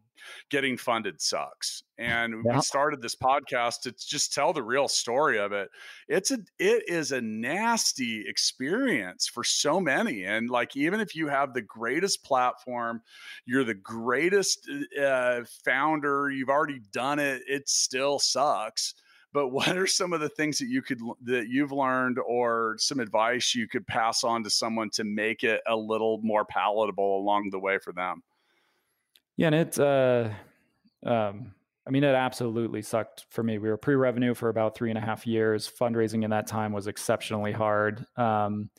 Getting 0.48 0.76
Funded 0.76 1.20
Sucks. 1.20 1.82
And 1.98 2.44
yeah. 2.44 2.54
we 2.54 2.60
started 2.60 3.02
this 3.02 3.16
podcast 3.16 3.80
to 3.82 3.92
just 3.92 4.32
tell 4.32 4.52
the 4.52 4.62
real 4.62 4.86
story 4.86 5.38
of 5.38 5.52
it. 5.52 5.70
It's 6.08 6.30
a 6.30 6.38
it 6.58 6.88
is 6.88 7.10
a 7.10 7.20
nasty 7.20 8.24
experience 8.28 9.26
for 9.26 9.42
so 9.42 9.80
many. 9.80 10.24
And 10.24 10.48
like 10.48 10.76
even 10.76 11.00
if 11.00 11.16
you 11.16 11.26
have 11.28 11.52
the 11.52 11.62
greatest 11.62 12.22
platform, 12.22 13.02
you're 13.44 13.64
the 13.64 13.74
greatest 13.74 14.70
uh, 15.00 15.40
founder, 15.64 16.30
you've 16.30 16.48
already 16.48 16.80
done 16.92 17.18
it, 17.18 17.42
it 17.48 17.68
still 17.68 18.20
sucks 18.20 18.94
but 19.36 19.48
what 19.48 19.76
are 19.76 19.86
some 19.86 20.14
of 20.14 20.20
the 20.20 20.30
things 20.30 20.58
that 20.58 20.68
you 20.68 20.80
could 20.80 20.98
that 21.22 21.48
you've 21.48 21.72
learned 21.72 22.18
or 22.26 22.74
some 22.78 23.00
advice 23.00 23.54
you 23.54 23.68
could 23.68 23.86
pass 23.86 24.24
on 24.24 24.42
to 24.42 24.48
someone 24.48 24.88
to 24.88 25.04
make 25.04 25.44
it 25.44 25.60
a 25.68 25.76
little 25.76 26.18
more 26.22 26.46
palatable 26.46 27.18
along 27.18 27.50
the 27.50 27.58
way 27.58 27.78
for 27.78 27.92
them 27.92 28.22
yeah 29.36 29.48
and 29.48 29.54
it 29.54 29.78
uh 29.78 30.30
um 31.04 31.52
I 31.88 31.92
mean, 31.92 32.02
it 32.02 32.16
absolutely 32.16 32.82
sucked 32.82 33.26
for 33.30 33.44
me. 33.44 33.58
We 33.58 33.68
were 33.68 33.76
pre-revenue 33.76 34.34
for 34.34 34.48
about 34.48 34.74
three 34.74 34.90
and 34.90 34.98
a 34.98 35.00
half 35.00 35.24
years. 35.24 35.70
Fundraising 35.70 36.24
in 36.24 36.30
that 36.30 36.48
time 36.48 36.72
was 36.72 36.88
exceptionally 36.88 37.52
hard. 37.52 38.04
Um, 38.16 38.70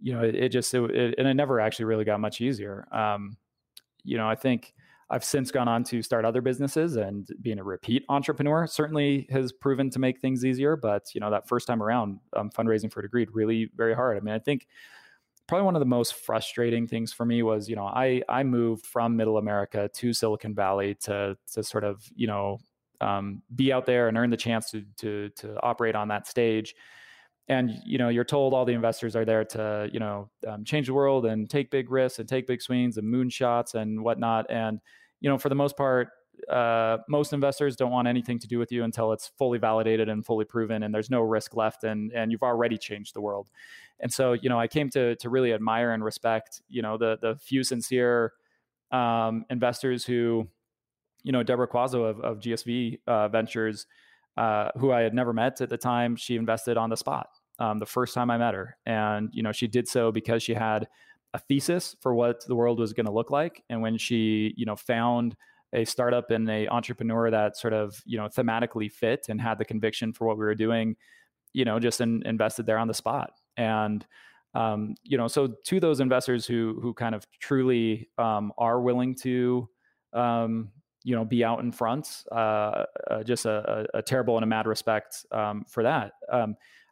you 0.00 0.12
know, 0.12 0.22
it, 0.22 0.36
it 0.36 0.48
just 0.50 0.72
it, 0.72 0.88
it, 0.92 1.14
and 1.18 1.26
it 1.26 1.34
never 1.34 1.58
actually 1.58 1.86
really 1.86 2.04
got 2.04 2.20
much 2.20 2.40
easier. 2.40 2.86
Um, 2.92 3.36
you 4.04 4.16
know, 4.16 4.28
I 4.28 4.36
think 4.36 4.72
I've 5.10 5.24
since 5.24 5.50
gone 5.50 5.68
on 5.68 5.84
to 5.84 6.02
start 6.02 6.24
other 6.24 6.40
businesses 6.40 6.96
and 6.96 7.28
being 7.40 7.58
a 7.58 7.64
repeat 7.64 8.04
entrepreneur 8.08 8.66
certainly 8.66 9.26
has 9.30 9.52
proven 9.52 9.90
to 9.90 9.98
make 9.98 10.20
things 10.20 10.44
easier. 10.44 10.76
But, 10.76 11.14
you 11.14 11.20
know, 11.20 11.30
that 11.30 11.48
first 11.48 11.66
time 11.66 11.82
around, 11.82 12.20
um, 12.34 12.50
fundraising 12.50 12.92
for 12.92 13.06
Degreed 13.06 13.28
really 13.32 13.70
very 13.76 13.94
hard. 13.94 14.16
I 14.16 14.20
mean, 14.20 14.34
I 14.34 14.38
think 14.38 14.66
probably 15.46 15.64
one 15.66 15.76
of 15.76 15.80
the 15.80 15.86
most 15.86 16.14
frustrating 16.14 16.86
things 16.86 17.12
for 17.12 17.26
me 17.26 17.42
was, 17.42 17.68
you 17.68 17.76
know, 17.76 17.86
I, 17.86 18.22
I 18.28 18.42
moved 18.44 18.86
from 18.86 19.16
middle 19.16 19.36
America 19.36 19.90
to 19.92 20.12
Silicon 20.12 20.54
Valley 20.54 20.94
to, 21.02 21.36
to 21.52 21.62
sort 21.62 21.84
of, 21.84 22.02
you 22.14 22.26
know, 22.26 22.58
um, 23.00 23.42
be 23.54 23.72
out 23.72 23.86
there 23.86 24.08
and 24.08 24.16
earn 24.16 24.30
the 24.30 24.36
chance 24.36 24.70
to 24.70 24.84
to 24.98 25.28
to 25.30 25.60
operate 25.62 25.94
on 25.94 26.08
that 26.08 26.26
stage 26.26 26.74
and 27.48 27.70
you 27.84 27.98
know 27.98 28.08
you're 28.08 28.24
told 28.24 28.54
all 28.54 28.64
the 28.64 28.72
investors 28.72 29.14
are 29.14 29.24
there 29.24 29.44
to 29.44 29.88
you 29.92 30.00
know 30.00 30.30
um, 30.46 30.64
change 30.64 30.86
the 30.86 30.94
world 30.94 31.26
and 31.26 31.48
take 31.50 31.70
big 31.70 31.90
risks 31.90 32.18
and 32.18 32.28
take 32.28 32.46
big 32.46 32.62
swings 32.62 32.96
and 32.96 33.12
moonshots 33.12 33.74
and 33.74 34.02
whatnot. 34.02 34.46
And 34.50 34.80
you 35.20 35.28
know 35.28 35.38
for 35.38 35.48
the 35.48 35.54
most 35.54 35.76
part 35.76 36.08
uh, 36.50 36.98
most 37.08 37.32
investors 37.32 37.76
don't 37.76 37.92
want 37.92 38.08
anything 38.08 38.38
to 38.40 38.48
do 38.48 38.58
with 38.58 38.72
you 38.72 38.82
until 38.82 39.12
it's 39.12 39.30
fully 39.38 39.58
validated 39.58 40.08
and 40.08 40.26
fully 40.26 40.44
proven 40.44 40.82
and 40.82 40.92
there's 40.92 41.10
no 41.10 41.20
risk 41.20 41.54
left 41.54 41.84
and 41.84 42.12
and 42.12 42.32
you've 42.32 42.42
already 42.42 42.78
changed 42.78 43.14
the 43.14 43.20
world. 43.20 43.50
And 44.00 44.12
so 44.12 44.32
you 44.32 44.48
know 44.48 44.58
i 44.58 44.66
came 44.66 44.88
to 44.90 45.14
to 45.16 45.28
really 45.28 45.52
admire 45.52 45.92
and 45.92 46.02
respect 46.02 46.62
you 46.68 46.82
know 46.82 46.96
the 46.96 47.18
the 47.20 47.36
few 47.36 47.62
sincere 47.62 48.32
um, 48.90 49.44
investors 49.50 50.04
who 50.04 50.48
you 51.22 51.32
know 51.32 51.42
deborah 51.42 51.68
quazzo 51.68 52.08
of, 52.08 52.20
of 52.20 52.38
gsv 52.38 52.98
uh, 53.06 53.28
ventures 53.28 53.86
uh, 54.36 54.70
who 54.78 54.90
I 54.90 55.02
had 55.02 55.14
never 55.14 55.32
met 55.32 55.60
at 55.60 55.68
the 55.68 55.76
time, 55.76 56.16
she 56.16 56.34
invested 56.34 56.76
on 56.76 56.90
the 56.90 56.96
spot 56.96 57.28
um, 57.58 57.78
the 57.78 57.86
first 57.86 58.14
time 58.14 58.30
I 58.30 58.38
met 58.38 58.54
her. 58.54 58.76
And, 58.86 59.30
you 59.32 59.42
know, 59.42 59.52
she 59.52 59.66
did 59.66 59.88
so 59.88 60.10
because 60.10 60.42
she 60.42 60.54
had 60.54 60.88
a 61.32 61.38
thesis 61.38 61.96
for 62.00 62.14
what 62.14 62.46
the 62.46 62.54
world 62.54 62.78
was 62.78 62.92
going 62.92 63.06
to 63.06 63.12
look 63.12 63.30
like. 63.30 63.62
And 63.68 63.82
when 63.82 63.98
she, 63.98 64.54
you 64.56 64.66
know, 64.66 64.76
found 64.76 65.36
a 65.72 65.84
startup 65.84 66.30
and 66.30 66.48
a 66.48 66.68
entrepreneur 66.68 67.30
that 67.30 67.56
sort 67.56 67.72
of, 67.72 68.00
you 68.06 68.16
know, 68.16 68.28
thematically 68.28 68.90
fit 68.90 69.26
and 69.28 69.40
had 69.40 69.58
the 69.58 69.64
conviction 69.64 70.12
for 70.12 70.26
what 70.26 70.38
we 70.38 70.44
were 70.44 70.54
doing, 70.54 70.96
you 71.52 71.64
know, 71.64 71.78
just 71.80 72.00
in, 72.00 72.22
invested 72.26 72.66
there 72.66 72.78
on 72.78 72.88
the 72.88 72.94
spot. 72.94 73.32
And, 73.56 74.06
um, 74.54 74.94
you 75.02 75.18
know, 75.18 75.26
so 75.26 75.48
to 75.48 75.80
those 75.80 75.98
investors 75.98 76.46
who 76.46 76.78
who 76.80 76.94
kind 76.94 77.14
of 77.14 77.26
truly 77.40 78.08
um, 78.18 78.52
are 78.56 78.80
willing 78.80 79.16
to, 79.16 79.68
um, 80.12 80.70
you 81.02 81.16
know, 81.16 81.24
be 81.24 81.44
out 81.44 81.60
in 81.60 81.72
front. 81.72 82.24
Uh, 82.30 82.84
uh, 83.10 83.22
just 83.24 83.44
a, 83.44 83.86
a, 83.94 84.00
terrible 84.00 84.36
and 84.36 84.44
a 84.44 84.46
mad 84.46 84.66
respect 84.66 85.26
um, 85.32 85.64
for 85.68 85.82
that. 85.82 86.12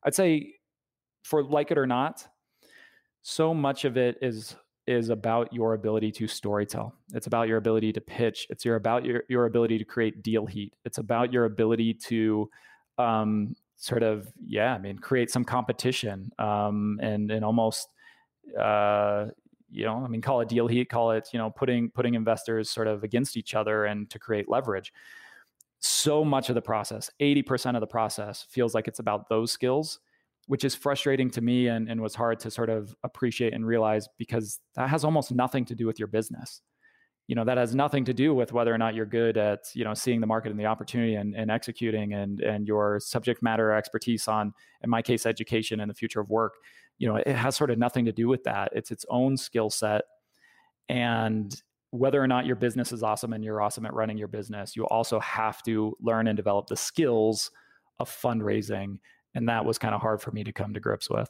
I'd 0.04 0.14
say, 0.14 0.54
for 1.24 1.42
like 1.42 1.70
it 1.70 1.78
or 1.78 1.86
not, 1.86 2.26
so 3.22 3.54
much 3.54 3.84
of 3.84 3.96
it 3.96 4.18
is 4.20 4.56
is 4.88 5.10
about 5.10 5.52
your 5.52 5.74
ability 5.74 6.10
to 6.10 6.24
storytell. 6.24 6.92
It's 7.14 7.28
about 7.28 7.46
your 7.46 7.56
ability 7.56 7.92
to 7.92 8.00
pitch. 8.00 8.46
It's 8.50 8.64
your 8.64 8.76
about 8.76 9.04
your 9.04 9.22
your 9.28 9.46
ability 9.46 9.78
to 9.78 9.84
create 9.84 10.22
deal 10.22 10.46
heat. 10.46 10.74
It's 10.84 10.98
about 10.98 11.32
your 11.32 11.44
ability 11.44 11.94
to 11.94 12.50
um, 12.98 13.54
sort 13.76 14.02
of 14.02 14.32
yeah, 14.44 14.74
I 14.74 14.78
mean, 14.78 14.98
create 14.98 15.30
some 15.30 15.44
competition 15.44 16.32
um, 16.38 16.98
and 17.02 17.30
and 17.30 17.44
almost 17.44 17.88
uh, 18.58 19.26
you 19.70 19.84
know, 19.86 20.04
I 20.04 20.08
mean, 20.08 20.20
call 20.20 20.40
it 20.42 20.48
deal 20.48 20.66
heat, 20.66 20.90
call 20.90 21.12
it, 21.12 21.28
you 21.32 21.38
know, 21.38 21.50
putting 21.50 21.90
putting 21.90 22.14
investors 22.14 22.68
sort 22.68 22.88
of 22.88 23.04
against 23.04 23.36
each 23.36 23.54
other 23.54 23.86
and 23.86 24.08
to 24.10 24.18
create 24.18 24.48
leverage. 24.48 24.92
So 25.82 26.24
much 26.24 26.48
of 26.48 26.54
the 26.54 26.62
process, 26.62 27.10
80% 27.20 27.74
of 27.74 27.80
the 27.80 27.86
process 27.86 28.46
feels 28.48 28.74
like 28.74 28.88
it's 28.88 29.00
about 29.00 29.28
those 29.28 29.52
skills, 29.52 29.98
which 30.46 30.64
is 30.64 30.74
frustrating 30.74 31.30
to 31.30 31.40
me 31.40 31.68
and, 31.68 31.88
and 31.88 32.00
was 32.00 32.14
hard 32.14 32.40
to 32.40 32.50
sort 32.50 32.70
of 32.70 32.94
appreciate 33.02 33.52
and 33.52 33.66
realize 33.66 34.08
because 34.18 34.60
that 34.74 34.88
has 34.88 35.04
almost 35.04 35.32
nothing 35.32 35.64
to 35.66 35.74
do 35.74 35.86
with 35.86 35.98
your 35.98 36.08
business. 36.08 36.60
You 37.28 37.36
know, 37.36 37.44
that 37.44 37.56
has 37.56 37.74
nothing 37.74 38.04
to 38.06 38.14
do 38.14 38.34
with 38.34 38.52
whether 38.52 38.74
or 38.74 38.78
not 38.78 38.94
you're 38.94 39.06
good 39.06 39.36
at, 39.36 39.60
you 39.74 39.84
know, 39.84 39.94
seeing 39.94 40.20
the 40.20 40.26
market 40.26 40.50
and 40.50 40.58
the 40.58 40.66
opportunity 40.66 41.14
and, 41.14 41.34
and 41.36 41.50
executing 41.50 42.14
and 42.14 42.40
and 42.40 42.66
your 42.66 42.98
subject 43.00 43.42
matter 43.42 43.72
expertise 43.72 44.26
on, 44.26 44.52
in 44.82 44.90
my 44.90 45.02
case, 45.02 45.24
education 45.24 45.80
and 45.80 45.88
the 45.88 45.94
future 45.94 46.20
of 46.20 46.28
work 46.30 46.54
you 47.02 47.08
know, 47.08 47.16
it 47.16 47.26
has 47.26 47.56
sort 47.56 47.70
of 47.70 47.78
nothing 47.78 48.04
to 48.04 48.12
do 48.12 48.28
with 48.28 48.44
that. 48.44 48.70
It's 48.76 48.92
its 48.92 49.04
own 49.08 49.36
skill 49.36 49.70
set. 49.70 50.02
And 50.88 51.52
whether 51.92 52.22
or 52.22 52.26
not 52.26 52.46
your 52.46 52.56
business 52.56 52.90
is 52.90 53.02
awesome 53.02 53.34
and 53.34 53.44
you're 53.44 53.60
awesome 53.60 53.84
at 53.84 53.92
running 53.92 54.16
your 54.16 54.28
business, 54.28 54.74
you 54.74 54.84
also 54.86 55.20
have 55.20 55.62
to 55.62 55.94
learn 56.00 56.26
and 56.26 56.36
develop 56.36 56.66
the 56.66 56.76
skills 56.76 57.50
of 58.00 58.10
fundraising. 58.10 58.98
And 59.34 59.48
that 59.48 59.64
was 59.64 59.78
kind 59.78 59.94
of 59.94 60.00
hard 60.00 60.22
for 60.22 60.30
me 60.32 60.42
to 60.42 60.52
come 60.52 60.72
to 60.72 60.80
grips 60.80 61.10
with. 61.10 61.28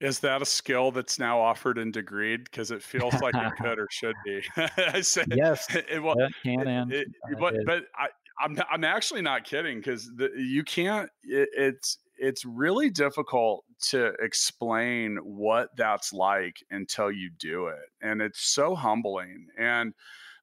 Is 0.00 0.20
that 0.20 0.40
a 0.40 0.46
skill 0.46 0.90
that's 0.90 1.18
now 1.18 1.38
offered 1.38 1.76
in 1.76 1.92
Degreed? 1.92 2.44
Because 2.44 2.70
it 2.70 2.82
feels 2.82 3.12
like 3.20 3.34
it 3.34 3.52
could 3.60 3.78
or 3.78 3.86
should 3.90 4.16
be. 4.24 4.42
I 4.78 5.02
said, 5.02 5.26
yes, 5.36 5.66
it, 5.74 6.02
well, 6.02 6.18
it 6.18 6.32
can 6.42 6.66
and 6.66 6.90
it, 6.90 7.06
but, 7.38 7.54
but 7.66 7.84
I, 7.94 8.08
I'm 8.40 8.58
I'm 8.70 8.84
actually 8.84 9.20
not 9.20 9.44
kidding 9.44 9.78
because 9.78 10.10
you 10.34 10.64
can't. 10.64 11.10
it's 11.22 11.98
it's 12.20 12.44
really 12.44 12.90
difficult 12.90 13.64
to 13.80 14.12
explain 14.20 15.16
what 15.24 15.74
that's 15.76 16.12
like 16.12 16.62
until 16.70 17.10
you 17.10 17.30
do 17.38 17.68
it 17.68 17.88
and 18.02 18.20
it's 18.20 18.42
so 18.42 18.74
humbling 18.74 19.46
and 19.58 19.94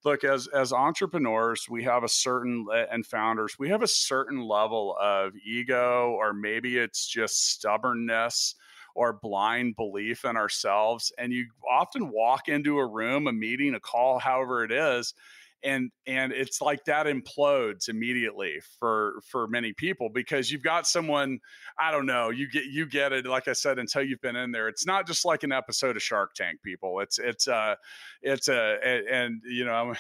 look 0.04 0.24
as 0.24 0.48
as 0.48 0.74
entrepreneurs 0.74 1.68
we 1.70 1.84
have 1.84 2.04
a 2.04 2.10
certain 2.10 2.66
eh, 2.74 2.86
and 2.92 3.06
founders 3.06 3.60
we 3.60 3.70
have 3.70 3.84
a 3.84 3.88
certain 3.88 4.42
level 4.42 4.96
of 5.00 5.34
ego 5.46 6.16
or 6.18 6.34
maybe 6.34 6.78
it's 6.78 7.08
just 7.08 7.52
stubbornness 7.52 8.56
or 8.96 9.14
blind 9.14 9.76
belief 9.76 10.26
in 10.26 10.36
ourselves 10.36 11.12
and 11.20 11.32
you 11.32 11.46
often 11.70 12.10
walk 12.10 12.50
into 12.50 12.80
a 12.80 12.88
room 12.88 13.28
a 13.28 13.32
meeting 13.32 13.76
a 13.76 13.80
call 13.80 14.18
however 14.18 14.64
it 14.64 14.72
is 14.72 15.14
and 15.64 15.92
and 16.06 16.32
it's 16.32 16.62
like 16.62 16.84
that 16.86 17.08
implodes 17.08 17.90
immediately 17.90 18.60
for 18.80 19.22
for 19.30 19.48
many 19.48 19.74
people 19.74 20.10
because 20.14 20.52
you've 20.52 20.64
got 20.64 20.86
someone 20.86 21.40
i 21.80 21.92
don't 21.92 22.06
know 22.06 22.30
you 22.30 22.48
get 22.50 22.66
you 22.66 22.86
get 22.86 23.12
it 23.12 23.26
like 23.26 23.48
i 23.48 23.54
said 23.54 23.80
until 23.80 24.04
you've 24.04 24.22
been 24.22 24.36
in 24.36 24.52
there. 24.52 24.68
It's 24.68 24.86
not 24.86 25.08
just 25.08 25.26
like 25.26 25.44
an 25.44 25.52
episode 25.52 25.96
of 25.96 26.04
shark 26.04 26.34
tank 26.34 26.60
people. 26.64 27.00
It's 27.00 27.20
it's 27.20 27.48
uh 27.48 27.76
it's 28.22 28.48
a 28.48 28.78
and 29.12 29.42
you 29.46 29.66
know 29.66 29.94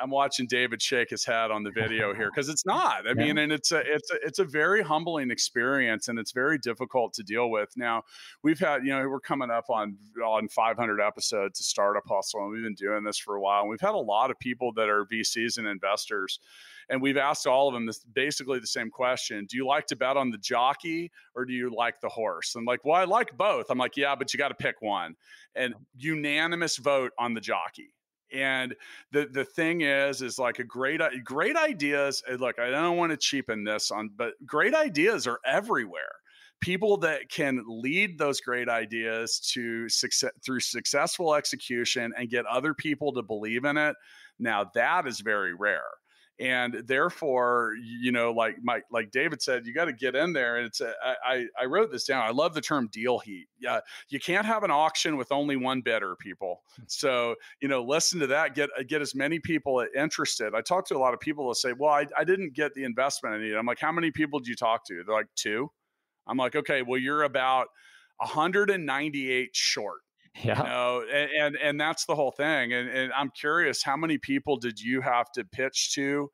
I'm 0.00 0.10
watching 0.10 0.46
David 0.46 0.82
shake 0.82 1.10
his 1.10 1.24
head 1.24 1.50
on 1.50 1.62
the 1.62 1.70
video 1.70 2.14
here 2.14 2.30
because 2.34 2.48
it's 2.48 2.66
not. 2.66 3.06
I 3.06 3.10
yeah. 3.10 3.14
mean, 3.14 3.38
and 3.38 3.52
it's 3.52 3.72
a 3.72 3.78
it's 3.78 4.10
a 4.10 4.16
it's 4.22 4.38
a 4.38 4.44
very 4.44 4.82
humbling 4.82 5.30
experience, 5.30 6.08
and 6.08 6.18
it's 6.18 6.32
very 6.32 6.58
difficult 6.58 7.14
to 7.14 7.22
deal 7.22 7.50
with. 7.50 7.70
Now, 7.76 8.02
we've 8.42 8.58
had 8.58 8.84
you 8.84 8.90
know 8.90 9.08
we're 9.08 9.20
coming 9.20 9.50
up 9.50 9.70
on 9.70 9.96
on 10.24 10.48
500 10.48 11.00
episodes 11.00 11.60
of 11.60 11.66
Startup 11.66 12.04
Hustle, 12.06 12.44
and 12.44 12.52
we've 12.52 12.62
been 12.62 12.74
doing 12.74 13.04
this 13.04 13.18
for 13.18 13.36
a 13.36 13.40
while. 13.40 13.62
And 13.62 13.70
we've 13.70 13.80
had 13.80 13.94
a 13.94 13.98
lot 13.98 14.30
of 14.30 14.38
people 14.38 14.72
that 14.74 14.88
are 14.88 15.06
VCs 15.06 15.56
and 15.58 15.66
investors, 15.66 16.40
and 16.88 17.00
we've 17.00 17.16
asked 17.16 17.46
all 17.46 17.68
of 17.68 17.74
them 17.74 17.86
this 17.86 18.04
basically 18.04 18.58
the 18.58 18.66
same 18.66 18.90
question: 18.90 19.46
Do 19.48 19.56
you 19.56 19.66
like 19.66 19.86
to 19.86 19.96
bet 19.96 20.16
on 20.16 20.30
the 20.30 20.38
jockey 20.38 21.10
or 21.34 21.44
do 21.44 21.52
you 21.54 21.72
like 21.74 22.00
the 22.00 22.08
horse? 22.08 22.54
And 22.54 22.66
like, 22.66 22.84
well, 22.84 22.96
I 22.96 23.04
like 23.04 23.36
both. 23.36 23.70
I'm 23.70 23.78
like, 23.78 23.96
yeah, 23.96 24.14
but 24.14 24.34
you 24.34 24.38
got 24.38 24.48
to 24.48 24.54
pick 24.54 24.82
one. 24.82 25.14
And 25.54 25.74
unanimous 25.96 26.76
vote 26.76 27.12
on 27.18 27.34
the 27.34 27.40
jockey 27.40 27.94
and 28.32 28.74
the 29.12 29.28
the 29.32 29.44
thing 29.44 29.82
is, 29.82 30.22
is 30.22 30.38
like 30.38 30.58
a 30.58 30.64
great 30.64 31.00
great 31.24 31.56
ideas. 31.56 32.22
Uh, 32.30 32.34
look, 32.34 32.58
I 32.58 32.70
don't 32.70 32.96
want 32.96 33.10
to 33.12 33.16
cheapen 33.16 33.64
this 33.64 33.90
on, 33.90 34.10
but 34.16 34.34
great 34.46 34.74
ideas 34.74 35.26
are 35.26 35.40
everywhere. 35.44 36.12
People 36.60 36.98
that 36.98 37.30
can 37.30 37.64
lead 37.66 38.18
those 38.18 38.40
great 38.40 38.68
ideas 38.68 39.40
to 39.52 39.88
success 39.88 40.30
through 40.44 40.60
successful 40.60 41.34
execution 41.34 42.12
and 42.16 42.28
get 42.28 42.44
other 42.46 42.74
people 42.74 43.12
to 43.14 43.22
believe 43.22 43.64
in 43.64 43.76
it. 43.76 43.96
Now 44.38 44.70
that 44.74 45.06
is 45.06 45.20
very 45.20 45.54
rare 45.54 45.82
and 46.40 46.82
therefore 46.86 47.74
you 47.78 48.10
know 48.10 48.32
like 48.32 48.56
Mike, 48.62 48.84
like 48.90 49.10
david 49.10 49.42
said 49.42 49.66
you 49.66 49.74
got 49.74 49.84
to 49.84 49.92
get 49.92 50.16
in 50.16 50.32
there 50.32 50.56
and 50.56 50.66
it's 50.66 50.80
a, 50.80 50.92
I, 51.24 51.46
I 51.60 51.66
wrote 51.66 51.92
this 51.92 52.04
down 52.04 52.22
i 52.24 52.30
love 52.30 52.54
the 52.54 52.60
term 52.60 52.88
deal 52.90 53.18
heat 53.18 53.46
yeah 53.58 53.80
you 54.08 54.18
can't 54.18 54.46
have 54.46 54.64
an 54.64 54.70
auction 54.70 55.16
with 55.16 55.30
only 55.30 55.56
one 55.56 55.82
bidder 55.82 56.16
people 56.16 56.62
hmm. 56.76 56.84
so 56.86 57.36
you 57.60 57.68
know 57.68 57.82
listen 57.82 58.18
to 58.20 58.26
that 58.28 58.54
get 58.54 58.70
get 58.88 59.02
as 59.02 59.14
many 59.14 59.38
people 59.38 59.86
interested 59.94 60.54
i 60.54 60.60
talk 60.60 60.86
to 60.86 60.96
a 60.96 60.98
lot 60.98 61.14
of 61.14 61.20
people 61.20 61.48
that 61.48 61.56
say 61.56 61.72
well 61.78 61.92
I, 61.92 62.06
I 62.16 62.24
didn't 62.24 62.54
get 62.54 62.72
the 62.74 62.84
investment 62.84 63.34
i 63.34 63.38
need 63.38 63.54
i'm 63.54 63.66
like 63.66 63.80
how 63.80 63.92
many 63.92 64.10
people 64.10 64.38
did 64.40 64.48
you 64.48 64.56
talk 64.56 64.84
to 64.86 65.02
they're 65.06 65.14
like 65.14 65.28
two 65.36 65.70
i'm 66.26 66.38
like 66.38 66.56
okay 66.56 66.82
well 66.82 66.98
you're 66.98 67.24
about 67.24 67.68
198 68.18 69.50
short 69.52 70.00
yeah. 70.36 70.58
You 70.58 70.68
know, 70.68 71.04
and, 71.12 71.30
and, 71.30 71.56
and 71.56 71.80
that's 71.80 72.04
the 72.06 72.14
whole 72.14 72.30
thing. 72.30 72.72
And 72.72 72.88
and 72.88 73.12
I'm 73.12 73.30
curious, 73.30 73.82
how 73.82 73.96
many 73.96 74.18
people 74.18 74.56
did 74.56 74.80
you 74.80 75.00
have 75.00 75.30
to 75.32 75.44
pitch 75.44 75.92
to 75.94 76.30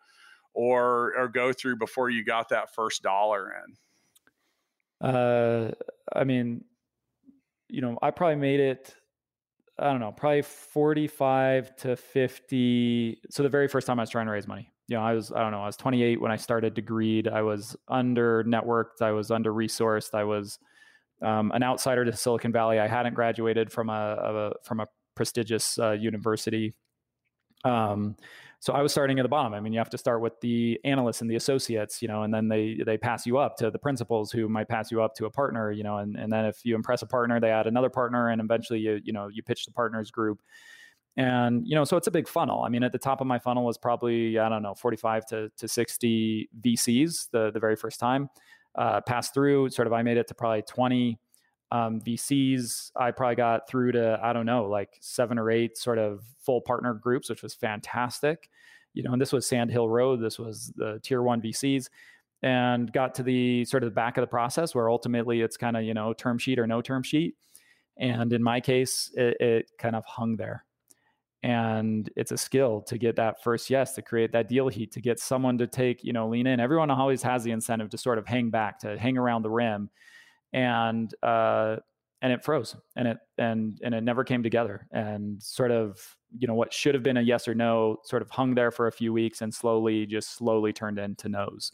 or 0.54 1.14
or 1.16 1.28
go 1.28 1.52
through 1.52 1.76
before 1.76 2.10
you 2.10 2.24
got 2.24 2.48
that 2.50 2.74
first 2.74 3.02
dollar 3.02 3.52
in? 5.02 5.08
Uh 5.08 5.72
I 6.12 6.24
mean, 6.24 6.64
you 7.68 7.80
know, 7.80 7.98
I 8.02 8.10
probably 8.10 8.36
made 8.36 8.60
it 8.60 8.94
I 9.78 9.90
don't 9.90 10.00
know, 10.00 10.12
probably 10.12 10.42
45 10.42 11.76
to 11.76 11.96
50. 11.96 13.20
So 13.30 13.42
the 13.42 13.48
very 13.48 13.68
first 13.68 13.86
time 13.86 13.98
I 13.98 14.02
was 14.02 14.10
trying 14.10 14.26
to 14.26 14.32
raise 14.32 14.48
money, 14.48 14.72
you 14.88 14.96
know, 14.96 15.02
I 15.02 15.12
was, 15.12 15.32
I 15.32 15.40
don't 15.40 15.52
know, 15.52 15.62
I 15.62 15.66
was 15.66 15.76
28 15.76 16.18
when 16.18 16.32
I 16.32 16.36
started 16.36 16.74
Degreed. 16.74 17.30
I 17.30 17.42
was 17.42 17.76
under 17.88 18.42
networked. 18.44 19.02
I 19.02 19.10
was 19.10 19.30
under 19.30 19.52
resourced. 19.52 20.14
I 20.14 20.24
was, 20.24 20.58
um, 21.22 21.52
an 21.52 21.62
outsider 21.62 22.04
to 22.04 22.16
Silicon 22.16 22.52
Valley. 22.52 22.78
I 22.78 22.86
hadn't 22.86 23.14
graduated 23.14 23.72
from 23.72 23.90
a, 23.90 23.92
a 23.92 24.52
from 24.64 24.80
a 24.80 24.86
prestigious 25.14 25.78
uh, 25.78 25.92
university. 25.92 26.74
Um, 27.64 28.16
so 28.60 28.72
I 28.72 28.82
was 28.82 28.92
starting 28.92 29.18
at 29.18 29.22
the 29.22 29.28
bottom. 29.28 29.54
I 29.54 29.60
mean, 29.60 29.72
you 29.72 29.78
have 29.78 29.90
to 29.90 29.98
start 29.98 30.20
with 30.20 30.40
the 30.40 30.80
analysts 30.84 31.20
and 31.20 31.30
the 31.30 31.36
associates, 31.36 32.00
you 32.00 32.08
know, 32.08 32.22
and 32.22 32.32
then 32.32 32.48
they 32.48 32.80
they 32.84 32.96
pass 32.96 33.26
you 33.26 33.38
up 33.38 33.56
to 33.58 33.70
the 33.70 33.78
principals 33.78 34.32
who 34.32 34.48
might 34.48 34.68
pass 34.68 34.90
you 34.90 35.02
up 35.02 35.14
to 35.16 35.26
a 35.26 35.30
partner, 35.30 35.70
you 35.70 35.82
know, 35.82 35.98
and, 35.98 36.16
and 36.16 36.32
then 36.32 36.44
if 36.46 36.64
you 36.64 36.74
impress 36.74 37.02
a 37.02 37.06
partner, 37.06 37.40
they 37.40 37.50
add 37.50 37.66
another 37.66 37.90
partner, 37.90 38.28
and 38.28 38.40
eventually 38.40 38.80
you 38.80 39.00
you 39.04 39.12
know 39.12 39.28
you 39.28 39.42
pitch 39.42 39.64
the 39.66 39.72
partners 39.72 40.10
group. 40.10 40.40
And, 41.18 41.66
you 41.66 41.74
know, 41.74 41.84
so 41.84 41.96
it's 41.96 42.08
a 42.08 42.10
big 42.10 42.28
funnel. 42.28 42.62
I 42.62 42.68
mean, 42.68 42.82
at 42.82 42.92
the 42.92 42.98
top 42.98 43.22
of 43.22 43.26
my 43.26 43.38
funnel 43.38 43.64
was 43.64 43.78
probably, 43.78 44.38
I 44.38 44.50
don't 44.50 44.62
know, 44.62 44.74
45 44.74 45.24
to, 45.26 45.50
to 45.56 45.66
60 45.66 46.50
VCs 46.60 47.30
the, 47.32 47.50
the 47.52 47.58
very 47.58 47.74
first 47.74 47.98
time. 47.98 48.28
Uh, 48.76 49.00
passed 49.00 49.32
through, 49.32 49.70
sort 49.70 49.86
of, 49.86 49.94
I 49.94 50.02
made 50.02 50.18
it 50.18 50.28
to 50.28 50.34
probably 50.34 50.62
20 50.62 51.18
um, 51.72 52.00
VCs. 52.00 52.92
I 52.94 53.10
probably 53.10 53.36
got 53.36 53.68
through 53.68 53.92
to, 53.92 54.20
I 54.22 54.32
don't 54.32 54.46
know, 54.46 54.64
like 54.64 54.96
seven 55.00 55.38
or 55.38 55.50
eight 55.50 55.78
sort 55.78 55.98
of 55.98 56.22
full 56.40 56.60
partner 56.60 56.94
groups, 56.94 57.30
which 57.30 57.42
was 57.42 57.54
fantastic. 57.54 58.50
You 58.92 59.02
know, 59.02 59.12
and 59.12 59.20
this 59.20 59.32
was 59.32 59.46
Sand 59.46 59.70
Hill 59.70 59.88
Road. 59.88 60.20
This 60.20 60.38
was 60.38 60.72
the 60.76 61.00
tier 61.02 61.22
one 61.22 61.40
VCs 61.40 61.88
and 62.42 62.92
got 62.92 63.14
to 63.14 63.22
the 63.22 63.64
sort 63.64 63.82
of 63.82 63.88
the 63.88 63.94
back 63.94 64.18
of 64.18 64.22
the 64.22 64.26
process 64.26 64.74
where 64.74 64.90
ultimately 64.90 65.40
it's 65.40 65.56
kind 65.56 65.76
of, 65.76 65.82
you 65.82 65.94
know, 65.94 66.12
term 66.12 66.38
sheet 66.38 66.58
or 66.58 66.66
no 66.66 66.82
term 66.82 67.02
sheet. 67.02 67.34
And 67.98 68.30
in 68.32 68.42
my 68.42 68.60
case, 68.60 69.10
it, 69.14 69.36
it 69.40 69.70
kind 69.78 69.96
of 69.96 70.04
hung 70.04 70.36
there 70.36 70.65
and 71.42 72.10
it's 72.16 72.32
a 72.32 72.36
skill 72.36 72.80
to 72.80 72.98
get 72.98 73.16
that 73.16 73.42
first 73.42 73.70
yes 73.70 73.94
to 73.94 74.02
create 74.02 74.32
that 74.32 74.48
deal 74.48 74.68
heat 74.68 74.90
to 74.92 75.00
get 75.00 75.20
someone 75.20 75.58
to 75.58 75.66
take 75.66 76.02
you 76.02 76.12
know 76.12 76.28
lean 76.28 76.46
in. 76.46 76.60
Everyone 76.60 76.90
always 76.90 77.22
has 77.22 77.44
the 77.44 77.50
incentive 77.50 77.90
to 77.90 77.98
sort 77.98 78.18
of 78.18 78.26
hang 78.26 78.50
back 78.50 78.78
to 78.80 78.98
hang 78.98 79.16
around 79.18 79.42
the 79.42 79.50
rim 79.50 79.90
and 80.52 81.14
uh 81.22 81.76
and 82.22 82.32
it 82.32 82.42
froze 82.42 82.74
and 82.96 83.06
it 83.08 83.18
and 83.38 83.78
and 83.84 83.94
it 83.94 84.02
never 84.02 84.24
came 84.24 84.42
together 84.42 84.86
and 84.90 85.42
sort 85.42 85.70
of 85.70 86.16
you 86.36 86.48
know 86.48 86.54
what 86.54 86.72
should 86.72 86.94
have 86.94 87.02
been 87.02 87.18
a 87.18 87.22
yes 87.22 87.46
or 87.46 87.54
no 87.54 87.98
sort 88.04 88.22
of 88.22 88.30
hung 88.30 88.54
there 88.54 88.70
for 88.70 88.86
a 88.86 88.92
few 88.92 89.12
weeks 89.12 89.42
and 89.42 89.54
slowly 89.54 90.06
just 90.06 90.34
slowly 90.36 90.72
turned 90.72 90.98
into 90.98 91.28
no's. 91.28 91.72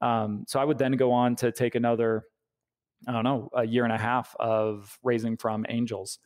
Um, 0.00 0.44
so 0.46 0.60
i 0.60 0.64
would 0.64 0.78
then 0.78 0.92
go 0.92 1.12
on 1.12 1.36
to 1.36 1.50
take 1.50 1.74
another 1.74 2.24
i 3.06 3.12
don't 3.12 3.24
know 3.24 3.48
a 3.54 3.66
year 3.66 3.84
and 3.84 3.92
a 3.92 3.98
half 3.98 4.34
of 4.38 4.98
raising 5.02 5.36
from 5.36 5.64
angels 5.68 6.18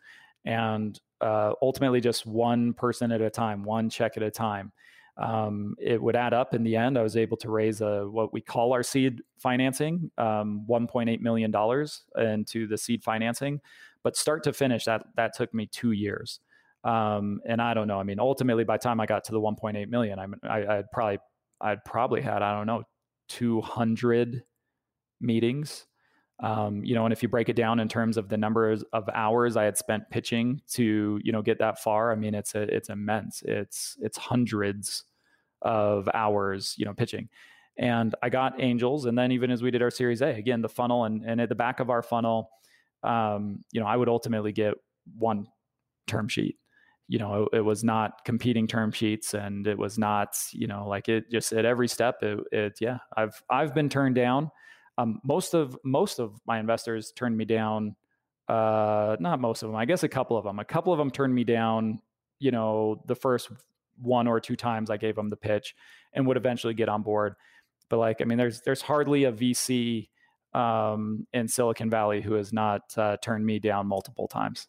and 0.45 1.01
uh, 1.21 1.53
ultimately 1.63 2.01
just 2.01 2.27
one 2.27 2.73
person 2.75 3.13
at 3.13 3.21
a 3.21 3.31
time, 3.31 3.65
one 3.65 3.89
check 3.89 4.17
at 4.17 4.23
a 4.23 4.31
time. 4.31 4.73
Um, 5.17 5.77
it 5.79 6.03
would 6.03 6.17
add 6.17 6.33
up 6.33 6.55
in 6.55 6.65
the 6.65 6.75
end. 6.75 6.99
I 6.99 7.03
was 7.03 7.17
able 7.17 7.37
to 7.39 7.51
raise 7.51 7.81
a 7.81 8.09
what 8.09 8.33
we 8.33 8.41
call 8.41 8.73
our 8.73 8.83
seed 8.83 9.21
financing, 9.37 10.11
um, 10.17 10.65
1.8 10.69 11.21
million 11.21 11.51
dollars 11.51 12.05
into 12.19 12.67
the 12.67 12.79
seed 12.79 13.05
financing, 13.05 13.61
but 14.03 14.17
start 14.17 14.43
to 14.45 14.53
finish 14.53 14.87
that 14.87 15.05
that 15.17 15.35
took 15.35 15.53
me 15.53 15.67
two 15.67 15.93
years. 15.93 16.41
Um, 16.85 17.41
and 17.47 17.61
I 17.61 17.75
don't 17.75 17.87
know. 17.87 18.01
I 18.01 18.03
mean, 18.03 18.19
ultimately, 18.19 18.65
by 18.65 18.77
the 18.77 18.83
time 18.83 19.01
I 19.01 19.07
got 19.07 19.25
to 19.25 19.33
the 19.33 19.41
1.8 19.41 19.89
million, 19.89 20.19
I, 20.19 20.27
I 20.49 20.79
I'd 20.79 20.91
probably 20.91 21.19
I'd 21.61 21.85
probably 21.85 22.23
had 22.23 22.43
I 22.43 22.57
don't 22.57 22.67
know 22.67 22.83
200 23.29 24.43
meetings 25.21 25.87
um, 26.43 26.85
you 26.85 26.97
know, 26.97 27.05
and 27.05 27.13
if 27.13 27.23
you 27.23 27.29
break 27.29 27.49
it 27.49 27.55
down 27.55 27.79
in 27.79 27.89
terms 27.89 28.17
of 28.17 28.29
the 28.29 28.37
numbers 28.37 28.83
of 28.93 29.09
hours 29.15 29.57
I 29.57 29.63
had 29.63 29.79
spent 29.79 30.11
pitching 30.11 30.61
to, 30.73 31.21
you 31.23 31.31
know, 31.31 31.41
get 31.41 31.59
that 31.61 31.79
far, 31.81 32.11
I 32.11 32.17
mean, 32.17 32.35
it's 32.35 32.57
a, 32.57 32.63
it's 32.63 32.89
immense. 32.89 33.43
It's 33.43 33.97
it's 34.01 34.19
hundreds 34.19 35.05
of 35.63 36.09
hours, 36.13 36.75
you 36.77 36.85
know, 36.85 36.95
pitching. 36.95 37.29
And 37.79 38.15
I 38.23 38.29
got 38.29 38.61
angels, 38.61 39.07
and 39.07 39.17
then 39.17 39.31
even 39.31 39.53
as 39.53 39.63
we 39.63 39.71
did 39.71 39.83
our 39.83 39.91
Series 39.91 40.21
A, 40.21 40.31
again, 40.31 40.63
the 40.63 40.69
funnel 40.69 41.05
and 41.05 41.25
and 41.25 41.41
at 41.41 41.49
the 41.49 41.55
back 41.55 41.79
of 41.79 41.91
our 41.91 42.03
funnel, 42.03 42.51
um, 43.05 43.65
you 43.71 43.81
know, 43.81 43.87
I 43.87 43.97
would 43.97 44.09
ultimately 44.09 44.53
get 44.53 44.75
one 45.17 45.47
term 46.09 46.29
sheet. 46.29 46.57
You 47.07 47.19
know, 47.21 47.49
it, 47.53 47.59
it, 47.59 47.61
was 47.61 47.85
not 47.85 48.25
competing 48.25 48.67
term 48.67 48.91
sheets, 48.91 49.35
and 49.35 49.67
it 49.67 49.79
was 49.79 49.97
not, 49.97 50.37
you 50.53 50.67
know, 50.67 50.89
like 50.89 51.09
it 51.09 51.31
just 51.31 51.53
at 51.53 51.65
every 51.65 51.89
step. 51.89 52.17
It, 52.23 52.41
it 52.51 52.73
yeah, 52.81 52.99
I've 53.17 53.41
I've 53.49 53.75
been 53.75 53.89
turned 53.89 54.17
down 54.17 54.51
um, 54.99 55.21
most 55.25 55.55
of 55.55 55.77
most 55.85 56.19
of 56.19 56.39
my 56.47 56.59
investors 56.59 57.13
turned 57.13 57.37
me 57.37 57.45
down. 57.45 57.97
Uh, 58.49 59.17
not 59.21 59.41
most 59.41 59.63
of 59.63 59.69
them. 59.69 59.77
I 59.77 59.85
guess 59.85 60.03
a 60.03 60.09
couple 60.09 60.37
of 60.37 60.45
them. 60.45 60.59
A 60.59 60.65
couple 60.65 60.93
of 60.93 60.99
them 60.99 61.11
turned 61.11 61.35
me 61.35 61.45
down. 61.45 62.01
You 62.39 62.51
know, 62.51 63.03
the 63.07 63.15
first 63.15 63.51
one 64.01 64.27
or 64.27 64.41
two 64.41 64.57
times 64.57 64.91
I 64.91 64.97
gave 64.97 65.15
them 65.15 65.29
the 65.29 65.37
pitch, 65.37 65.75
and 66.13 66.27
would 66.27 66.37
eventually 66.37 66.75
get 66.75 66.89
on 66.89 67.03
board. 67.03 67.35
But 67.89 67.99
like, 67.99 68.21
I 68.21 68.25
mean, 68.25 68.39
there's 68.39 68.61
there's 68.63 68.83
hardly 68.83 69.25
a 69.25 69.33
VC 69.33 70.09
um, 70.55 71.27
in 71.33 71.49
Silicon 71.49 71.89
Valley 71.89 72.21
who 72.21 72.35
has 72.35 72.53
not 72.53 72.83
uh, 72.97 73.17
turned 73.23 73.47
me 73.47 73.59
down 73.59 73.87
multiple 73.87 74.29
times 74.29 74.69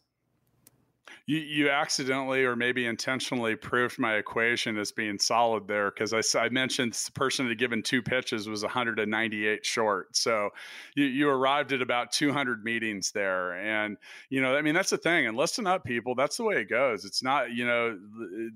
you, 1.26 1.38
you 1.38 1.70
accidentally 1.70 2.44
or 2.44 2.56
maybe 2.56 2.86
intentionally 2.86 3.56
proved 3.56 3.98
my 3.98 4.14
equation 4.16 4.76
as 4.78 4.92
being 4.92 5.18
solid 5.18 5.66
there 5.66 5.90
because 5.90 6.12
I, 6.12 6.22
I 6.38 6.48
mentioned 6.50 6.92
the 6.92 7.12
person 7.12 7.48
had 7.48 7.58
given 7.58 7.82
two 7.82 8.02
pitches 8.02 8.48
was 8.48 8.62
198 8.62 9.64
short. 9.64 10.16
So 10.16 10.50
you, 10.94 11.06
you 11.06 11.28
arrived 11.28 11.72
at 11.72 11.82
about 11.82 12.12
200 12.12 12.64
meetings 12.64 13.10
there. 13.12 13.54
And, 13.54 13.96
you 14.28 14.42
know, 14.42 14.56
I 14.56 14.62
mean, 14.62 14.74
that's 14.74 14.90
the 14.90 14.98
thing. 14.98 15.26
And 15.26 15.36
listen 15.36 15.66
up, 15.66 15.84
people. 15.84 16.14
That's 16.14 16.36
the 16.36 16.44
way 16.44 16.56
it 16.56 16.68
goes. 16.68 17.04
It's 17.04 17.22
not, 17.22 17.52
you 17.52 17.66
know, 17.66 17.98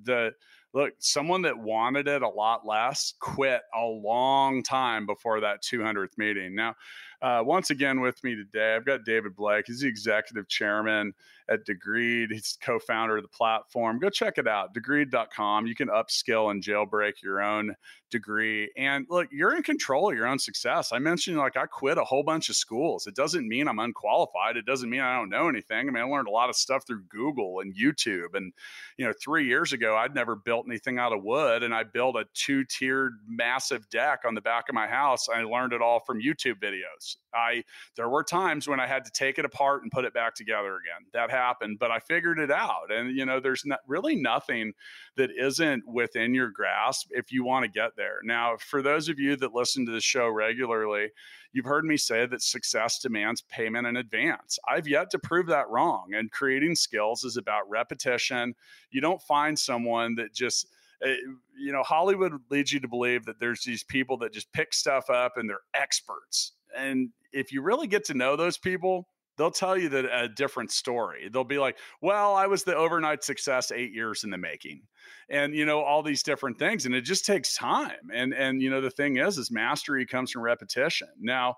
the, 0.04 0.32
look, 0.74 0.92
someone 0.98 1.42
that 1.42 1.58
wanted 1.58 2.08
it 2.08 2.22
a 2.22 2.28
lot 2.28 2.66
less 2.66 3.14
quit 3.18 3.62
a 3.74 3.84
long 3.84 4.62
time 4.62 5.06
before 5.06 5.40
that 5.40 5.62
200th 5.62 6.18
meeting. 6.18 6.54
Now, 6.54 6.74
uh, 7.20 7.42
once 7.44 7.70
again 7.70 8.00
with 8.00 8.22
me 8.22 8.36
today, 8.36 8.74
I've 8.76 8.86
got 8.86 9.04
David 9.04 9.34
Blake. 9.34 9.64
He's 9.66 9.80
the 9.80 9.88
executive 9.88 10.48
chairman 10.48 11.14
at 11.48 11.66
Degreed. 11.66 12.30
He's 12.30 12.58
co-founder 12.62 13.16
of 13.16 13.22
the 13.22 13.28
platform. 13.28 13.98
Go 13.98 14.10
check 14.10 14.38
it 14.38 14.46
out, 14.46 14.74
degreed.com. 14.74 15.66
You 15.66 15.74
can 15.74 15.88
upskill 15.88 16.50
and 16.50 16.62
jailbreak 16.62 17.22
your 17.22 17.42
own 17.42 17.74
degree. 18.10 18.70
And 18.76 19.06
look, 19.08 19.28
you're 19.32 19.56
in 19.56 19.62
control 19.62 20.10
of 20.10 20.16
your 20.16 20.26
own 20.26 20.38
success. 20.38 20.92
I 20.92 20.98
mentioned 20.98 21.38
like 21.38 21.56
I 21.56 21.66
quit 21.66 21.98
a 21.98 22.04
whole 22.04 22.22
bunch 22.22 22.48
of 22.48 22.56
schools. 22.56 23.06
It 23.06 23.14
doesn't 23.14 23.48
mean 23.48 23.68
I'm 23.68 23.78
unqualified. 23.78 24.56
It 24.56 24.66
doesn't 24.66 24.88
mean 24.88 25.00
I 25.00 25.16
don't 25.16 25.30
know 25.30 25.48
anything. 25.48 25.88
I 25.88 25.90
mean, 25.90 26.02
I 26.02 26.06
learned 26.06 26.28
a 26.28 26.32
lot 26.32 26.50
of 26.50 26.56
stuff 26.56 26.86
through 26.86 27.02
Google 27.08 27.60
and 27.60 27.74
YouTube. 27.74 28.34
And, 28.34 28.52
you 28.96 29.06
know, 29.06 29.12
three 29.20 29.46
years 29.46 29.72
ago, 29.72 29.96
I'd 29.96 30.14
never 30.14 30.36
built 30.36 30.66
anything 30.68 30.98
out 30.98 31.12
of 31.12 31.22
wood. 31.22 31.62
And 31.62 31.74
I 31.74 31.84
built 31.84 32.16
a 32.16 32.24
two-tiered 32.34 33.14
massive 33.26 33.88
deck 33.90 34.20
on 34.24 34.34
the 34.34 34.40
back 34.40 34.68
of 34.68 34.74
my 34.74 34.86
house. 34.86 35.28
I 35.28 35.42
learned 35.42 35.72
it 35.72 35.82
all 35.82 36.00
from 36.00 36.20
YouTube 36.20 36.60
videos. 36.60 37.07
I 37.34 37.64
there 37.96 38.08
were 38.08 38.24
times 38.24 38.68
when 38.68 38.80
I 38.80 38.86
had 38.86 39.04
to 39.04 39.10
take 39.10 39.38
it 39.38 39.44
apart 39.44 39.82
and 39.82 39.92
put 39.92 40.04
it 40.04 40.14
back 40.14 40.34
together 40.34 40.76
again. 40.76 41.06
That 41.12 41.30
happened, 41.30 41.78
but 41.78 41.90
I 41.90 41.98
figured 41.98 42.38
it 42.38 42.50
out. 42.50 42.90
And 42.90 43.16
you 43.16 43.26
know, 43.26 43.40
there's 43.40 43.64
not 43.64 43.80
really 43.86 44.16
nothing 44.16 44.72
that 45.16 45.30
isn't 45.36 45.86
within 45.86 46.34
your 46.34 46.50
grasp 46.50 47.08
if 47.10 47.32
you 47.32 47.44
want 47.44 47.64
to 47.64 47.70
get 47.70 47.96
there. 47.96 48.20
Now, 48.24 48.56
for 48.58 48.82
those 48.82 49.08
of 49.08 49.18
you 49.18 49.36
that 49.36 49.54
listen 49.54 49.86
to 49.86 49.92
the 49.92 50.00
show 50.00 50.28
regularly, 50.28 51.08
you've 51.52 51.64
heard 51.64 51.84
me 51.84 51.96
say 51.96 52.26
that 52.26 52.42
success 52.42 52.98
demands 52.98 53.42
payment 53.42 53.86
in 53.86 53.96
advance. 53.96 54.58
I've 54.68 54.88
yet 54.88 55.10
to 55.10 55.18
prove 55.18 55.46
that 55.46 55.68
wrong. 55.68 56.10
And 56.14 56.30
creating 56.30 56.76
skills 56.76 57.24
is 57.24 57.36
about 57.36 57.68
repetition. 57.68 58.54
You 58.90 59.00
don't 59.00 59.22
find 59.22 59.58
someone 59.58 60.14
that 60.16 60.32
just 60.32 60.66
eh, 61.02 61.16
you 61.58 61.72
know, 61.72 61.82
Hollywood 61.82 62.34
leads 62.50 62.72
you 62.72 62.80
to 62.80 62.88
believe 62.88 63.24
that 63.24 63.40
there's 63.40 63.62
these 63.62 63.82
people 63.84 64.16
that 64.18 64.32
just 64.32 64.52
pick 64.52 64.72
stuff 64.72 65.10
up 65.10 65.36
and 65.36 65.48
they're 65.48 65.60
experts. 65.74 66.52
And 66.76 67.10
if 67.32 67.52
you 67.52 67.62
really 67.62 67.86
get 67.86 68.04
to 68.06 68.14
know 68.14 68.36
those 68.36 68.58
people, 68.58 69.08
they'll 69.36 69.50
tell 69.50 69.76
you 69.76 69.88
that 69.90 70.06
a 70.24 70.28
different 70.28 70.72
story. 70.72 71.28
They'll 71.28 71.44
be 71.44 71.58
like, 71.58 71.78
"Well, 72.00 72.34
I 72.34 72.46
was 72.46 72.64
the 72.64 72.76
overnight 72.76 73.22
success 73.24 73.70
8 73.70 73.92
years 73.92 74.24
in 74.24 74.30
the 74.30 74.38
making." 74.38 74.82
And 75.30 75.54
you 75.54 75.64
know 75.64 75.80
all 75.80 76.02
these 76.02 76.22
different 76.22 76.58
things 76.58 76.86
and 76.86 76.94
it 76.94 77.02
just 77.02 77.24
takes 77.24 77.54
time 77.54 78.10
and 78.12 78.32
and 78.32 78.62
you 78.62 78.70
know 78.70 78.80
the 78.80 78.90
thing 78.90 79.16
is 79.16 79.38
is 79.38 79.50
mastery 79.50 80.06
comes 80.06 80.30
from 80.30 80.42
repetition 80.42 81.08
now 81.20 81.54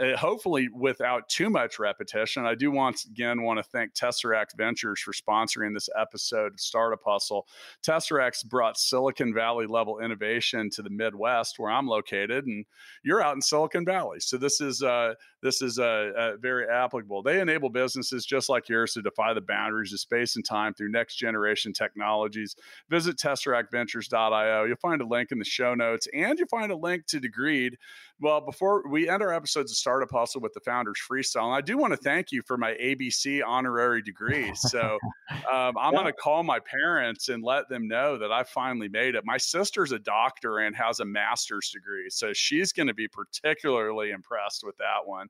uh, 0.00 0.16
hopefully 0.16 0.68
without 0.74 1.28
too 1.28 1.50
much 1.50 1.78
repetition 1.78 2.44
i 2.44 2.54
do 2.54 2.70
once 2.70 3.04
again 3.04 3.42
want 3.42 3.58
to 3.58 3.62
thank 3.62 3.92
tesseract 3.94 4.56
ventures 4.56 5.00
for 5.00 5.12
sponsoring 5.12 5.74
this 5.74 5.88
episode 5.98 6.52
of 6.52 6.60
startup 6.60 7.00
hustle 7.04 7.46
tesseract 7.86 8.46
brought 8.46 8.78
silicon 8.78 9.34
valley 9.34 9.66
level 9.66 9.98
innovation 9.98 10.70
to 10.70 10.82
the 10.82 10.90
midwest 10.90 11.58
where 11.58 11.70
i'm 11.70 11.86
located 11.86 12.46
and 12.46 12.64
you're 13.02 13.22
out 13.22 13.34
in 13.34 13.40
silicon 13.42 13.84
valley 13.84 14.18
so 14.20 14.36
this 14.36 14.60
is 14.60 14.82
uh 14.82 15.14
this 15.42 15.60
is 15.60 15.78
uh, 15.78 16.12
uh, 16.16 16.36
very 16.40 16.66
applicable. 16.68 17.22
They 17.22 17.40
enable 17.40 17.68
businesses 17.68 18.24
just 18.24 18.48
like 18.48 18.68
yours 18.68 18.92
to 18.94 19.02
defy 19.02 19.34
the 19.34 19.40
boundaries 19.40 19.92
of 19.92 19.98
space 19.98 20.36
and 20.36 20.44
time 20.44 20.72
through 20.72 20.92
next 20.92 21.16
generation 21.16 21.72
technologies. 21.72 22.54
Visit 22.88 23.16
tesseractventures.io. 23.16 24.64
You'll 24.64 24.76
find 24.76 25.00
a 25.00 25.06
link 25.06 25.32
in 25.32 25.38
the 25.38 25.44
show 25.44 25.74
notes 25.74 26.06
and 26.14 26.38
you'll 26.38 26.48
find 26.48 26.72
a 26.72 26.76
link 26.76 27.06
to 27.06 27.20
Degreed. 27.20 27.74
Well, 28.20 28.40
before 28.40 28.88
we 28.88 29.08
end 29.08 29.20
our 29.20 29.32
episodes 29.32 29.72
of 29.72 29.76
Startup 29.76 30.10
Hustle 30.10 30.40
with 30.40 30.52
the 30.52 30.60
Founders 30.60 30.98
Freestyle, 31.10 31.46
and 31.46 31.54
I 31.54 31.60
do 31.60 31.76
want 31.76 31.92
to 31.92 31.96
thank 31.96 32.30
you 32.30 32.40
for 32.46 32.56
my 32.56 32.72
ABC 32.74 33.42
honorary 33.44 34.02
degree. 34.02 34.52
So 34.72 34.98
um, 35.30 35.76
I'm 35.76 35.92
yeah. 35.92 36.00
going 36.00 36.06
to 36.06 36.12
call 36.12 36.42
my 36.44 36.58
parents 36.60 37.28
and 37.28 37.42
let 37.42 37.68
them 37.68 37.88
know 37.88 38.16
that 38.16 38.32
I 38.32 38.42
finally 38.42 38.88
made 38.88 39.14
it. 39.14 39.22
My 39.26 39.36
sister's 39.36 39.92
a 39.92 39.98
doctor 39.98 40.58
and 40.58 40.74
has 40.76 41.00
a 41.00 41.04
master's 41.04 41.70
degree. 41.70 42.08
So 42.08 42.32
she's 42.32 42.72
going 42.72 42.86
to 42.86 42.94
be 42.94 43.06
particularly 43.08 44.12
impressed 44.12 44.62
with 44.64 44.76
that 44.78 45.04
one. 45.04 45.26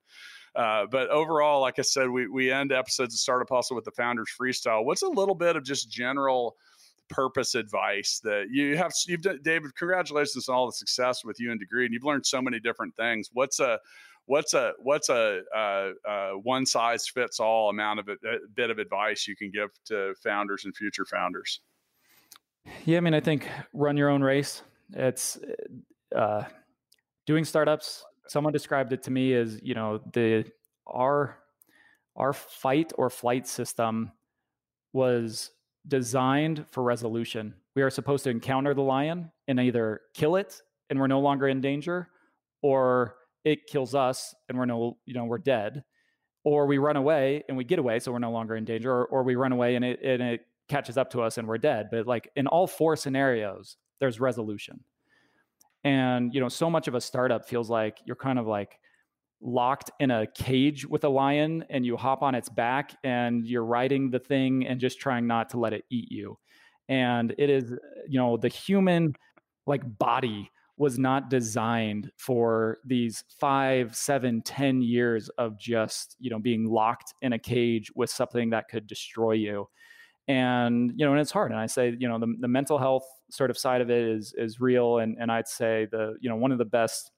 Uh, 0.55 0.85
but 0.89 1.09
overall, 1.09 1.61
like 1.61 1.79
I 1.79 1.81
said, 1.81 2.09
we, 2.09 2.27
we 2.27 2.51
end 2.51 2.71
episodes 2.71 3.15
of 3.15 3.19
Startup 3.19 3.49
Hustle 3.49 3.75
with 3.75 3.85
the 3.85 3.91
Founders 3.91 4.29
Freestyle. 4.39 4.85
What's 4.85 5.01
a 5.01 5.09
little 5.09 5.35
bit 5.35 5.55
of 5.55 5.63
just 5.63 5.89
general– 5.89 6.55
purpose 7.09 7.55
advice 7.55 8.19
that 8.23 8.47
you 8.49 8.77
have 8.77 8.91
you've 9.07 9.21
done 9.21 9.39
david 9.43 9.75
congratulations 9.75 10.47
on 10.49 10.55
all 10.55 10.65
the 10.65 10.71
success 10.71 11.23
with 11.23 11.39
you 11.39 11.51
and 11.51 11.61
Degreed 11.61 11.85
and 11.85 11.93
you've 11.93 12.03
learned 12.03 12.25
so 12.25 12.41
many 12.41 12.59
different 12.59 12.95
things 12.95 13.29
what's 13.33 13.59
a 13.59 13.79
what's 14.25 14.53
a 14.53 14.73
what's 14.79 15.09
a, 15.09 15.41
a, 15.53 15.91
a 16.05 16.39
one 16.39 16.65
size 16.65 17.07
fits 17.07 17.39
all 17.39 17.69
amount 17.69 17.99
of 17.99 18.09
a, 18.09 18.13
a 18.13 18.37
bit 18.55 18.69
of 18.69 18.79
advice 18.79 19.27
you 19.27 19.35
can 19.35 19.51
give 19.51 19.69
to 19.85 20.13
founders 20.23 20.65
and 20.65 20.75
future 20.75 21.05
founders? 21.05 21.59
Yeah, 22.85 22.97
I 22.97 23.01
mean, 23.01 23.13
I 23.13 23.19
think 23.19 23.47
run 23.73 23.97
your 23.97 24.09
own 24.09 24.21
race. 24.21 24.61
It's 24.93 25.37
uh, 26.15 26.43
doing 27.25 27.43
startups. 27.43 28.05
Someone 28.27 28.53
described 28.53 28.93
it 28.93 29.03
to 29.03 29.11
me 29.11 29.33
as 29.33 29.59
you 29.61 29.73
know 29.73 29.99
the 30.13 30.45
our 30.87 31.37
our 32.15 32.31
fight 32.33 32.93
or 32.97 33.09
flight 33.09 33.47
system 33.47 34.11
was 34.93 35.51
designed 35.87 36.65
for 36.69 36.83
resolution. 36.83 37.53
We 37.75 37.81
are 37.81 37.89
supposed 37.89 38.23
to 38.25 38.29
encounter 38.29 38.73
the 38.73 38.81
lion 38.81 39.31
and 39.47 39.59
either 39.59 40.01
kill 40.13 40.35
it 40.35 40.61
and 40.89 40.99
we're 40.99 41.07
no 41.07 41.19
longer 41.19 41.47
in 41.47 41.61
danger, 41.61 42.09
or 42.61 43.15
it 43.43 43.67
kills 43.67 43.95
us 43.95 44.35
and 44.47 44.57
we're 44.57 44.65
no, 44.65 44.97
you 45.05 45.13
know, 45.13 45.25
we're 45.25 45.37
dead, 45.37 45.83
or 46.43 46.65
we 46.65 46.77
run 46.77 46.97
away 46.97 47.43
and 47.47 47.57
we 47.57 47.63
get 47.63 47.79
away, 47.79 47.99
so 47.99 48.11
we're 48.11 48.19
no 48.19 48.31
longer 48.31 48.55
in 48.55 48.65
danger, 48.65 48.91
or, 48.91 49.05
or 49.05 49.23
we 49.23 49.35
run 49.35 49.51
away 49.51 49.75
and 49.75 49.83
it 49.83 49.99
and 50.03 50.21
it 50.21 50.41
catches 50.69 50.97
up 50.97 51.09
to 51.11 51.21
us 51.21 51.37
and 51.37 51.47
we're 51.47 51.57
dead. 51.57 51.87
But 51.91 52.07
like 52.07 52.29
in 52.35 52.47
all 52.47 52.67
four 52.67 52.95
scenarios, 52.95 53.77
there's 53.99 54.19
resolution. 54.19 54.81
And 55.83 56.33
you 56.33 56.39
know, 56.39 56.49
so 56.49 56.69
much 56.69 56.87
of 56.87 56.95
a 56.95 57.01
startup 57.01 57.45
feels 57.47 57.69
like 57.69 57.97
you're 58.05 58.15
kind 58.15 58.39
of 58.39 58.47
like 58.47 58.79
locked 59.43 59.91
in 59.99 60.09
a 60.09 60.25
cage 60.25 60.85
with 60.87 61.03
a 61.03 61.09
lion 61.09 61.65
and 61.69 61.85
you 61.85 61.97
hop 61.97 62.21
on 62.21 62.33
its 62.33 62.49
back 62.49 62.95
and 63.03 63.45
you're 63.45 63.65
riding 63.65 64.09
the 64.09 64.19
thing 64.19 64.65
and 64.65 64.79
just 64.79 64.99
trying 64.99 65.27
not 65.27 65.49
to 65.49 65.59
let 65.59 65.73
it 65.73 65.83
eat 65.91 66.11
you. 66.11 66.37
And 66.89 67.35
it 67.37 67.49
is, 67.49 67.73
you 68.07 68.19
know, 68.19 68.37
the 68.37 68.47
human 68.47 69.15
like 69.65 69.81
body 69.99 70.49
was 70.77 70.97
not 70.97 71.29
designed 71.29 72.11
for 72.17 72.79
these 72.85 73.23
five, 73.39 73.95
seven, 73.95 74.41
ten 74.41 74.81
years 74.81 75.29
of 75.37 75.59
just, 75.59 76.15
you 76.19 76.29
know, 76.29 76.39
being 76.39 76.65
locked 76.65 77.13
in 77.21 77.33
a 77.33 77.39
cage 77.39 77.91
with 77.95 78.09
something 78.09 78.49
that 78.49 78.67
could 78.69 78.87
destroy 78.87 79.33
you. 79.33 79.67
And, 80.27 80.91
you 80.95 81.05
know, 81.05 81.11
and 81.11 81.21
it's 81.21 81.31
hard. 81.31 81.51
And 81.51 81.59
I 81.59 81.67
say, 81.67 81.95
you 81.99 82.07
know, 82.07 82.17
the, 82.17 82.33
the 82.39 82.47
mental 82.47 82.77
health 82.77 83.05
sort 83.29 83.49
of 83.49 83.57
side 83.57 83.81
of 83.81 83.89
it 83.89 84.03
is 84.03 84.33
is 84.37 84.59
real. 84.59 84.99
And 84.99 85.17
and 85.19 85.31
I'd 85.31 85.47
say 85.47 85.87
the, 85.91 86.15
you 86.21 86.29
know, 86.29 86.37
one 86.37 86.51
of 86.51 86.57
the 86.57 86.65
best 86.65 87.11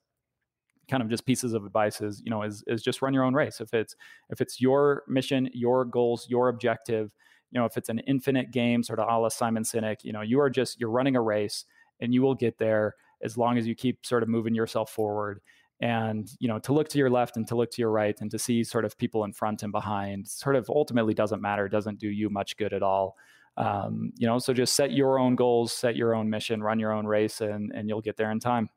kind 0.88 1.02
of 1.02 1.08
just 1.08 1.26
pieces 1.26 1.52
of 1.52 1.64
advice 1.64 2.00
is 2.00 2.22
you 2.24 2.30
know 2.30 2.42
is 2.42 2.62
is 2.66 2.82
just 2.82 3.02
run 3.02 3.14
your 3.14 3.24
own 3.24 3.34
race. 3.34 3.60
If 3.60 3.74
it's 3.74 3.96
if 4.30 4.40
it's 4.40 4.60
your 4.60 5.02
mission 5.08 5.48
your 5.52 5.84
goals 5.84 6.26
your 6.28 6.48
objective 6.48 7.12
you 7.50 7.60
know 7.60 7.66
if 7.66 7.76
it's 7.76 7.88
an 7.88 8.00
infinite 8.00 8.50
game 8.50 8.82
sort 8.82 8.98
of 8.98 9.08
a 9.08 9.18
la 9.18 9.28
simon 9.28 9.62
sinek 9.62 9.98
you 10.02 10.12
know 10.12 10.20
you 10.20 10.40
are 10.40 10.50
just 10.50 10.80
you're 10.80 10.90
running 10.90 11.16
a 11.16 11.22
race 11.22 11.64
and 12.00 12.12
you 12.12 12.22
will 12.22 12.34
get 12.34 12.58
there 12.58 12.94
as 13.22 13.38
long 13.38 13.58
as 13.58 13.66
you 13.66 13.74
keep 13.74 14.04
sort 14.04 14.22
of 14.22 14.28
moving 14.28 14.54
yourself 14.54 14.90
forward. 14.90 15.40
And 15.80 16.30
you 16.38 16.48
know 16.48 16.58
to 16.60 16.72
look 16.72 16.88
to 16.88 16.98
your 16.98 17.10
left 17.10 17.36
and 17.36 17.46
to 17.48 17.54
look 17.54 17.70
to 17.72 17.82
your 17.82 17.90
right 17.90 18.18
and 18.22 18.30
to 18.30 18.38
see 18.38 18.64
sort 18.64 18.86
of 18.86 18.96
people 18.96 19.24
in 19.24 19.34
front 19.34 19.62
and 19.62 19.70
behind 19.70 20.26
sort 20.26 20.56
of 20.56 20.70
ultimately 20.70 21.12
doesn't 21.12 21.42
matter 21.42 21.68
doesn't 21.68 21.98
do 21.98 22.08
you 22.08 22.30
much 22.30 22.56
good 22.56 22.72
at 22.72 22.82
all. 22.82 23.16
Um, 23.58 24.12
you 24.16 24.26
know 24.26 24.38
so 24.38 24.54
just 24.54 24.74
set 24.74 24.92
your 24.92 25.18
own 25.18 25.34
goals 25.34 25.74
set 25.74 25.96
your 25.96 26.14
own 26.14 26.30
mission 26.30 26.62
run 26.62 26.78
your 26.78 26.92
own 26.92 27.06
race 27.06 27.40
and 27.42 27.72
and 27.72 27.88
you'll 27.88 28.02
get 28.02 28.16
there 28.16 28.30
in 28.30 28.40
time 28.40 28.68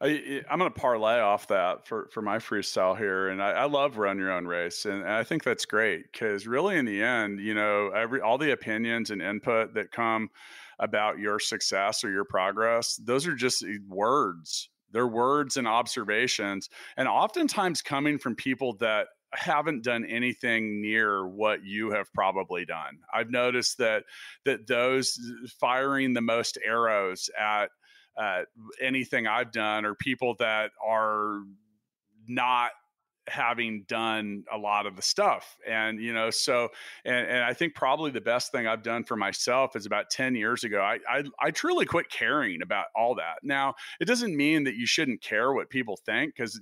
I, 0.00 0.42
am 0.50 0.58
going 0.58 0.72
to 0.72 0.78
parlay 0.78 1.20
off 1.20 1.48
that 1.48 1.86
for, 1.86 2.08
for 2.12 2.22
my 2.22 2.38
freestyle 2.38 2.96
here, 2.96 3.28
and 3.28 3.42
I, 3.42 3.50
I 3.50 3.64
love 3.64 3.96
run 3.96 4.18
your 4.18 4.32
own 4.32 4.46
race, 4.46 4.84
and, 4.84 5.02
and 5.02 5.10
I 5.10 5.24
think 5.24 5.44
that's 5.44 5.64
great 5.64 6.12
because 6.12 6.46
really, 6.46 6.76
in 6.76 6.84
the 6.84 7.02
end, 7.02 7.40
you 7.40 7.54
know, 7.54 7.88
every 7.88 8.20
all 8.20 8.38
the 8.38 8.52
opinions 8.52 9.10
and 9.10 9.22
input 9.22 9.74
that 9.74 9.92
come 9.92 10.30
about 10.78 11.18
your 11.18 11.38
success 11.38 12.02
or 12.02 12.10
your 12.10 12.24
progress, 12.24 12.96
those 12.96 13.26
are 13.26 13.34
just 13.34 13.62
eh, 13.62 13.78
words. 13.88 14.68
They're 14.90 15.06
words 15.06 15.56
and 15.56 15.66
observations, 15.66 16.68
and 16.96 17.08
oftentimes 17.08 17.82
coming 17.82 18.18
from 18.18 18.36
people 18.36 18.76
that 18.78 19.08
haven't 19.32 19.82
done 19.82 20.04
anything 20.04 20.80
near 20.80 21.26
what 21.26 21.64
you 21.64 21.90
have 21.90 22.12
probably 22.12 22.64
done. 22.64 22.98
I've 23.12 23.30
noticed 23.30 23.78
that 23.78 24.04
that 24.44 24.66
those 24.66 25.18
firing 25.60 26.14
the 26.14 26.20
most 26.20 26.58
arrows 26.64 27.28
at 27.38 27.70
uh, 28.16 28.42
anything 28.80 29.26
I've 29.26 29.52
done 29.52 29.84
or 29.84 29.94
people 29.94 30.34
that 30.38 30.70
are 30.84 31.42
not 32.28 32.70
having 33.26 33.84
done 33.88 34.44
a 34.52 34.58
lot 34.58 34.86
of 34.86 34.96
the 34.96 35.02
stuff 35.02 35.56
and 35.66 35.98
you 35.98 36.12
know 36.12 36.28
so 36.28 36.68
and, 37.06 37.26
and 37.26 37.42
i 37.42 37.54
think 37.54 37.74
probably 37.74 38.10
the 38.10 38.20
best 38.20 38.52
thing 38.52 38.66
i've 38.66 38.82
done 38.82 39.02
for 39.02 39.16
myself 39.16 39.76
is 39.76 39.86
about 39.86 40.10
10 40.10 40.34
years 40.34 40.62
ago 40.62 40.80
I, 40.80 40.98
I 41.08 41.24
i 41.40 41.50
truly 41.50 41.86
quit 41.86 42.10
caring 42.10 42.60
about 42.60 42.86
all 42.94 43.14
that. 43.14 43.36
Now 43.42 43.74
it 44.00 44.04
doesn't 44.04 44.36
mean 44.36 44.64
that 44.64 44.74
you 44.74 44.86
shouldn't 44.86 45.22
care 45.22 45.52
what 45.54 45.70
people 45.70 45.98
think 46.04 46.34
because 46.36 46.60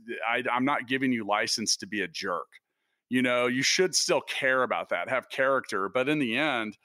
i'm 0.49 0.65
not 0.65 0.87
giving 0.87 1.13
you 1.13 1.27
license 1.27 1.77
to 1.79 1.87
be 1.87 2.03
a 2.03 2.09
jerk. 2.09 2.47
You 3.09 3.23
know 3.23 3.47
you 3.49 3.63
should 3.63 3.95
still 3.95 4.21
care 4.21 4.63
about 4.63 4.89
that 4.91 5.09
have 5.09 5.29
character 5.31 5.89
but 5.89 6.09
in 6.09 6.21
the 6.21 6.37
end 6.37 6.77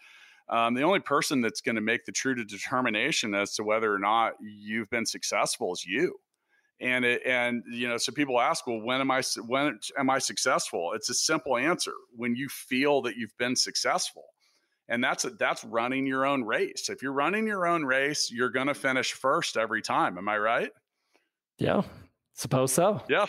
um, 0.49 0.73
the 0.73 0.83
only 0.83 0.99
person 0.99 1.41
that's 1.41 1.61
going 1.61 1.75
to 1.75 1.81
make 1.81 2.05
the 2.05 2.11
true 2.11 2.35
determination 2.35 3.35
as 3.35 3.53
to 3.55 3.63
whether 3.63 3.93
or 3.93 3.99
not 3.99 4.33
you've 4.41 4.89
been 4.89 5.05
successful 5.05 5.73
is 5.73 5.85
you. 5.85 6.15
And 6.79 7.03
it, 7.03 7.21
and 7.25 7.63
you 7.71 7.87
know 7.87 7.97
so 7.97 8.11
people 8.11 8.39
ask 8.39 8.67
well 8.67 8.79
when 8.79 9.01
am 9.01 9.09
i 9.09 9.23
when 9.47 9.79
am 9.97 10.11
i 10.11 10.19
successful? 10.19 10.93
It's 10.93 11.09
a 11.09 11.13
simple 11.15 11.57
answer 11.57 11.93
when 12.15 12.35
you 12.35 12.47
feel 12.49 13.01
that 13.01 13.17
you've 13.17 13.35
been 13.39 13.55
successful. 13.55 14.25
And 14.87 15.03
that's 15.03 15.25
a, 15.25 15.31
that's 15.31 15.65
running 15.65 16.05
your 16.05 16.25
own 16.25 16.43
race. 16.43 16.89
If 16.89 17.01
you're 17.01 17.13
running 17.13 17.47
your 17.47 17.65
own 17.65 17.83
race 17.83 18.29
you're 18.31 18.51
going 18.51 18.67
to 18.67 18.75
finish 18.75 19.13
first 19.13 19.57
every 19.57 19.81
time. 19.81 20.19
Am 20.19 20.29
i 20.29 20.37
right? 20.37 20.69
Yeah 21.57 21.81
suppose 22.37 22.71
so. 22.71 23.01
Yeah 23.09 23.25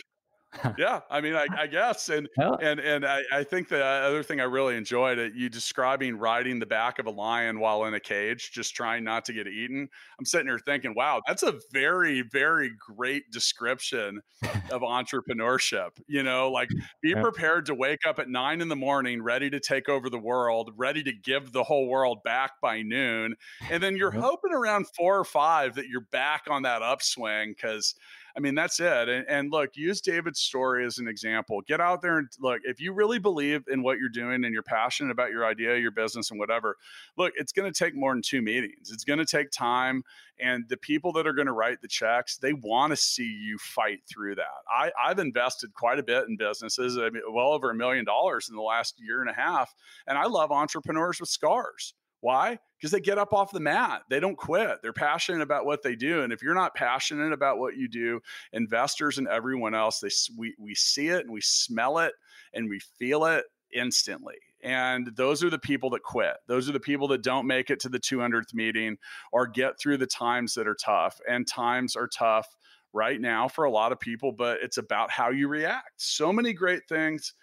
yeah, 0.78 1.01
I 1.11 1.20
mean, 1.20 1.34
I, 1.34 1.46
I 1.57 1.66
guess, 1.66 2.09
and 2.09 2.26
yeah. 2.38 2.57
and 2.61 2.80
and 2.80 3.05
I, 3.05 3.20
I 3.30 3.44
think 3.44 3.68
the 3.68 3.84
other 3.84 4.22
thing 4.22 4.40
I 4.40 4.44
really 4.44 4.76
enjoyed 4.76 5.18
it 5.18 5.34
you 5.34 5.51
describing 5.51 6.16
riding 6.16 6.59
the 6.59 6.66
back 6.66 6.99
of 6.99 7.07
a 7.07 7.11
lion 7.11 7.61
while 7.61 7.84
in 7.84 7.92
a 7.92 8.01
cage, 8.01 8.51
just 8.53 8.74
trying 8.74 9.05
not 9.05 9.26
to 9.26 9.34
get 9.34 9.46
eaten. 9.46 9.88
I'm 10.18 10.24
sitting 10.24 10.46
here 10.46 10.59
thinking, 10.59 10.94
wow, 10.96 11.20
that's 11.26 11.42
a 11.42 11.55
very 11.70 12.22
very 12.22 12.70
great 12.78 13.30
description 13.30 14.22
of 14.70 14.80
entrepreneurship. 14.80 15.90
You 16.07 16.22
know, 16.22 16.51
like 16.51 16.70
be 17.03 17.11
yeah. 17.11 17.20
prepared 17.20 17.66
to 17.66 17.74
wake 17.74 18.07
up 18.07 18.18
at 18.18 18.30
nine 18.30 18.62
in 18.62 18.68
the 18.68 18.76
morning, 18.76 19.22
ready 19.22 19.51
to 19.51 19.61
take 19.61 19.90
over 19.90 20.09
the 20.09 20.18
world, 20.18 20.72
ready 20.76 21.03
to 21.03 21.12
give 21.12 21.53
the 21.53 21.62
whole 21.62 21.88
world 21.88 22.22
back 22.24 22.53
by 22.62 22.80
noon, 22.80 23.34
and 23.70 23.82
then 23.82 23.96
you're 23.96 24.11
hoping 24.11 24.53
around 24.53 24.86
four 24.96 25.18
or 25.18 25.24
five 25.24 25.74
that 25.74 25.88
you're 25.88 26.07
back 26.11 26.44
on 26.49 26.62
that 26.62 26.80
upswing 26.80 27.51
because 27.51 27.94
I 28.39 28.41
mean, 28.41 28.55
that's 28.55 28.78
it. 28.78 29.09
And, 29.09 29.26
and, 29.28 29.51
look, 29.51 29.76
use 29.76 30.01
David's 30.01 30.39
story 30.39 30.86
as 30.86 30.99
an 30.99 31.09
example. 31.09 31.61
Get 31.66 31.80
out 31.80 32.03
there 32.03 32.18
and 32.18 32.28
look, 32.39 32.61
if 32.62 32.80
you 32.80 32.93
really 32.93 33.18
believe 33.18 33.64
in 33.66 33.82
what 33.82 33.99
you're 33.99 34.09
doing 34.09 34.45
and 34.45 34.55
you're 34.55 34.62
passionate 34.62 35.11
about 35.11 35.32
your 35.32 35.45
idea, 35.45 35.76
your 35.76 35.91
business, 35.91 36.30
and 36.30 36.39
whatever, 36.39 36.76
look, 37.16 37.32
it's 37.34 37.51
going 37.51 37.70
to 37.70 37.76
take 37.76 37.97
more 37.97 38.14
than 38.14 38.22
two 38.22 38.41
meetings. 38.41 38.93
It's 38.93 39.03
going 39.03 39.18
to 39.18 39.26
take 39.26 39.51
time. 39.51 40.05
And 40.39 40.68
the 40.68 40.76
people 40.76 41.12
that 41.14 41.26
are 41.26 41.32
going 41.32 41.49
to 41.49 41.53
write 41.53 41.82
the 41.82 41.89
checks, 41.89 42.39
they 42.39 42.53
want 42.53 42.93
to 42.93 42.97
see 42.97 43.24
you 43.24 43.59
fight 43.59 44.03
through 44.09 44.36
that. 44.36 44.45
I, 44.70 44.93
I've 45.05 45.18
invested 45.18 45.74
quite 45.74 45.99
a 45.99 46.05
bit 46.05 46.28
in 46.28 46.36
businesses, 46.36 46.97
I 46.97 47.11
mean, 47.11 47.22
well 47.32 47.49
over 47.49 47.72
a 47.72 47.74
million 47.74 48.05
dollars 48.05 48.49
in 48.49 48.55
the 48.55 48.62
last 48.62 49.01
year 49.01 49.20
and 49.20 49.28
a 49.28 49.34
half. 49.34 49.74
And 50.07 50.16
I 50.16 50.26
love 50.26 50.53
entrepreneurs 50.53 51.18
with 51.18 51.28
scars. 51.28 51.93
Why? 52.20 52.58
Because 52.76 52.90
they 52.90 53.00
get 53.00 53.18
up 53.18 53.32
off 53.32 53.52
the 53.52 53.60
mat. 53.60 54.02
They 54.10 54.20
don't 54.20 54.36
quit. 54.36 54.78
They're 54.82 54.92
passionate 54.92 55.42
about 55.42 55.66
what 55.66 55.82
they 55.82 55.94
do. 55.94 56.22
And 56.22 56.32
if 56.32 56.42
you're 56.42 56.54
not 56.54 56.74
passionate 56.74 57.32
about 57.32 57.58
what 57.58 57.76
you 57.76 57.88
do, 57.88 58.20
investors 58.52 59.18
and 59.18 59.28
everyone 59.28 59.74
else, 59.74 60.00
they 60.00 60.10
we, 60.36 60.54
we 60.58 60.74
see 60.74 61.08
it 61.08 61.24
and 61.24 61.32
we 61.32 61.40
smell 61.40 61.98
it 61.98 62.12
and 62.52 62.68
we 62.68 62.80
feel 62.98 63.24
it 63.24 63.44
instantly. 63.72 64.36
And 64.62 65.10
those 65.14 65.44
are 65.44 65.50
the 65.50 65.58
people 65.58 65.90
that 65.90 66.02
quit. 66.02 66.36
Those 66.48 66.68
are 66.68 66.72
the 66.72 66.80
people 66.80 67.06
that 67.08 67.22
don't 67.22 67.46
make 67.46 67.70
it 67.70 67.78
to 67.80 67.88
the 67.88 68.00
200th 68.00 68.52
meeting 68.54 68.98
or 69.30 69.46
get 69.46 69.78
through 69.78 69.98
the 69.98 70.06
times 70.06 70.54
that 70.54 70.66
are 70.66 70.74
tough. 70.74 71.20
And 71.28 71.46
times 71.46 71.94
are 71.94 72.08
tough 72.08 72.48
right 72.92 73.20
now 73.20 73.46
for 73.46 73.64
a 73.64 73.70
lot 73.70 73.92
of 73.92 74.00
people, 74.00 74.32
but 74.32 74.58
it's 74.62 74.78
about 74.78 75.10
how 75.10 75.30
you 75.30 75.46
react. 75.46 75.92
So 75.96 76.32
many 76.32 76.52
great 76.52 76.88
things 76.88 77.34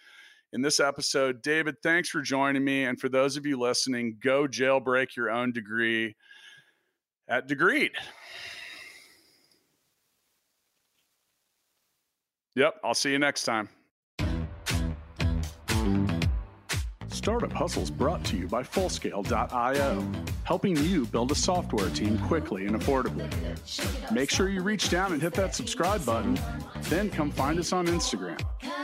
in 0.56 0.62
this 0.62 0.80
episode. 0.80 1.41
David, 1.41 1.76
thanks 1.84 2.08
for 2.08 2.22
joining 2.22 2.64
me. 2.64 2.86
And 2.86 2.99
for 2.99 3.10
those 3.10 3.36
of 3.36 3.45
you 3.45 3.60
listening, 3.60 4.18
go 4.24 4.47
jailbreak 4.47 5.16
your 5.16 5.30
own 5.30 5.51
degree 5.51 6.16
at 7.28 7.47
Degreed. 7.47 7.91
Yep, 12.56 12.76
I'll 12.86 12.93
see 12.93 13.12
you 13.12 13.20
next 13.20 13.43
time. 13.43 13.68
Startup 17.10 17.51
Hustles 17.51 17.91
brought 17.91 18.24
to 18.26 18.38
you 18.38 18.47
by 18.47 18.64
Fullscale.io, 18.64 20.12
helping 20.43 20.78
you 20.78 21.06
build 21.08 21.32
a 21.32 21.36
software 21.36 21.89
team 21.89 22.18
quickly 22.20 22.66
and 22.66 22.80
affordably. 22.80 23.30
Make 24.12 24.30
sure 24.30 24.47
you 24.47 24.62
reach 24.62 24.89
down 24.89 25.12
and 25.12 25.22
hit 25.22 25.34
that 25.34 25.53
subscribe 25.53 26.06
button, 26.06 26.39
then 26.84 27.10
come 27.10 27.32
find 27.32 27.60
us 27.60 27.74
on 27.74 27.88
Instagram. 27.88 28.39